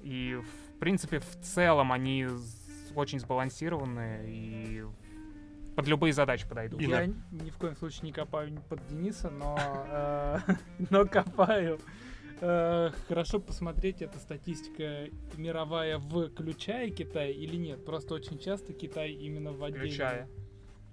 и 0.00 0.38
в 0.74 0.78
принципе 0.80 1.20
в 1.20 1.40
целом 1.40 1.92
они 1.92 2.26
очень 2.94 3.20
сбалансированные 3.20 4.24
и 4.28 4.84
под 5.76 5.86
любые 5.86 6.12
задачи 6.12 6.48
подойдут. 6.48 6.80
Я 6.80 7.06
ни 7.06 7.50
в 7.50 7.56
коем 7.56 7.76
случае 7.76 8.02
не 8.02 8.12
копаю 8.12 8.60
под 8.68 8.84
Дениса, 8.88 9.30
но, 9.30 9.56
э, 9.58 10.38
но 10.90 11.06
копаю 11.06 11.78
э, 11.78 11.80
хорошо 12.40 13.40
посмотреть, 13.40 14.02
эта 14.02 14.18
статистика 14.18 15.08
мировая, 15.36 15.98
включая 15.98 16.90
Китай 16.90 17.32
или 17.32 17.56
нет. 17.56 17.84
Просто 17.84 18.14
очень 18.14 18.38
часто 18.38 18.72
Китай 18.72 19.12
именно 19.12 19.52
в 19.52 19.62
отдельно. 19.62 19.86
Включая. 19.86 20.28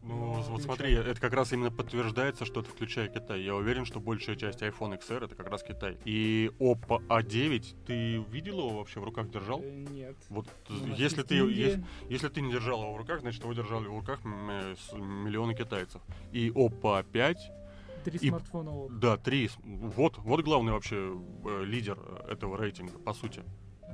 Ну, 0.08 0.32
вот 0.32 0.44
включая. 0.44 0.62
смотри, 0.62 0.94
это 0.94 1.20
как 1.20 1.34
раз 1.34 1.52
именно 1.52 1.72
подтверждается, 1.72 2.46
что 2.46 2.62
это 2.62 2.70
включая 2.70 3.08
Китай. 3.10 3.42
Я 3.42 3.56
уверен, 3.56 3.86
что 3.86 4.00
большая 4.00 4.36
часть 4.36 4.62
iPhone 4.62 4.98
XR 4.98 5.26
это 5.26 5.36
как 5.36 5.50
раз 5.50 5.64
Китай. 5.64 5.98
И 6.06 6.50
Oppo 6.60 7.06
A9, 7.08 7.86
ты 7.86 8.18
видел 8.32 8.60
его 8.60 8.78
вообще 8.78 9.00
в 9.00 9.04
руках 9.04 9.30
держал? 9.30 9.62
Э, 9.62 9.86
нет. 9.90 10.16
Вот 10.30 10.48
ну, 10.70 10.96
если 10.96 11.24
ты, 11.24 11.36
если, 11.36 11.84
если 12.10 12.30
ты 12.30 12.42
не 12.42 12.52
держал 12.52 12.84
его 12.84 12.94
в 12.94 12.98
руках, 12.98 13.20
значит 13.22 13.44
его 13.44 13.54
держали 13.54 13.88
в 13.88 13.98
руках 13.98 14.24
миллионы 14.24 15.56
китайцев. 15.56 16.02
И 16.32 16.50
Oppo 16.50 17.04
A5 17.04 17.36
Три 18.04 18.20
и, 18.20 18.30
смартфона. 18.30 18.90
Да, 18.90 19.18
три. 19.18 19.50
Вот, 19.64 20.18
вот 20.18 20.42
главный 20.42 20.72
вообще 20.72 21.18
э, 21.46 21.64
лидер 21.66 22.00
этого 22.30 22.58
рейтинга, 22.58 22.98
по 23.00 23.14
сути. 23.14 23.44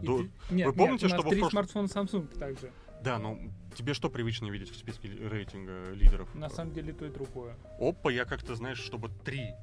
До... 0.01 0.25
Нет, 0.49 0.67
Вы 0.67 0.73
помните, 0.73 1.05
нет, 1.05 1.13
у 1.13 1.15
нас 1.15 1.21
что 1.21 1.29
три 1.29 1.39
прош... 1.39 1.51
смартфона 1.51 1.85
Samsung 1.85 2.37
также. 2.37 2.71
Да, 3.03 3.19
но 3.19 3.37
тебе 3.75 3.93
что 3.93 4.09
привычно 4.09 4.49
видеть 4.49 4.71
в 4.71 4.77
списке 4.77 5.09
рейтинга 5.09 5.91
лидеров? 5.91 6.33
На 6.35 6.49
самом 6.49 6.73
деле 6.73 6.93
то 6.93 7.05
и 7.05 7.09
другое. 7.09 7.55
Опа, 7.79 8.11
я 8.11 8.25
как-то, 8.25 8.55
знаешь, 8.55 8.79
чтобы 8.79 9.09
три 9.23 9.53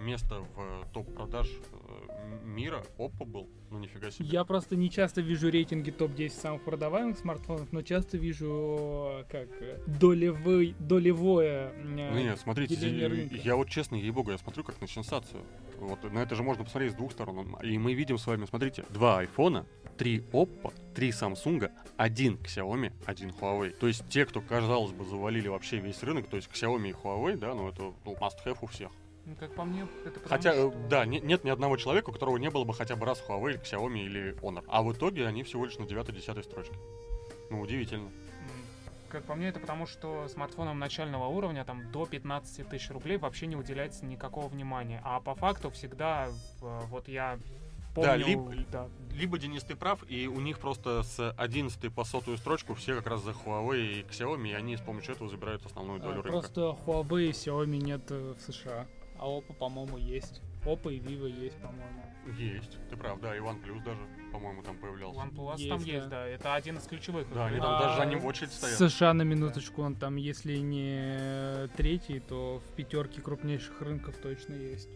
место 0.00 0.40
в 0.40 0.60
э, 0.60 0.84
топ 0.92 1.12
продаж 1.14 1.48
мира 2.44 2.84
Oppo 2.98 3.24
был. 3.24 3.48
Ну 3.70 3.78
нифига 3.78 4.10
себе. 4.10 4.28
Я 4.28 4.44
просто 4.44 4.76
не 4.76 4.90
часто 4.90 5.20
вижу 5.20 5.50
рейтинги 5.50 5.90
топ-10 5.90 6.30
самых 6.30 6.62
продаваемых 6.62 7.18
смартфонов, 7.18 7.72
но 7.72 7.82
часто 7.82 8.16
вижу 8.16 9.24
как 9.30 9.48
долевой, 9.86 10.74
долевое 10.78 11.72
ну, 11.82 12.18
нет, 12.18 12.38
смотрите, 12.38 12.74
я, 12.74 13.08
я 13.08 13.56
вот 13.56 13.68
честно, 13.68 13.96
ей-богу, 13.96 14.30
я 14.30 14.38
смотрю 14.38 14.64
как 14.64 14.80
на 14.80 14.86
сенсацию. 14.86 15.42
Вот 15.80 16.02
на 16.12 16.20
это 16.20 16.34
же 16.34 16.42
можно 16.42 16.64
посмотреть 16.64 16.92
с 16.92 16.94
двух 16.94 17.12
сторон. 17.12 17.56
И 17.62 17.78
мы 17.78 17.94
видим 17.94 18.18
с 18.18 18.26
вами, 18.26 18.46
смотрите, 18.46 18.84
два 18.90 19.18
айфона, 19.18 19.66
три 19.96 20.20
Oppo, 20.32 20.72
три 20.94 21.10
Samsung, 21.10 21.70
один 21.96 22.36
Xiaomi, 22.36 22.92
один 23.06 23.30
Huawei. 23.30 23.70
То 23.70 23.86
есть 23.86 24.08
те, 24.08 24.24
кто, 24.24 24.40
казалось 24.40 24.92
бы, 24.92 25.04
завалили 25.04 25.48
вообще 25.48 25.78
весь 25.78 26.02
рынок, 26.02 26.28
то 26.28 26.36
есть 26.36 26.48
Xiaomi 26.52 26.90
и 26.90 26.92
Huawei, 26.92 27.36
да, 27.36 27.54
ну 27.54 27.68
это 27.68 27.92
ну, 28.04 28.14
must-have 28.14 28.58
у 28.62 28.66
всех. 28.66 28.90
Ну, 29.26 29.34
как 29.36 29.54
по 29.54 29.64
мне, 29.64 29.86
это 30.04 30.20
Хотя, 30.28 30.52
что... 30.52 30.68
Э, 30.68 30.88
да, 30.88 31.06
не, 31.06 31.18
нет 31.20 31.44
ни 31.44 31.50
одного 31.50 31.76
человека, 31.76 32.10
у 32.10 32.12
которого 32.12 32.36
не 32.36 32.50
было 32.50 32.64
бы 32.64 32.74
хотя 32.74 32.94
бы 32.94 33.06
раз 33.06 33.22
Huawei, 33.26 33.62
Xiaomi 33.62 34.04
или 34.04 34.34
Honor. 34.42 34.64
А 34.68 34.82
в 34.82 34.92
итоге 34.92 35.26
они 35.26 35.42
всего 35.44 35.64
лишь 35.64 35.78
на 35.78 35.84
9-10 35.84 36.42
строчке. 36.42 36.74
Ну, 37.50 37.60
удивительно. 37.60 38.10
Как 39.08 39.24
по 39.24 39.34
мне, 39.34 39.48
это 39.48 39.60
потому, 39.60 39.86
что 39.86 40.28
смартфонам 40.28 40.78
начального 40.78 41.26
уровня, 41.26 41.64
там, 41.64 41.90
до 41.92 42.04
15 42.04 42.68
тысяч 42.68 42.90
рублей 42.90 43.16
вообще 43.16 43.46
не 43.46 43.56
уделяется 43.56 44.04
никакого 44.04 44.48
внимания. 44.48 45.00
А 45.04 45.20
по 45.20 45.34
факту 45.34 45.70
всегда, 45.70 46.28
вот 46.60 47.08
я 47.08 47.38
помню... 47.94 48.10
Да, 48.10 48.16
либо, 48.16 48.54
да. 48.70 48.88
либо 49.12 49.38
Денис, 49.38 49.62
ты 49.62 49.76
прав, 49.76 50.00
и 50.10 50.26
у 50.26 50.40
них 50.40 50.58
просто 50.58 51.02
с 51.04 51.30
11 51.30 51.94
по 51.94 52.04
сотую 52.04 52.36
строчку 52.36 52.74
все 52.74 52.96
как 52.96 53.06
раз 53.06 53.22
за 53.22 53.30
Huawei 53.30 54.00
и 54.00 54.02
Xiaomi, 54.02 54.50
и 54.50 54.52
они 54.52 54.76
с 54.76 54.80
помощью 54.80 55.14
этого 55.14 55.30
забирают 55.30 55.64
основную 55.64 56.00
долю 56.00 56.20
а, 56.20 56.22
рынка. 56.22 56.30
Просто 56.30 56.76
Huawei 56.84 57.26
и 57.26 57.30
Xiaomi 57.30 57.78
нет 57.78 58.02
э, 58.10 58.34
в 58.36 58.52
США. 58.52 58.86
А 59.24 59.26
Oppo, 59.26 59.54
по-моему, 59.54 59.96
есть. 59.96 60.42
Oppo 60.66 60.92
и 60.92 60.98
Vivo 60.98 61.26
есть, 61.26 61.56
по-моему. 61.56 62.02
Есть, 62.38 62.78
ты 62.90 62.96
прав, 62.96 63.18
да, 63.20 63.34
и 63.34 63.40
OnePlus 63.40 63.82
даже, 63.82 64.00
по-моему, 64.30 64.62
там 64.62 64.76
появлялся. 64.76 65.18
OnePlus 65.18 65.56
есть, 65.56 65.68
там 65.70 65.78
да. 65.78 65.90
есть, 65.90 66.08
да, 66.10 66.26
это 66.26 66.54
один 66.54 66.76
из 66.76 66.82
ключевых. 66.82 67.32
Да, 67.32 67.46
они 67.46 67.58
там 67.58 67.74
а, 67.74 67.78
даже 67.80 68.02
они 68.02 68.16
в 68.16 68.26
очередь 68.26 68.52
стоят. 68.52 68.76
США 68.76 69.14
на 69.14 69.22
минуточку, 69.22 69.80
он 69.80 69.94
там, 69.94 70.16
если 70.16 70.58
не 70.58 71.68
третий, 71.74 72.20
то 72.20 72.60
в 72.66 72.76
пятерке 72.76 73.22
крупнейших 73.22 73.80
рынков 73.80 74.14
точно 74.18 74.52
есть. 74.56 74.90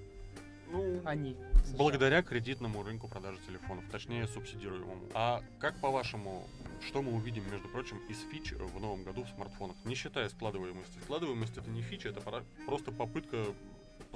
Ну, 0.71 1.01
они. 1.07 1.35
Благодаря 1.79 2.23
кредитному 2.23 2.83
рынку 2.83 3.09
продажи 3.09 3.39
телефонов, 3.47 3.85
точнее 3.91 4.29
субсидируемому. 4.29 5.07
А 5.15 5.43
как 5.59 5.81
по-вашему, 5.81 6.47
что 6.87 7.01
мы 7.01 7.15
увидим, 7.15 7.51
между 7.51 7.69
прочим, 7.69 7.97
из 8.11 8.21
фич 8.31 8.53
в 8.53 8.79
новом 8.79 9.05
году 9.05 9.25
в 9.25 9.29
смартфонах? 9.31 9.77
Не 9.87 9.95
считая 9.95 10.29
складываемости. 10.29 10.99
Складываемость 11.05 11.57
это 11.57 11.71
не 11.71 11.81
фича, 11.81 12.11
это 12.11 12.21
просто 12.67 12.93
попытка 12.93 13.47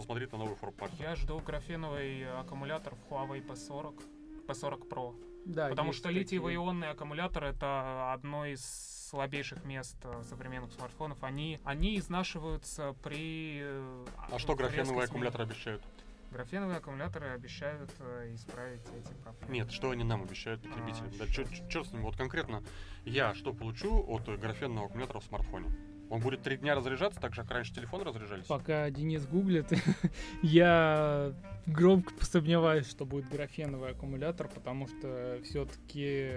посмотреть 0.03 0.33
на 0.33 0.39
новый 0.39 0.57
форм-фактор. 0.57 0.99
Я 1.01 1.15
жду 1.15 1.39
графеновый 1.39 2.29
аккумулятор 2.41 2.95
в 2.95 3.13
Huawei 3.13 3.45
P40, 3.47 4.03
P40 4.49 4.89
Pro. 4.89 5.15
Да, 5.47 5.69
Потому 5.69 5.93
что 5.93 6.11
литиево-ионный 6.11 6.91
аккумулятор 6.91 7.45
это 7.45 8.13
одно 8.13 8.47
из 8.47 8.63
слабейших 9.11 9.65
мест 9.65 9.97
э, 10.05 10.23
современных 10.29 10.73
смартфонов. 10.73 11.23
Они, 11.23 11.61
они 11.65 11.99
изнашиваются 11.99 12.95
при... 13.03 13.61
Э, 13.63 14.07
а 14.31 14.39
что 14.39 14.55
графеновые 14.55 15.05
аккумуляторы 15.05 15.45
обещают? 15.45 15.83
Графеновые 16.31 16.79
аккумуляторы 16.79 17.29
обещают 17.29 17.91
э, 17.99 18.33
исправить 18.35 18.83
эти 18.97 19.13
проблемы. 19.23 19.53
Нет, 19.53 19.71
что 19.71 19.91
они 19.91 20.03
нам 20.05 20.23
обещают, 20.23 20.63
потребителям? 20.63 21.11
А, 21.15 21.19
да, 21.19 21.27
черт 21.27 21.87
с 21.87 21.93
ним. 21.93 22.03
Вот 22.03 22.17
конкретно 22.17 22.63
я 23.05 23.35
что 23.35 23.53
получу 23.53 24.03
от 24.09 24.25
графенного 24.41 24.87
аккумулятора 24.87 25.21
в 25.21 25.25
смартфоне? 25.25 25.92
Он 26.13 26.21
будет 26.21 26.43
три 26.43 26.59
дня 26.59 26.75
разряжаться, 26.75 27.21
так 27.21 27.35
же, 27.35 27.41
как 27.41 27.51
раньше 27.53 27.75
телефоны 27.75 28.05
разряжались? 28.05 28.45
Пока 28.47 28.89
Денис 28.91 29.27
гуглит, 29.27 29.67
я 30.43 31.33
Громко 31.67 32.13
посомневаюсь, 32.15 32.91
что 32.91 33.07
будет 33.07 33.29
графеновый 33.29 33.93
аккумулятор, 33.93 34.49
потому 34.49 34.89
что 34.89 35.39
все-таки 35.45 36.29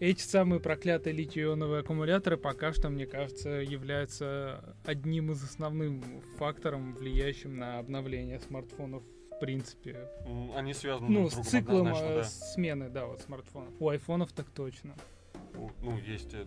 эти 0.00 0.20
самые 0.20 0.58
проклятые 0.58 1.14
литий-ионовые 1.14 1.80
аккумуляторы 1.80 2.36
пока 2.36 2.72
что, 2.72 2.88
мне 2.88 3.06
кажется, 3.06 3.48
являются 3.48 4.76
одним 4.84 5.30
из 5.30 5.42
основных 5.44 6.02
факторов, 6.36 6.80
влияющим 6.98 7.56
на 7.56 7.78
обновление 7.78 8.40
смартфонов 8.40 9.04
в 9.30 9.38
принципе. 9.38 10.08
Они 10.56 10.74
связаны 10.74 11.08
ну, 11.08 11.30
с, 11.30 11.34
с 11.34 11.48
циклом 11.48 11.88
э, 11.88 12.16
да. 12.16 12.24
смены, 12.24 12.90
да, 12.90 13.06
вот 13.06 13.22
смартфонов. 13.22 13.72
У 13.78 13.88
айфонов 13.88 14.32
так 14.32 14.50
точно. 14.50 14.94
Ну, 15.80 15.98
есть 15.98 16.34
э, 16.34 16.44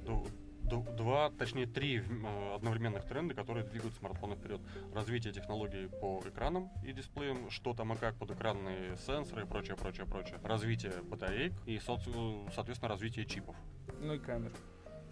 два, 0.66 1.32
точнее 1.32 1.66
три 1.68 1.99
э, 1.99 2.55
одновременных 2.55 3.05
тренда, 3.05 3.34
которые 3.34 3.66
двигают 3.66 3.95
смартфоны 3.95 4.36
вперед. 4.36 4.61
Развитие 4.93 5.34
технологий 5.34 5.88
по 5.88 6.22
экранам 6.26 6.70
и 6.84 6.91
дисплеям, 6.91 7.49
что 7.49 7.74
там 7.74 7.93
и 7.93 7.97
как, 7.97 8.16
подэкранные 8.16 8.97
сенсоры 8.97 9.43
и 9.43 9.45
прочее, 9.45 9.76
прочее, 9.76 10.05
прочее. 10.05 10.39
Развитие 10.43 10.93
батареек 11.03 11.53
и, 11.66 11.80
соответственно, 11.80 12.89
развитие 12.89 13.26
чипов. 13.26 13.55
Ну 14.01 14.13
и 14.13 14.20
камер. 14.20 14.51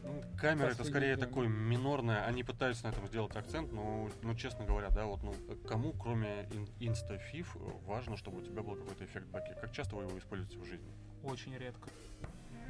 Ну, 0.03 0.21
камера 0.37 0.67
это 0.67 0.83
скорее 0.83 1.15
время. 1.15 1.27
такое 1.27 1.47
минорное. 1.47 2.25
Они 2.25 2.43
пытаются 2.43 2.85
на 2.85 2.89
этом 2.89 3.07
сделать 3.07 3.35
акцент, 3.37 3.71
но, 3.71 4.09
ну, 4.21 4.35
честно 4.35 4.65
говоря, 4.65 4.89
да, 4.89 5.05
вот, 5.05 5.23
ну, 5.23 5.33
кому, 5.65 5.93
кроме 5.93 6.45
инстафиф, 6.79 7.55
важно, 7.85 8.17
чтобы 8.17 8.39
у 8.39 8.41
тебя 8.41 8.61
был 8.63 8.75
какой-то 8.75 9.05
эффект 9.05 9.27
баки? 9.27 9.55
Как 9.61 9.71
часто 9.71 9.95
вы 9.95 10.03
его 10.03 10.17
используете 10.17 10.59
в 10.59 10.65
жизни? 10.65 10.91
Очень 11.23 11.57
редко. 11.57 11.89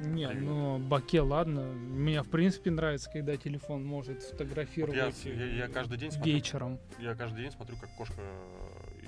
Не, 0.00 0.28
ну 0.28 0.78
баке 0.78 1.20
ладно. 1.20 1.72
Мне 1.72 2.22
в 2.22 2.30
принципе 2.30 2.70
нравится, 2.70 3.10
когда 3.10 3.36
телефон 3.36 3.84
может 3.84 4.22
сфотографировать 4.22 5.24
я, 5.24 5.32
я, 5.32 5.46
я 5.64 5.68
каждый 5.68 5.98
день 5.98 6.10
вечером. 6.24 6.78
Смотрю, 6.88 7.08
я 7.08 7.14
каждый 7.14 7.42
день 7.42 7.52
смотрю, 7.52 7.76
как 7.76 7.90
кошка 7.96 8.20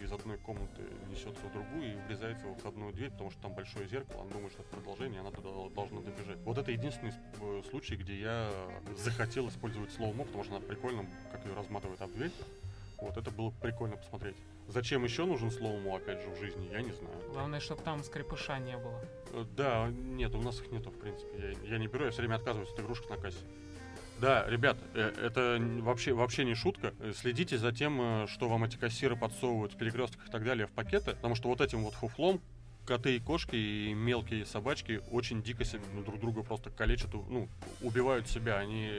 из 0.03 0.13
одной 0.13 0.39
комнаты 0.39 0.83
несется 1.09 1.45
в 1.47 1.53
другую 1.53 1.95
и 1.95 1.97
врезается 2.07 2.47
в 2.47 2.57
входную 2.57 2.93
дверь, 2.93 3.11
потому 3.11 3.31
что 3.31 3.43
там 3.43 3.55
большое 3.55 3.89
зеркало, 3.89 4.23
она 4.23 4.31
думает, 4.31 4.53
что 4.53 4.63
это 4.63 4.77
продолжение, 4.77 5.21
она 5.21 5.31
туда 5.31 5.51
должна 5.75 6.01
добежать. 6.01 6.39
Вот 6.45 6.59
это 6.59 6.71
единственный 6.71 7.13
э, 7.41 7.63
случай, 7.71 7.97
где 7.97 8.21
я 8.21 8.51
захотел 8.97 9.49
использовать 9.49 9.93
слоумо, 9.93 10.25
потому 10.25 10.45
что 10.45 10.57
она 10.57 10.65
прикольно, 10.65 11.07
как 11.33 11.45
ее 11.45 11.55
разматывает 11.55 12.01
об 12.01 12.13
дверь. 12.13 12.31
Вот 12.99 13.17
это 13.17 13.31
было 13.31 13.51
прикольно 13.51 13.97
посмотреть. 13.97 14.37
Зачем 14.69 15.05
еще 15.05 15.25
нужен 15.25 15.51
слоумо, 15.51 15.97
опять 15.97 16.21
же, 16.23 16.29
в 16.29 16.39
жизни, 16.39 16.69
я 16.73 16.81
не 16.81 16.93
знаю. 16.93 17.15
Главное, 17.33 17.61
чтобы 17.61 17.83
там 17.83 18.03
скрипыша 18.03 18.59
не 18.59 18.77
было. 18.77 19.01
Э, 19.33 19.45
да, 19.57 19.89
нет, 19.91 20.35
у 20.35 20.43
нас 20.43 20.61
их 20.61 20.71
нету, 20.73 20.91
в 20.91 20.99
принципе. 20.99 21.57
Я, 21.65 21.71
я 21.71 21.79
не 21.79 21.87
беру, 21.87 22.05
я 22.05 22.11
все 22.11 22.23
время 22.23 22.37
отказываюсь 22.37 22.71
от 22.73 22.81
игрушек 22.81 23.09
на 23.09 23.17
кассе. 23.17 23.39
Да, 24.19 24.45
ребят, 24.49 24.79
э, 24.95 25.13
это 25.23 25.59
вообще, 25.83 26.15
вообще 26.15 26.45
не 26.45 26.55
шутка. 26.55 26.95
Следите 27.15 27.59
за 27.59 27.71
тем, 27.71 28.01
э, 28.01 28.27
что 28.29 28.49
вам 28.49 28.65
эти 28.65 28.77
кассиры 28.77 29.15
подсовывают 29.15 29.75
в 29.75 29.77
перекрестках 29.77 30.29
и 30.29 30.31
так 30.31 30.43
далее 30.43 30.67
в 30.67 30.73
пакеты, 30.73 31.13
потому 31.13 31.35
что 31.35 31.49
вот 31.49 31.61
этим 31.61 31.85
вот 31.85 31.95
фуфлом 31.95 32.41
коты 32.87 33.17
и 33.17 33.21
кошки 33.21 33.57
и 33.57 33.93
мелкие 33.93 34.47
собачки 34.47 35.03
очень 35.11 35.43
дико 35.43 35.65
себе, 35.65 35.83
ну, 35.95 36.03
друг 36.03 36.21
друга 36.21 36.43
просто 36.43 36.71
калечат, 36.71 37.13
ну, 37.13 37.49
убивают 37.83 38.29
себя. 38.29 38.59
Они 38.59 38.91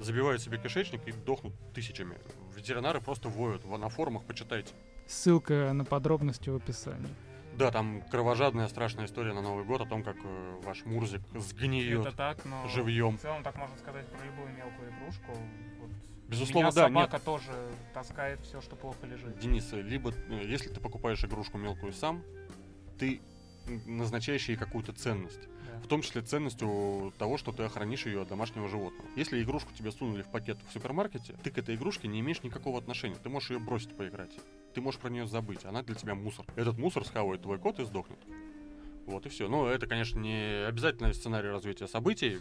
забивают 0.00 0.42
себе 0.42 0.58
кишечник 0.58 1.06
и 1.06 1.12
дохнут 1.12 1.52
тысячами. 1.72 2.16
Ветеринары 2.56 3.00
просто 3.00 3.28
воют. 3.28 3.64
На 3.64 3.88
форумах 3.88 4.24
почитайте. 4.24 4.72
Ссылка 5.06 5.72
на 5.72 5.84
подробности 5.84 6.50
в 6.50 6.56
описании. 6.56 7.08
Да, 7.56 7.70
там 7.70 8.02
кровожадная 8.10 8.68
страшная 8.68 9.06
история 9.06 9.32
на 9.32 9.40
Новый 9.40 9.64
год 9.64 9.80
о 9.80 9.86
том, 9.86 10.02
как 10.02 10.16
э, 10.22 10.60
ваш 10.62 10.84
Мурзик 10.84 11.22
сгниет 11.34 12.00
Это 12.00 12.14
так, 12.14 12.44
но 12.44 12.68
живьем. 12.68 13.16
В 13.16 13.22
целом 13.22 13.42
так 13.42 13.56
можно 13.56 13.76
сказать 13.78 14.06
про 14.08 14.26
любую 14.26 14.48
мелкую 14.54 14.90
игрушку. 14.90 15.32
Вот 15.80 15.90
Безусловно, 16.28 16.66
Меня 16.66 16.74
да. 16.74 16.82
Собака 16.88 17.16
нет. 17.16 17.24
тоже 17.24 17.52
таскает 17.94 18.40
все, 18.40 18.60
что 18.60 18.74
плохо 18.74 19.06
лежит. 19.06 19.38
Денис, 19.38 19.72
либо 19.72 20.10
э, 20.10 20.44
если 20.44 20.68
ты 20.68 20.80
покупаешь 20.80 21.24
игрушку 21.24 21.56
мелкую 21.56 21.92
сам, 21.92 22.22
ты 22.98 23.20
назначаешь 23.86 24.48
ей 24.48 24.56
какую-то 24.56 24.92
ценность. 24.92 25.42
Да. 25.42 25.80
В 25.80 25.86
том 25.88 26.02
числе 26.02 26.22
ценностью 26.22 27.12
того, 27.18 27.36
что 27.36 27.52
ты 27.52 27.64
охранишь 27.64 28.06
ее 28.06 28.22
от 28.22 28.28
домашнего 28.28 28.68
животного. 28.68 29.08
Если 29.16 29.42
игрушку 29.42 29.72
тебе 29.72 29.90
сунули 29.90 30.22
в 30.22 30.30
пакет 30.30 30.58
в 30.68 30.72
супермаркете, 30.72 31.34
ты 31.42 31.50
к 31.50 31.58
этой 31.58 31.74
игрушке 31.74 32.08
не 32.08 32.20
имеешь 32.20 32.42
никакого 32.42 32.78
отношения. 32.78 33.16
Ты 33.22 33.28
можешь 33.28 33.50
ее 33.50 33.58
бросить 33.58 33.96
поиграть 33.96 34.32
ты 34.76 34.82
можешь 34.82 35.00
про 35.00 35.08
нее 35.08 35.26
забыть. 35.26 35.64
Она 35.64 35.82
для 35.82 35.94
тебя 35.94 36.14
мусор. 36.14 36.44
Этот 36.54 36.76
мусор 36.76 37.02
схавает 37.06 37.40
твой 37.40 37.58
кот 37.58 37.80
и 37.80 37.84
сдохнет. 37.86 38.18
Вот 39.06 39.24
и 39.24 39.30
все. 39.30 39.48
Ну, 39.48 39.66
это, 39.66 39.86
конечно, 39.86 40.18
не 40.18 40.66
обязательный 40.66 41.14
сценарий 41.14 41.48
развития 41.48 41.86
событий, 41.86 42.40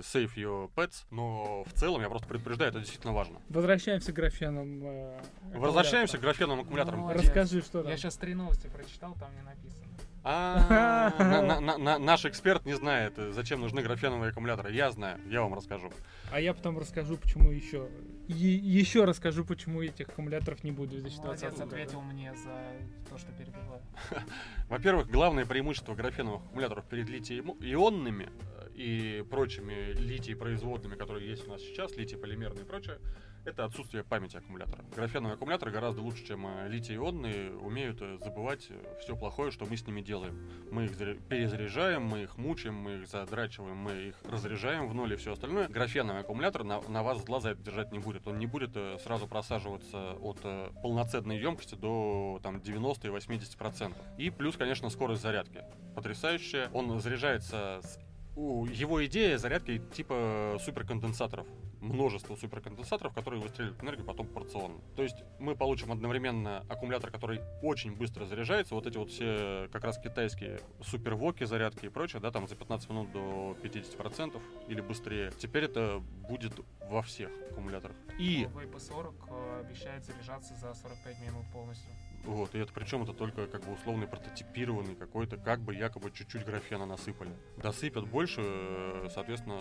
save 0.00 0.30
your 0.36 0.70
pets, 0.74 1.04
но 1.10 1.64
в 1.64 1.72
целом 1.74 2.00
я 2.00 2.08
просто 2.08 2.26
предупреждаю, 2.28 2.70
это 2.70 2.78
действительно 2.78 3.12
важно. 3.12 3.42
Возвращаемся 3.50 4.12
к 4.12 4.14
графенам. 4.14 4.80
Э, 4.84 5.20
Возвращаемся 5.54 6.16
к 6.16 6.22
графенам 6.22 6.60
аккумуляторам. 6.60 7.00
Ну, 7.00 7.12
расскажи, 7.12 7.60
что 7.60 7.82
там. 7.82 7.90
Я 7.90 7.98
сейчас 7.98 8.16
три 8.16 8.34
новости 8.34 8.68
прочитал, 8.68 9.14
там 9.20 9.34
не 9.34 9.42
написано. 9.42 9.85
А, 10.28 11.98
наш 12.00 12.24
эксперт 12.24 12.66
не 12.66 12.74
знает, 12.74 13.14
зачем 13.30 13.60
нужны 13.60 13.80
графеновые 13.80 14.30
аккумуляторы. 14.30 14.72
Я 14.72 14.90
знаю, 14.90 15.20
я 15.28 15.40
вам 15.40 15.54
расскажу. 15.54 15.92
А 16.32 16.40
я 16.40 16.52
потом 16.52 16.78
расскажу, 16.80 17.16
почему 17.16 17.52
еще. 17.52 17.88
еще 18.26 19.04
расскажу, 19.04 19.44
почему 19.44 19.82
этих 19.82 20.08
аккумуляторов 20.08 20.64
не 20.64 20.72
будет 20.72 20.94
в 20.94 21.02
2020 21.02 21.42
Молодец, 21.44 21.60
ответил 21.60 22.00
мне 22.00 22.34
за 22.34 23.08
то, 23.08 23.18
что 23.18 23.30
перебиваю. 23.30 23.80
Во-первых, 24.68 25.08
главное 25.08 25.46
преимущество 25.46 25.94
графеновых 25.94 26.42
аккумуляторов 26.46 26.86
перед 26.86 27.08
литий-ионными 27.08 28.28
и 28.76 29.24
прочими 29.30 29.92
литий-производными, 29.94 30.96
которые 30.96 31.28
есть 31.28 31.46
у 31.48 31.50
нас 31.50 31.62
сейчас, 31.62 31.96
литий-полимерные 31.96 32.64
и 32.64 32.66
прочее, 32.66 32.98
это 33.46 33.64
отсутствие 33.64 34.02
памяти 34.02 34.38
аккумулятора. 34.38 34.84
Графеновые 34.94 35.34
аккумуляторы 35.34 35.70
гораздо 35.70 36.02
лучше, 36.02 36.26
чем 36.26 36.46
э, 36.46 36.68
литий-ионные, 36.68 37.56
умеют 37.56 37.98
э, 38.02 38.18
забывать 38.18 38.66
э, 38.70 38.98
все 39.00 39.16
плохое, 39.16 39.52
что 39.52 39.66
мы 39.66 39.76
с 39.76 39.86
ними 39.86 40.00
делаем. 40.00 40.50
Мы 40.72 40.86
их 40.86 40.98
перезаряжаем, 41.28 42.02
мы 42.02 42.24
их 42.24 42.36
мучаем, 42.38 42.74
мы 42.74 42.94
их 42.94 43.06
задрачиваем, 43.06 43.76
мы 43.76 43.92
их 43.92 44.16
разряжаем 44.24 44.88
в 44.88 44.94
ноль 44.94 45.12
и 45.12 45.16
все 45.16 45.32
остальное. 45.32 45.68
Графеновый 45.68 46.22
аккумулятор 46.22 46.64
на, 46.64 46.80
на 46.88 47.04
вас 47.04 47.24
зла 47.24 47.38
за 47.38 47.50
это 47.50 47.62
держать 47.62 47.92
не 47.92 48.00
будет. 48.00 48.26
Он 48.26 48.36
не 48.40 48.46
будет 48.46 48.76
сразу 49.00 49.28
просаживаться 49.28 50.14
от 50.14 50.40
полноценной 50.82 51.38
емкости 51.38 51.76
до 51.76 52.40
там, 52.42 52.60
90 52.60 53.06
и 53.06 53.10
80 53.10 53.56
процентов. 53.56 54.02
И 54.18 54.30
плюс, 54.30 54.56
конечно, 54.56 54.90
скорость 54.90 55.22
зарядки. 55.22 55.62
Потрясающая. 55.94 56.68
Он 56.72 56.98
заряжается 57.00 57.80
с 57.82 58.05
его 58.36 59.04
идея 59.06 59.38
зарядки 59.38 59.82
типа 59.92 60.58
суперконденсаторов 60.64 61.46
множество 61.86 62.36
суперконденсаторов, 62.36 63.14
которые 63.14 63.40
выстреливают 63.40 63.82
энергию 63.82 64.06
потом 64.06 64.26
порционно. 64.26 64.80
То 64.94 65.02
есть 65.02 65.16
мы 65.38 65.54
получим 65.54 65.92
одновременно 65.92 66.64
аккумулятор, 66.68 67.10
который 67.10 67.40
очень 67.62 67.94
быстро 67.94 68.24
заряжается, 68.26 68.74
вот 68.74 68.86
эти 68.86 68.98
вот 68.98 69.10
все 69.10 69.68
как 69.72 69.84
раз 69.84 69.98
китайские 69.98 70.60
супервоки, 70.82 71.44
зарядки 71.44 71.86
и 71.86 71.88
прочее, 71.88 72.20
да, 72.20 72.30
там 72.30 72.46
за 72.48 72.56
15 72.56 72.90
минут 72.90 73.12
до 73.12 73.56
50% 73.62 74.40
или 74.68 74.80
быстрее. 74.80 75.32
Теперь 75.38 75.64
это 75.64 76.02
будет 76.28 76.52
во 76.88 77.02
всех 77.02 77.30
аккумуляторах. 77.50 77.96
И... 78.18 78.44
VP40 78.44 79.14
э, 79.28 79.60
обещает 79.60 80.04
заряжаться 80.04 80.54
за 80.54 80.74
45 80.74 81.20
минут 81.20 81.44
полностью. 81.52 81.90
Вот, 82.26 82.54
и 82.54 82.58
это 82.58 82.72
причем 82.72 83.02
это 83.04 83.12
только 83.12 83.46
как 83.46 83.64
бы 83.64 83.72
условный 83.72 84.08
прототипированный 84.08 84.96
какой-то, 84.96 85.36
как 85.36 85.60
бы 85.60 85.74
якобы 85.74 86.10
чуть-чуть 86.10 86.44
графена 86.44 86.84
насыпали. 86.84 87.30
Досыпят 87.56 88.08
больше, 88.08 88.42
э, 88.44 89.08
соответственно, 89.14 89.60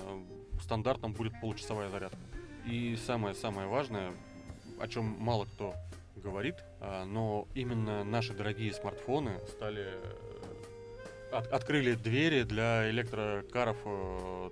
стандартом 0.61 1.13
будет 1.13 1.39
получасовая 1.39 1.89
зарядка. 1.89 2.19
И 2.65 2.95
самое-самое 2.95 3.67
важное, 3.67 4.13
о 4.79 4.87
чем 4.87 5.15
мало 5.19 5.45
кто 5.45 5.75
говорит, 6.15 6.55
а, 6.79 7.05
но 7.05 7.47
именно 7.53 8.03
наши 8.03 8.33
дорогие 8.33 8.73
смартфоны 8.73 9.39
стали 9.47 9.85
э, 9.85 11.31
от, 11.31 11.47
открыли 11.47 11.93
двери 11.93 12.41
для 12.43 12.89
электрокаров 12.89 13.77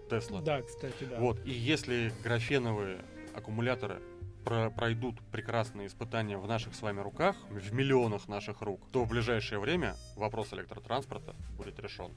Тесла. 0.07 0.41
Да, 0.41 0.61
кстати, 0.61 1.05
да. 1.05 1.19
Вот, 1.19 1.43
и 1.45 1.51
если 1.51 2.13
графеновые 2.23 2.99
аккумуляторы 3.33 4.01
про 4.43 4.69
пройдут 4.69 5.19
прекрасные 5.31 5.87
испытания 5.87 6.37
в 6.37 6.47
наших 6.47 6.75
с 6.75 6.81
вами 6.81 6.99
руках, 6.99 7.35
в 7.49 7.73
миллионах 7.73 8.27
наших 8.27 8.61
рук, 8.61 8.81
то 8.91 9.03
в 9.03 9.09
ближайшее 9.09 9.59
время 9.59 9.95
вопрос 10.15 10.53
электротранспорта 10.53 11.35
будет 11.57 11.79
решен. 11.79 12.11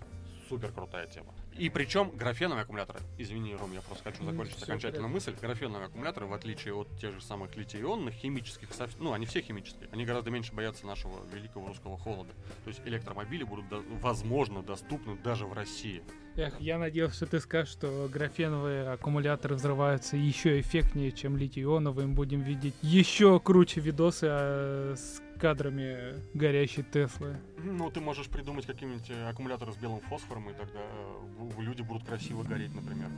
Супер 0.48 0.70
крутая 0.70 1.08
тема. 1.08 1.34
И 1.58 1.68
причем 1.70 2.10
графеновые 2.10 2.62
аккумуляторы, 2.62 3.00
извини, 3.18 3.56
Ром, 3.56 3.72
я 3.72 3.80
просто 3.80 4.04
хочу 4.04 4.24
закончить 4.24 4.62
окончательно 4.62 5.08
мысль, 5.08 5.34
графеновые 5.40 5.86
аккумуляторы, 5.86 6.26
в 6.26 6.32
отличие 6.32 6.74
от 6.74 6.88
тех 6.98 7.12
же 7.14 7.20
самых 7.20 7.56
литий-ионных, 7.56 8.14
химических, 8.14 8.68
ну, 8.98 9.12
они 9.12 9.26
все 9.26 9.40
химические, 9.40 9.88
они 9.90 10.04
гораздо 10.04 10.30
меньше 10.30 10.54
боятся 10.54 10.86
нашего 10.86 11.24
великого 11.32 11.66
русского 11.66 11.98
холода. 11.98 12.32
То 12.64 12.68
есть 12.68 12.80
электромобили 12.84 13.42
будут, 13.42 13.64
возможно, 14.00 14.62
доступны 14.62 15.16
даже 15.16 15.46
в 15.46 15.52
России. 15.52 16.04
Эх, 16.36 16.60
я 16.60 16.78
надеялся, 16.78 17.16
что 17.16 17.26
ты 17.26 17.40
скажешь, 17.40 17.72
что 17.72 18.10
графеновые 18.12 18.90
аккумуляторы 18.90 19.54
взрываются 19.54 20.18
еще 20.18 20.60
эффектнее, 20.60 21.10
чем 21.10 21.38
литий-ионовые. 21.38 22.06
Мы 22.06 22.14
будем 22.14 22.42
видеть 22.42 22.74
еще 22.82 23.40
круче 23.40 23.80
видосы 23.80 24.26
а, 24.28 24.94
с 24.94 25.22
кадрами 25.38 26.14
горящей 26.34 26.82
Теслы. 26.82 27.36
Ну, 27.56 27.90
ты 27.90 28.00
можешь 28.00 28.28
придумать 28.28 28.66
какие-нибудь 28.66 29.08
э, 29.10 29.28
аккумуляторы 29.28 29.72
с 29.72 29.76
белым 29.76 30.00
фосфором, 30.00 30.50
и 30.50 30.52
тогда 30.52 30.80
э, 30.80 31.62
люди 31.62 31.82
будут 31.82 32.04
красиво 32.04 32.42
гореть, 32.42 32.74
например. 32.74 33.08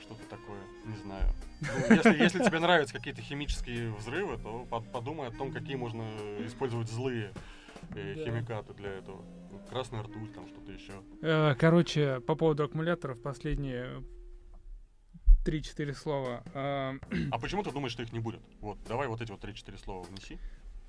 Что-то 0.00 0.22
такое, 0.28 0.60
не 0.86 0.96
знаю. 1.02 1.32
Ну, 1.60 1.94
если, 1.94 2.22
если 2.22 2.44
тебе 2.44 2.60
нравятся 2.60 2.94
какие-то 2.94 3.22
химические 3.22 3.92
взрывы, 3.94 4.38
то 4.38 4.66
под, 4.70 4.90
подумай 4.92 5.28
о 5.28 5.30
том, 5.32 5.52
какие 5.52 5.76
можно 5.76 6.04
использовать 6.46 6.88
злые 6.88 7.32
э, 7.94 8.14
химикаты 8.14 8.74
для 8.74 8.90
этого. 8.90 9.24
Красная 9.68 10.02
ртуть, 10.02 10.34
там 10.34 10.48
что-то 10.48 10.72
еще. 10.72 10.92
Э, 11.22 11.54
короче, 11.54 12.20
по 12.20 12.34
поводу 12.34 12.64
аккумуляторов, 12.64 13.20
последние 13.22 14.02
3-4 15.46 15.92
слова. 15.94 16.42
А, 16.54 16.94
а 17.30 17.38
почему 17.38 17.62
ты 17.62 17.70
думаешь, 17.70 17.92
что 17.92 18.02
их 18.02 18.12
не 18.12 18.20
будет? 18.20 18.40
Вот, 18.60 18.78
давай 18.86 19.08
вот 19.08 19.20
эти 19.20 19.30
вот 19.30 19.42
3-4 19.42 19.78
слова 19.78 20.02
внеси 20.04 20.38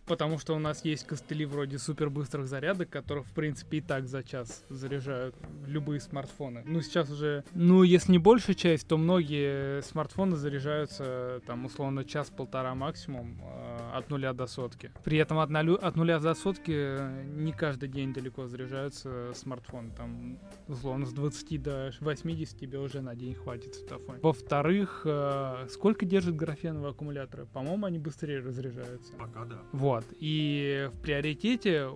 потому 0.05 0.39
что 0.39 0.55
у 0.55 0.59
нас 0.59 0.83
есть 0.85 1.05
костыли 1.05 1.45
вроде 1.45 1.77
супербыстрых 1.77 2.47
зарядок, 2.47 2.89
которых, 2.89 3.25
в 3.27 3.33
принципе, 3.33 3.77
и 3.77 3.81
так 3.81 4.07
за 4.07 4.23
час 4.23 4.63
заряжают 4.69 5.35
любые 5.65 5.99
смартфоны. 5.99 6.63
Ну, 6.65 6.81
сейчас 6.81 7.09
уже, 7.09 7.43
ну, 7.53 7.83
если 7.83 8.13
не 8.13 8.17
большая 8.17 8.55
часть, 8.55 8.87
то 8.87 8.97
многие 8.97 9.81
смартфоны 9.81 10.35
заряжаются, 10.35 11.41
там, 11.45 11.65
условно, 11.65 12.03
час-полтора 12.03 12.75
максимум 12.75 13.41
э, 13.41 13.91
от 13.93 14.09
нуля 14.09 14.33
до 14.33 14.47
сотки. 14.47 14.91
При 15.03 15.17
этом 15.17 15.39
от, 15.39 15.49
нуля, 15.49 15.75
от 15.75 15.95
нуля 15.95 16.19
до 16.19 16.33
сотки 16.33 16.97
не 17.25 17.51
каждый 17.51 17.89
день 17.89 18.13
далеко 18.13 18.47
заряжаются 18.47 19.31
смартфоны. 19.33 19.91
Там, 19.95 20.39
условно, 20.67 21.05
с 21.05 21.13
20 21.13 21.61
до 21.61 21.91
80 21.99 22.57
тебе 22.57 22.79
уже 22.79 23.01
на 23.01 23.15
день 23.15 23.35
хватит 23.35 23.75
светофон. 23.75 24.19
Во-вторых, 24.21 25.03
э, 25.05 25.67
сколько 25.69 26.05
держит 26.05 26.35
графеновые 26.35 26.91
аккумуляторы? 26.91 27.45
По-моему, 27.45 27.85
они 27.85 27.99
быстрее 27.99 28.39
разряжаются. 28.39 29.13
Пока 29.13 29.45
да. 29.45 29.61
Вот. 29.71 29.90
Вот. 29.91 30.05
И 30.19 30.89
в 30.93 31.01
приоритете 31.01 31.89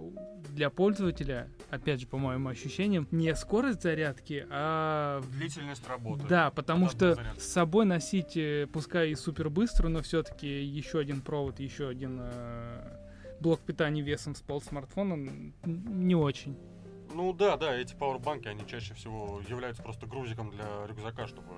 для 0.50 0.70
пользователя, 0.70 1.50
опять 1.70 2.02
же, 2.02 2.08
по 2.08 2.18
моим 2.18 2.48
ощущениям, 2.48 3.08
не 3.12 3.34
скорость 3.36 3.82
зарядки, 3.82 4.46
а... 4.50 5.22
Длительность 5.32 5.88
работы. 5.88 6.26
Да, 6.28 6.52
потому 6.52 6.90
что 6.90 7.16
зарядки. 7.16 7.40
с 7.40 7.52
собой 7.52 7.86
носить, 7.86 8.36
э, 8.36 8.68
пускай 8.72 9.12
и 9.12 9.16
супер 9.16 9.50
быстро, 9.50 9.88
но 9.88 10.02
все-таки 10.02 10.64
еще 10.64 11.00
один 11.00 11.22
провод, 11.22 11.60
еще 11.60 11.88
один 11.88 12.20
э, 12.22 12.98
блок 13.40 13.62
питания 13.62 14.02
весом 14.02 14.36
с 14.36 14.42
пол 14.42 14.62
смартфона 14.62 15.54
не 15.64 16.16
очень. 16.16 16.58
Ну 17.14 17.32
да, 17.32 17.56
да, 17.56 17.74
эти 17.74 17.96
пауэрбанки, 17.96 18.48
они 18.48 18.66
чаще 18.68 18.94
всего 18.94 19.42
являются 19.48 19.82
просто 19.84 20.06
грузиком 20.06 20.52
для 20.52 20.66
рюкзака, 20.88 21.28
чтобы 21.28 21.54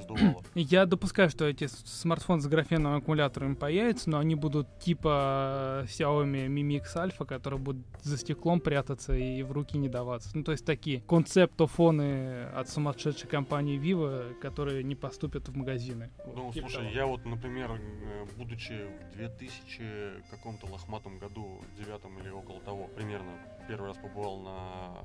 сдувало. 0.00 0.42
Я 0.54 0.86
допускаю, 0.86 1.30
что 1.30 1.46
эти 1.46 1.66
смартфоны 1.66 2.40
с 2.40 2.46
графеновым 2.46 2.98
аккумулятором 2.98 3.56
появятся, 3.56 4.10
но 4.10 4.18
они 4.18 4.34
будут 4.34 4.66
типа 4.78 5.84
Xiaomi 5.86 6.48
Mi 6.48 6.62
Mix 6.62 6.94
Alpha, 6.96 7.26
которые 7.26 7.60
будут 7.60 7.84
за 8.02 8.16
стеклом 8.16 8.60
прятаться 8.60 9.14
и 9.14 9.42
в 9.42 9.52
руки 9.52 9.78
не 9.78 9.88
даваться. 9.88 10.30
Ну, 10.34 10.44
то 10.44 10.52
есть 10.52 10.64
такие 10.64 11.00
концептофоны 11.00 12.44
от 12.54 12.68
сумасшедшей 12.68 13.28
компании 13.28 13.78
Vivo, 13.78 14.34
которые 14.34 14.82
не 14.82 14.94
поступят 14.94 15.48
в 15.48 15.56
магазины. 15.56 16.10
Ну, 16.26 16.52
типа 16.52 16.68
слушай, 16.68 16.84
того. 16.84 16.96
я 16.96 17.06
вот, 17.06 17.24
например, 17.24 17.70
э, 17.72 18.26
будучи 18.36 18.86
в 19.12 19.16
2000 19.16 20.22
каком-то 20.30 20.66
лохматом 20.66 21.18
году, 21.18 21.60
девятом 21.76 22.18
или 22.18 22.30
около 22.30 22.60
того, 22.60 22.88
примерно, 22.94 23.30
первый 23.68 23.88
раз 23.88 23.96
побывал 23.98 24.40
на 24.40 24.96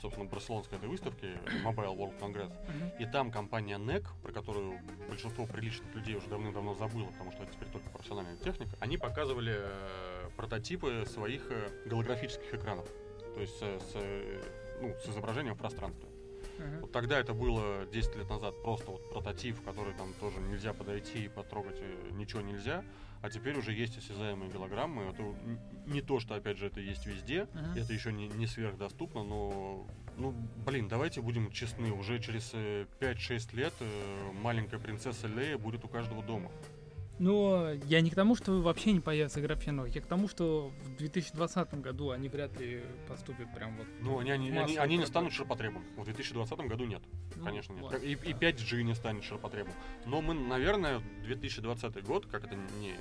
собственно, 0.00 0.28
барселонской 0.28 0.78
этой 0.78 0.88
выставки 0.88 1.26
Mobile 1.64 1.96
World 1.96 2.18
Congress. 2.20 2.50
Uh-huh. 2.50 3.02
И 3.02 3.06
там 3.06 3.30
компания 3.30 3.78
NEC, 3.78 4.04
про 4.22 4.32
которую 4.32 4.80
большинство 5.08 5.46
приличных 5.46 5.94
людей 5.94 6.16
уже 6.16 6.28
давным-давно 6.28 6.74
забыло, 6.74 7.06
потому 7.06 7.32
что 7.32 7.42
это 7.42 7.52
теперь 7.52 7.68
только 7.68 7.88
профессиональная 7.90 8.36
техника, 8.36 8.76
они 8.80 8.98
показывали 8.98 9.54
э, 9.56 10.30
прототипы 10.36 11.04
своих 11.06 11.50
э, 11.50 11.68
голографических 11.86 12.54
экранов. 12.54 12.88
То 13.34 13.40
есть 13.40 13.58
э, 13.60 13.78
с, 13.78 13.92
э, 13.94 14.42
ну, 14.80 14.94
с 15.02 15.08
изображением 15.08 15.54
в 15.54 15.58
пространстве. 15.58 16.08
Uh-huh. 16.58 16.80
Вот 16.80 16.92
тогда 16.92 17.18
это 17.18 17.34
было 17.34 17.86
10 17.86 18.16
лет 18.16 18.30
назад 18.30 18.54
просто 18.62 18.90
вот 18.90 19.10
прототип, 19.10 19.62
который 19.64 19.92
там 19.94 20.12
тоже 20.20 20.38
нельзя 20.40 20.72
подойти 20.72 21.24
и 21.24 21.28
потрогать, 21.28 21.80
ничего 22.12 22.40
нельзя. 22.40 22.84
А 23.22 23.30
теперь 23.30 23.56
уже 23.58 23.72
есть 23.72 23.98
осязаемые 23.98 24.50
голограммы. 24.50 25.04
Это 25.04 25.22
не 25.86 26.00
то, 26.00 26.20
что, 26.20 26.34
опять 26.34 26.58
же, 26.58 26.66
это 26.66 26.80
есть 26.80 27.06
везде. 27.06 27.48
Uh-huh. 27.52 27.82
Это 27.82 27.92
еще 27.92 28.12
не, 28.12 28.28
не 28.28 28.46
сверхдоступно, 28.46 29.24
но 29.24 29.86
ну, 30.16 30.34
блин, 30.64 30.88
давайте 30.88 31.20
будем 31.20 31.50
честны, 31.50 31.92
уже 31.92 32.18
через 32.20 32.54
5-6 32.54 32.88
э, 33.52 33.56
лет 33.56 33.74
э, 33.80 34.32
маленькая 34.42 34.78
принцесса 34.78 35.26
Лея 35.26 35.58
будет 35.58 35.84
у 35.84 35.88
каждого 35.88 36.22
дома. 36.22 36.50
Ну, 37.18 37.72
я 37.86 38.00
не 38.00 38.10
к 38.10 38.14
тому, 38.14 38.36
что 38.36 38.60
вообще 38.60 38.92
не 38.92 39.00
появятся 39.00 39.40
графеновых, 39.40 39.94
я 39.94 40.00
к 40.02 40.06
тому, 40.06 40.28
что 40.28 40.72
в 40.84 40.96
2020 40.96 41.80
году 41.80 42.10
они 42.10 42.28
вряд 42.28 42.58
ли 42.60 42.82
поступят 43.08 43.52
прям 43.54 43.76
вот. 43.76 43.86
Ну, 44.00 44.18
они, 44.18 44.30
они, 44.30 44.50
они, 44.50 44.76
они 44.76 44.96
не 44.98 45.06
станут 45.06 45.32
ширпотребом. 45.32 45.82
В 45.96 46.04
2020 46.04 46.58
году 46.60 46.84
нет. 46.84 47.02
Ну, 47.36 47.44
Конечно, 47.44 47.72
нет. 47.72 47.82
Ладно. 47.82 47.96
И, 47.98 48.12
и 48.12 48.32
5G 48.32 48.82
не 48.82 48.94
станет 48.94 49.24
ширпотребом. 49.24 49.72
Но 50.04 50.20
мы, 50.20 50.34
наверное, 50.34 51.00
2020 51.24 52.04
год, 52.04 52.26
как 52.26 52.44
это 52.44 52.56
не 52.80 52.96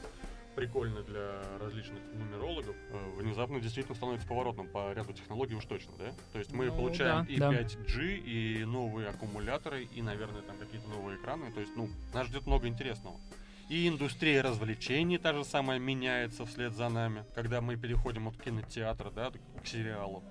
прикольно 0.56 1.04
для 1.04 1.42
различных 1.60 2.02
нумерологов, 2.14 2.76
э, 2.92 3.12
внезапно 3.18 3.60
действительно 3.60 3.96
становится 3.96 4.28
поворотным 4.28 4.68
по 4.68 4.94
ряду 4.94 5.14
технологий 5.14 5.56
уж 5.56 5.66
точно, 5.66 5.94
да? 5.98 6.14
То 6.32 6.40
есть 6.40 6.54
мы 6.54 6.68
ну, 6.68 6.76
получаем 6.76 7.26
да, 7.26 7.34
и 7.34 7.38
да. 7.38 7.52
5G, 7.52 8.18
и 8.20 8.66
новые 8.66 9.10
аккумуляторы, 9.10 9.84
и, 9.84 10.02
наверное, 10.02 10.42
там 10.42 10.58
какие-то 10.58 10.88
новые 10.88 11.18
экраны. 11.18 11.52
То 11.52 11.60
есть, 11.60 11.76
ну, 11.76 11.90
нас 12.14 12.28
ждет 12.28 12.46
много 12.48 12.68
интересного. 12.68 13.20
И 13.68 13.88
индустрия 13.88 14.44
развлечений 14.44 15.18
та 15.18 15.34
же 15.34 15.44
самая 15.44 15.80
меняется 15.80 16.46
вслед 16.46 16.74
за 16.74 16.88
нами, 16.88 17.26
когда 17.34 17.62
мы 17.62 17.78
переходим 17.78 18.28
от 18.28 18.38
кинотеатра, 18.38 19.10
да, 19.10 19.32
к 19.32 19.66
сериалу 19.66 20.24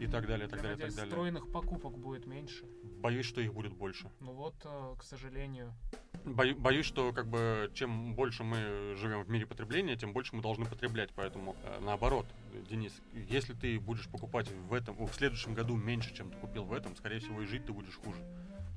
и 0.00 0.06
так 0.06 0.26
далее, 0.26 0.46
и 0.46 0.50
так 0.50 0.62
далее, 0.62 0.76
и 0.76 0.80
так 0.80 0.94
далее. 0.94 1.10
Встроенных 1.10 1.50
покупок 1.50 1.98
будет 1.98 2.26
меньше. 2.26 2.64
Боюсь, 3.00 3.26
что 3.26 3.40
их 3.40 3.52
будет 3.52 3.72
больше. 3.72 4.08
Ну 4.20 4.32
вот, 4.32 4.54
э, 4.64 4.94
к 4.96 5.02
сожалению. 5.02 5.74
Бою, 6.24 6.56
боюсь, 6.56 6.86
что 6.86 7.12
как 7.12 7.26
бы 7.26 7.68
чем 7.74 8.14
больше 8.14 8.44
мы 8.44 8.94
живем 8.96 9.24
в 9.24 9.28
мире 9.28 9.44
потребления, 9.44 9.96
тем 9.96 10.12
больше 10.12 10.36
мы 10.36 10.42
должны 10.42 10.66
потреблять. 10.66 11.10
Поэтому 11.16 11.56
э, 11.64 11.80
наоборот, 11.80 12.26
Денис, 12.70 12.92
если 13.12 13.54
ты 13.54 13.80
будешь 13.80 14.08
покупать 14.08 14.48
в 14.68 14.72
этом, 14.72 14.94
в 15.04 15.12
следующем 15.14 15.54
году 15.54 15.74
меньше, 15.74 16.14
чем 16.14 16.30
ты 16.30 16.36
купил 16.36 16.64
в 16.64 16.72
этом, 16.72 16.94
скорее 16.94 17.18
всего 17.18 17.42
и 17.42 17.46
жить 17.46 17.66
ты 17.66 17.72
будешь 17.72 17.96
хуже 17.96 18.22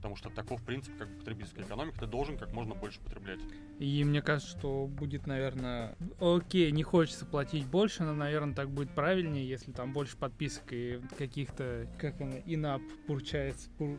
потому 0.06 0.18
что 0.18 0.30
таков 0.30 0.62
принцип 0.62 0.96
как 1.00 1.10
потребительской 1.18 1.64
экономики, 1.64 1.96
ты 2.00 2.06
должен 2.06 2.38
как 2.38 2.54
можно 2.54 2.76
больше 2.76 3.00
потреблять. 3.00 3.40
И 3.80 4.04
мне 4.04 4.22
кажется, 4.22 4.56
что 4.56 4.86
будет, 4.86 5.26
наверное, 5.26 5.96
окей, 6.20 6.70
не 6.70 6.84
хочется 6.84 7.26
платить 7.26 7.66
больше, 7.66 8.04
но, 8.04 8.14
наверное, 8.14 8.54
так 8.54 8.70
будет 8.70 8.92
правильнее, 8.92 9.48
если 9.48 9.72
там 9.72 9.94
больше 9.94 10.16
подписок 10.16 10.72
и 10.74 11.02
каких-то, 11.18 11.88
как 12.00 12.22
она, 12.22 12.36
инап 12.46 12.84
получается, 13.08 13.68
пур, 13.80 13.98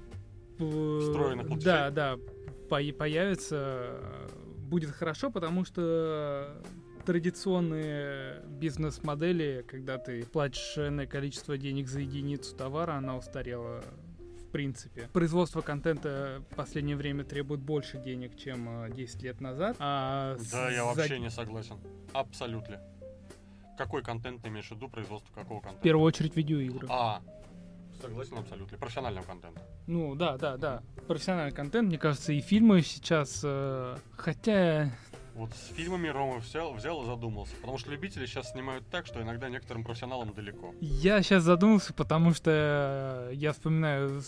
встроенных 0.54 1.48
платежей. 1.48 1.64
Да, 1.64 1.90
да, 1.90 2.16
по 2.70 2.80
появится, 2.92 4.00
будет 4.58 4.90
хорошо, 4.90 5.32
потому 5.32 5.64
что 5.64 6.62
традиционные 7.04 8.42
бизнес-модели, 8.46 9.64
когда 9.66 9.98
ты 9.98 10.24
платишь 10.24 10.78
энное 10.78 11.08
количество 11.08 11.58
денег 11.58 11.88
за 11.88 11.98
единицу 11.98 12.54
товара, 12.54 12.92
она 12.92 13.16
устарела 13.16 13.82
принципе. 14.48 15.08
Производство 15.12 15.60
контента 15.60 16.42
в 16.50 16.56
последнее 16.56 16.96
время 16.96 17.24
требует 17.24 17.60
больше 17.60 17.98
денег, 17.98 18.36
чем 18.36 18.90
10 18.92 19.22
э, 19.22 19.26
лет 19.26 19.40
назад. 19.40 19.76
А 19.78 20.36
да, 20.50 20.70
я 20.70 20.84
вообще 20.84 21.08
за... 21.08 21.18
не 21.18 21.30
согласен. 21.30 21.78
Абсолютно. 22.12 22.80
Какой 23.76 24.02
контент 24.02 24.42
ты 24.42 24.48
имеешь 24.48 24.68
в 24.68 24.70
виду, 24.72 24.88
производство 24.88 25.32
какого 25.34 25.60
контента? 25.60 25.80
В 25.80 25.82
первую 25.82 26.06
очередь 26.06 26.34
видеоигры. 26.34 26.86
А, 26.90 27.22
Согласен 28.00 28.38
абсолютно. 28.38 28.76
Профессионального 28.78 29.24
контента. 29.24 29.62
Ну 29.86 30.14
да, 30.14 30.36
да, 30.36 30.56
да. 30.56 30.82
Профессиональный 31.06 31.54
контент, 31.54 31.88
мне 31.88 31.98
кажется, 31.98 32.32
и 32.32 32.40
фильмы 32.40 32.82
сейчас. 32.82 33.40
Э, 33.44 33.96
хотя 34.16 34.90
вот 35.36 35.50
с 35.52 35.74
фильмами 35.74 36.08
Рома 36.08 36.38
взял, 36.38 36.72
взял 36.72 37.02
и 37.02 37.06
задумался. 37.06 37.54
Потому 37.60 37.78
что 37.78 37.90
любители 37.90 38.26
сейчас 38.26 38.52
снимают 38.52 38.88
так, 38.90 39.06
что 39.06 39.22
иногда 39.22 39.48
некоторым 39.48 39.84
профессионалам 39.84 40.32
далеко. 40.34 40.74
Я 40.80 41.22
сейчас 41.22 41.42
задумался, 41.42 41.92
потому 41.92 42.32
что 42.32 43.30
я 43.32 43.52
вспоминаю 43.52 44.22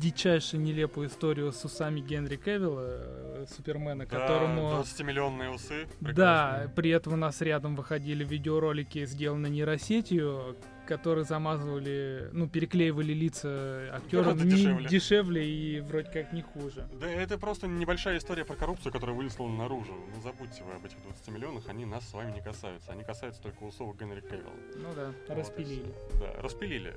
дичайшую 0.00 0.62
нелепую 0.62 1.08
историю 1.08 1.52
с 1.52 1.64
усами 1.64 2.00
Генри 2.00 2.36
Кевилла, 2.36 2.86
э, 2.86 3.46
Супермена, 3.54 4.06
да, 4.06 4.18
которому... 4.18 4.82
20-миллионные 4.82 5.54
усы. 5.54 5.86
Прекрасные. 6.00 6.14
Да, 6.14 6.72
при 6.74 6.90
этом 6.90 7.12
у 7.12 7.16
нас 7.16 7.40
рядом 7.40 7.76
выходили 7.76 8.24
видеоролики, 8.24 9.04
сделанные 9.04 9.50
нейросетью, 9.50 10.56
которые 10.86 11.24
замазывали, 11.24 12.28
ну, 12.32 12.48
переклеивали 12.48 13.12
лица 13.12 13.90
актеров 13.92 14.42
не 14.42 14.50
дешевле. 14.50 14.88
дешевле 14.88 15.48
и 15.48 15.80
вроде 15.80 16.10
как 16.10 16.32
не 16.32 16.42
хуже. 16.42 16.88
Да 17.00 17.10
это 17.10 17.38
просто 17.38 17.66
небольшая 17.66 18.18
история 18.18 18.44
про 18.44 18.56
коррупцию, 18.56 18.92
которая 18.92 19.16
вылезла 19.16 19.48
наружу. 19.48 19.94
Ну 20.14 20.22
забудьте 20.22 20.62
вы 20.64 20.74
об 20.74 20.84
этих 20.84 21.00
20 21.02 21.28
миллионах, 21.28 21.68
они 21.68 21.84
нас 21.84 22.08
с 22.08 22.12
вами 22.12 22.32
не 22.32 22.40
касаются. 22.40 22.92
Они 22.92 23.04
касаются 23.04 23.42
только 23.42 23.62
усов 23.62 23.96
Генри 23.98 24.20
Кевилла. 24.20 24.52
Ну 24.76 24.88
да, 24.94 25.12
вот 25.28 25.38
распилили. 25.38 25.94
Да, 26.20 26.42
распилили. 26.42 26.94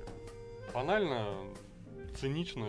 Банально, 0.74 1.36
цинично 2.20 2.68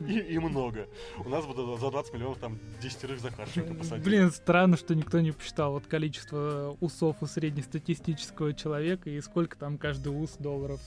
и, 0.00 0.18
и 0.18 0.38
много. 0.38 0.88
У 1.18 1.28
нас 1.28 1.46
бы 1.46 1.54
за 1.78 1.90
20 1.90 2.14
миллионов 2.14 2.38
там 2.38 2.58
десятерых 2.80 3.20
Захарченко 3.20 3.74
посадили. 3.74 4.04
Блин, 4.04 4.30
странно, 4.30 4.76
что 4.76 4.94
никто 4.94 5.20
не 5.20 5.32
посчитал 5.32 5.72
вот 5.72 5.86
количество 5.86 6.76
усов 6.80 7.16
у 7.20 7.26
среднестатистического 7.26 8.52
человека 8.54 9.10
и 9.10 9.20
сколько 9.20 9.56
там 9.56 9.78
каждый 9.78 10.08
ус 10.08 10.36
долларов 10.38 10.80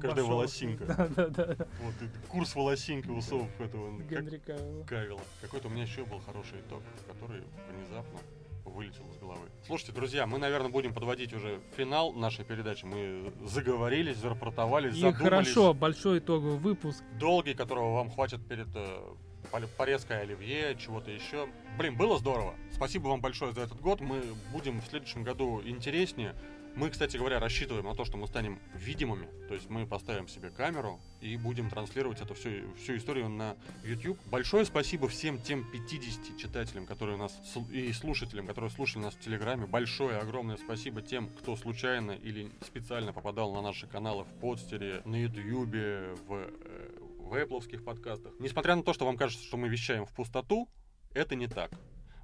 Каждая 0.00 0.24
волосинка. 0.24 0.84
Да, 1.14 1.26
да, 1.28 1.28
да. 1.28 1.66
Вот 1.80 1.94
курс 2.28 2.54
волосинка 2.54 3.10
усов 3.10 3.48
этого 3.60 4.00
Генри 4.02 4.38
Кавилла. 4.38 4.84
Кавилла. 4.84 5.20
Какой-то 5.40 5.68
у 5.68 5.70
меня 5.70 5.84
еще 5.84 6.04
был 6.04 6.20
хороший 6.20 6.60
итог, 6.60 6.82
который 7.06 7.42
внезапно 7.70 8.18
вылетел 8.64 9.08
из 9.10 9.18
головы. 9.18 9.48
Слушайте, 9.66 9.92
друзья, 9.92 10.26
мы, 10.26 10.38
наверное, 10.38 10.70
будем 10.70 10.92
подводить 10.94 11.32
уже 11.32 11.60
финал 11.76 12.12
нашей 12.12 12.44
передачи. 12.44 12.84
Мы 12.84 13.32
заговорились, 13.44 14.16
зарапортовались, 14.16 14.94
И 14.96 15.00
задумались. 15.00 15.22
хорошо, 15.22 15.74
большой 15.74 16.18
итоговый 16.18 16.58
выпуск. 16.58 17.02
Долгий, 17.18 17.54
которого 17.54 17.94
вам 17.94 18.10
хватит 18.10 18.46
перед 18.46 18.68
э, 18.74 18.98
порезкой 19.76 20.22
оливье, 20.22 20.76
чего-то 20.78 21.10
еще. 21.10 21.48
Блин, 21.78 21.96
было 21.96 22.18
здорово. 22.18 22.54
Спасибо 22.72 23.08
вам 23.08 23.20
большое 23.20 23.52
за 23.52 23.62
этот 23.62 23.80
год. 23.80 24.00
Мы 24.00 24.22
будем 24.52 24.80
в 24.80 24.86
следующем 24.86 25.22
году 25.22 25.60
интереснее. 25.64 26.34
Мы, 26.76 26.90
кстати 26.90 27.16
говоря, 27.16 27.38
рассчитываем 27.38 27.84
на 27.84 27.94
то, 27.94 28.04
что 28.04 28.16
мы 28.16 28.26
станем 28.26 28.58
видимыми. 28.74 29.28
То 29.46 29.54
есть 29.54 29.70
мы 29.70 29.86
поставим 29.86 30.26
себе 30.26 30.50
камеру 30.50 30.98
и 31.20 31.36
будем 31.36 31.70
транслировать 31.70 32.20
эту 32.20 32.34
всю, 32.34 32.50
всю 32.82 32.96
историю 32.96 33.28
на 33.28 33.56
YouTube. 33.84 34.18
Большое 34.26 34.64
спасибо 34.64 35.06
всем 35.06 35.38
тем 35.38 35.64
50 35.70 36.36
читателям, 36.36 36.84
которые 36.84 37.16
нас 37.16 37.32
и 37.70 37.92
слушателям, 37.92 38.48
которые 38.48 38.70
слушали 38.72 39.04
нас 39.04 39.14
в 39.14 39.20
Телеграме. 39.20 39.66
Большое, 39.66 40.18
огромное 40.18 40.56
спасибо 40.56 41.00
тем, 41.00 41.28
кто 41.28 41.54
случайно 41.54 42.10
или 42.10 42.50
специально 42.66 43.12
попадал 43.12 43.54
на 43.54 43.62
наши 43.62 43.86
каналы 43.86 44.24
в 44.24 44.40
подстере, 44.40 45.00
на 45.04 45.14
YouTube, 45.14 46.18
в, 46.26 46.32
э, 46.32 46.98
в 47.18 47.34
Apple 47.34 47.78
подкастах. 47.82 48.32
Несмотря 48.40 48.74
на 48.74 48.82
то, 48.82 48.92
что 48.92 49.06
вам 49.06 49.16
кажется, 49.16 49.44
что 49.46 49.56
мы 49.56 49.68
вещаем 49.68 50.06
в 50.06 50.12
пустоту, 50.12 50.68
это 51.12 51.36
не 51.36 51.46
так. 51.46 51.70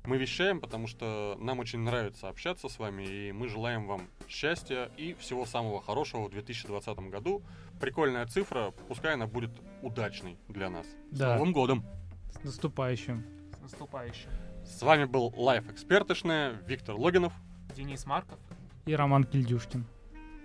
Мы 0.04 0.16
вещаем, 0.16 0.60
потому 0.60 0.86
что 0.86 1.36
нам 1.38 1.58
очень 1.60 1.80
нравится 1.80 2.28
общаться 2.28 2.68
с 2.68 2.78
вами, 2.78 3.04
и 3.04 3.32
мы 3.32 3.48
желаем 3.48 3.86
вам 3.86 4.08
счастья 4.30 4.90
и 4.96 5.14
всего 5.14 5.44
самого 5.44 5.82
хорошего 5.82 6.26
в 6.26 6.30
2020 6.30 6.98
году. 7.10 7.42
Прикольная 7.80 8.26
цифра, 8.26 8.72
пускай 8.88 9.14
она 9.14 9.26
будет 9.26 9.50
удачной 9.82 10.38
для 10.48 10.70
нас. 10.70 10.86
С 11.10 11.18
Да. 11.18 11.34
Новым 11.34 11.52
годом! 11.52 11.84
С 12.32 12.44
наступающим. 12.44 13.24
С 13.56 13.60
наступающим. 13.60 14.30
С 14.64 14.80
вами 14.82 15.04
был 15.04 15.32
Life 15.36 15.68
Экспертошная, 15.70 16.52
Виктор 16.66 16.94
Логинов. 16.94 17.32
Денис 17.74 18.06
Марков. 18.06 18.38
И 18.86 18.94
Роман 18.94 19.24
Кильдюшкин. 19.24 19.84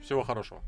Всего 0.01 0.23
хорошего. 0.23 0.61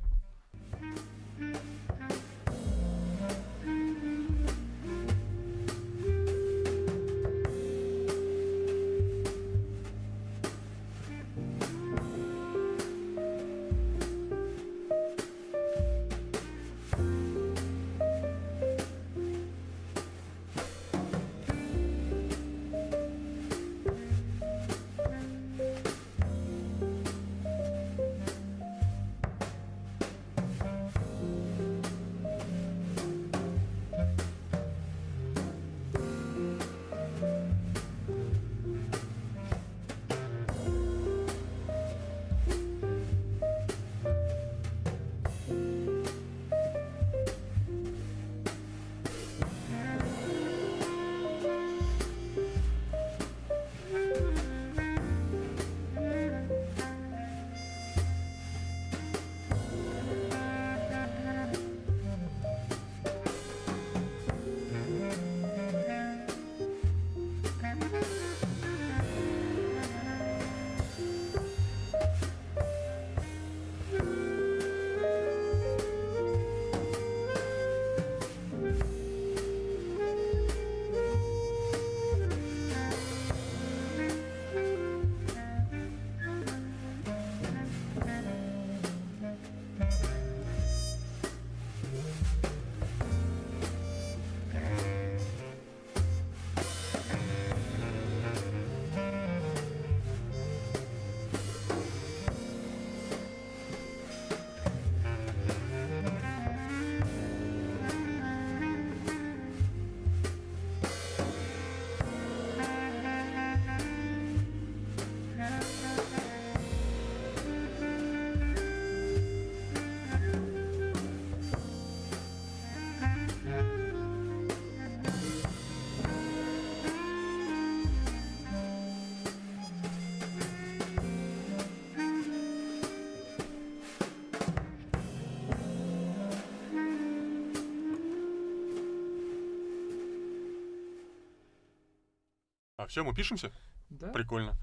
Все, 142.98 143.04
мы 143.04 143.14
пишемся? 143.14 143.52
Да? 143.92 144.08
Прикольно. 144.08 144.56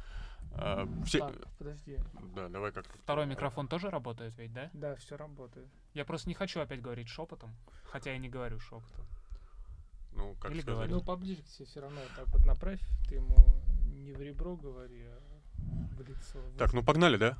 А, 0.57 0.89
все... 1.07 1.21
Так, 1.21 1.37
подожди. 1.57 2.01
Да, 2.35 2.49
давай 2.49 2.73
как 2.73 2.85
Второй 3.05 3.27
микрофон 3.27 3.69
тоже 3.69 3.91
работает 3.91 4.37
ведь, 4.37 4.53
да? 4.53 4.71
Да, 4.73 4.97
все 4.97 5.17
работает. 5.17 5.69
Я 5.93 6.05
просто 6.05 6.29
не 6.29 6.35
хочу 6.35 6.59
опять 6.59 6.83
говорить 6.83 7.07
шепотом, 7.07 7.55
хотя 7.85 8.11
я 8.11 8.19
не 8.19 8.29
говорю 8.29 8.59
шепотом. 8.59 9.07
Ну, 10.17 10.35
как 10.41 10.51
Или 10.51 10.63
сказать. 10.63 10.89
говорю. 10.89 10.95
Ну, 10.97 11.01
поближе 11.01 11.43
к 11.43 11.47
себе 11.47 11.67
все 11.67 11.81
равно 11.81 12.01
так 12.17 12.27
вот 12.27 12.45
направь. 12.45 12.81
Ты 13.09 13.17
ему 13.17 13.63
не 13.87 14.11
в 14.11 14.21
ребро 14.21 14.57
говори, 14.57 15.05
а 15.05 15.21
в 15.97 16.01
лицо. 16.01 16.41
Так, 16.59 16.73
ну 16.73 16.83
погнали, 16.83 17.17
да? 17.17 17.39